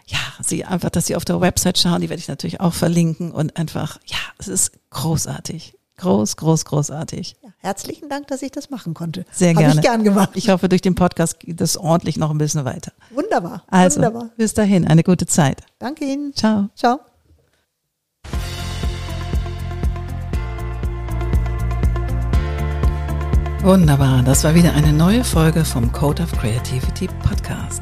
ja, 0.08 0.20
sie 0.42 0.66
einfach, 0.66 0.90
dass 0.90 1.08
sie 1.08 1.16
auf 1.16 1.26
der 1.26 1.42
Website 1.42 1.80
schauen, 1.80 2.02
die 2.02 2.10
werde 2.10 2.20
ich 2.20 2.28
natürlich 2.28 2.62
auch 2.62 2.74
verlinken 2.74 3.32
und 3.32 3.58
einfach, 3.58 4.00
ja, 4.06 4.18
es 4.38 4.48
ist 4.48 4.72
großartig. 4.92 5.76
Groß, 5.98 6.36
groß, 6.36 6.66
großartig. 6.66 7.38
Ja, 7.42 7.50
herzlichen 7.60 8.10
Dank, 8.10 8.28
dass 8.28 8.42
ich 8.42 8.52
das 8.52 8.70
machen 8.70 8.94
konnte. 8.94 9.26
Sehr 9.32 9.52
Hab 9.52 9.60
gerne. 9.60 9.76
ich 9.76 9.82
gern 9.82 10.04
gemacht. 10.04 10.32
Ich 10.34 10.50
hoffe, 10.50 10.68
durch 10.68 10.82
den 10.82 10.94
Podcast 10.94 11.40
geht 11.40 11.62
es 11.62 11.78
ordentlich 11.78 12.18
noch 12.18 12.32
ein 12.32 12.38
bisschen 12.38 12.66
weiter. 12.66 12.92
Wunderbar. 13.12 13.64
Also, 13.68 13.98
Wunderbar. 13.98 14.30
bis 14.36 14.54
dahin, 14.54 14.86
eine 14.86 15.04
gute 15.04 15.26
Zeit. 15.26 15.64
Danke 15.80 16.04
Ihnen. 16.04 16.34
Ciao. 16.36 16.70
Ciao. 16.76 17.00
Wunderbar, 23.64 24.22
das 24.22 24.44
war 24.44 24.54
wieder 24.54 24.74
eine 24.74 24.94
neue 24.94 25.24
Folge 25.24 25.66
vom 25.66 25.92
Code 25.92 26.22
of 26.22 26.32
Creativity 26.34 27.08
Podcast. 27.24 27.82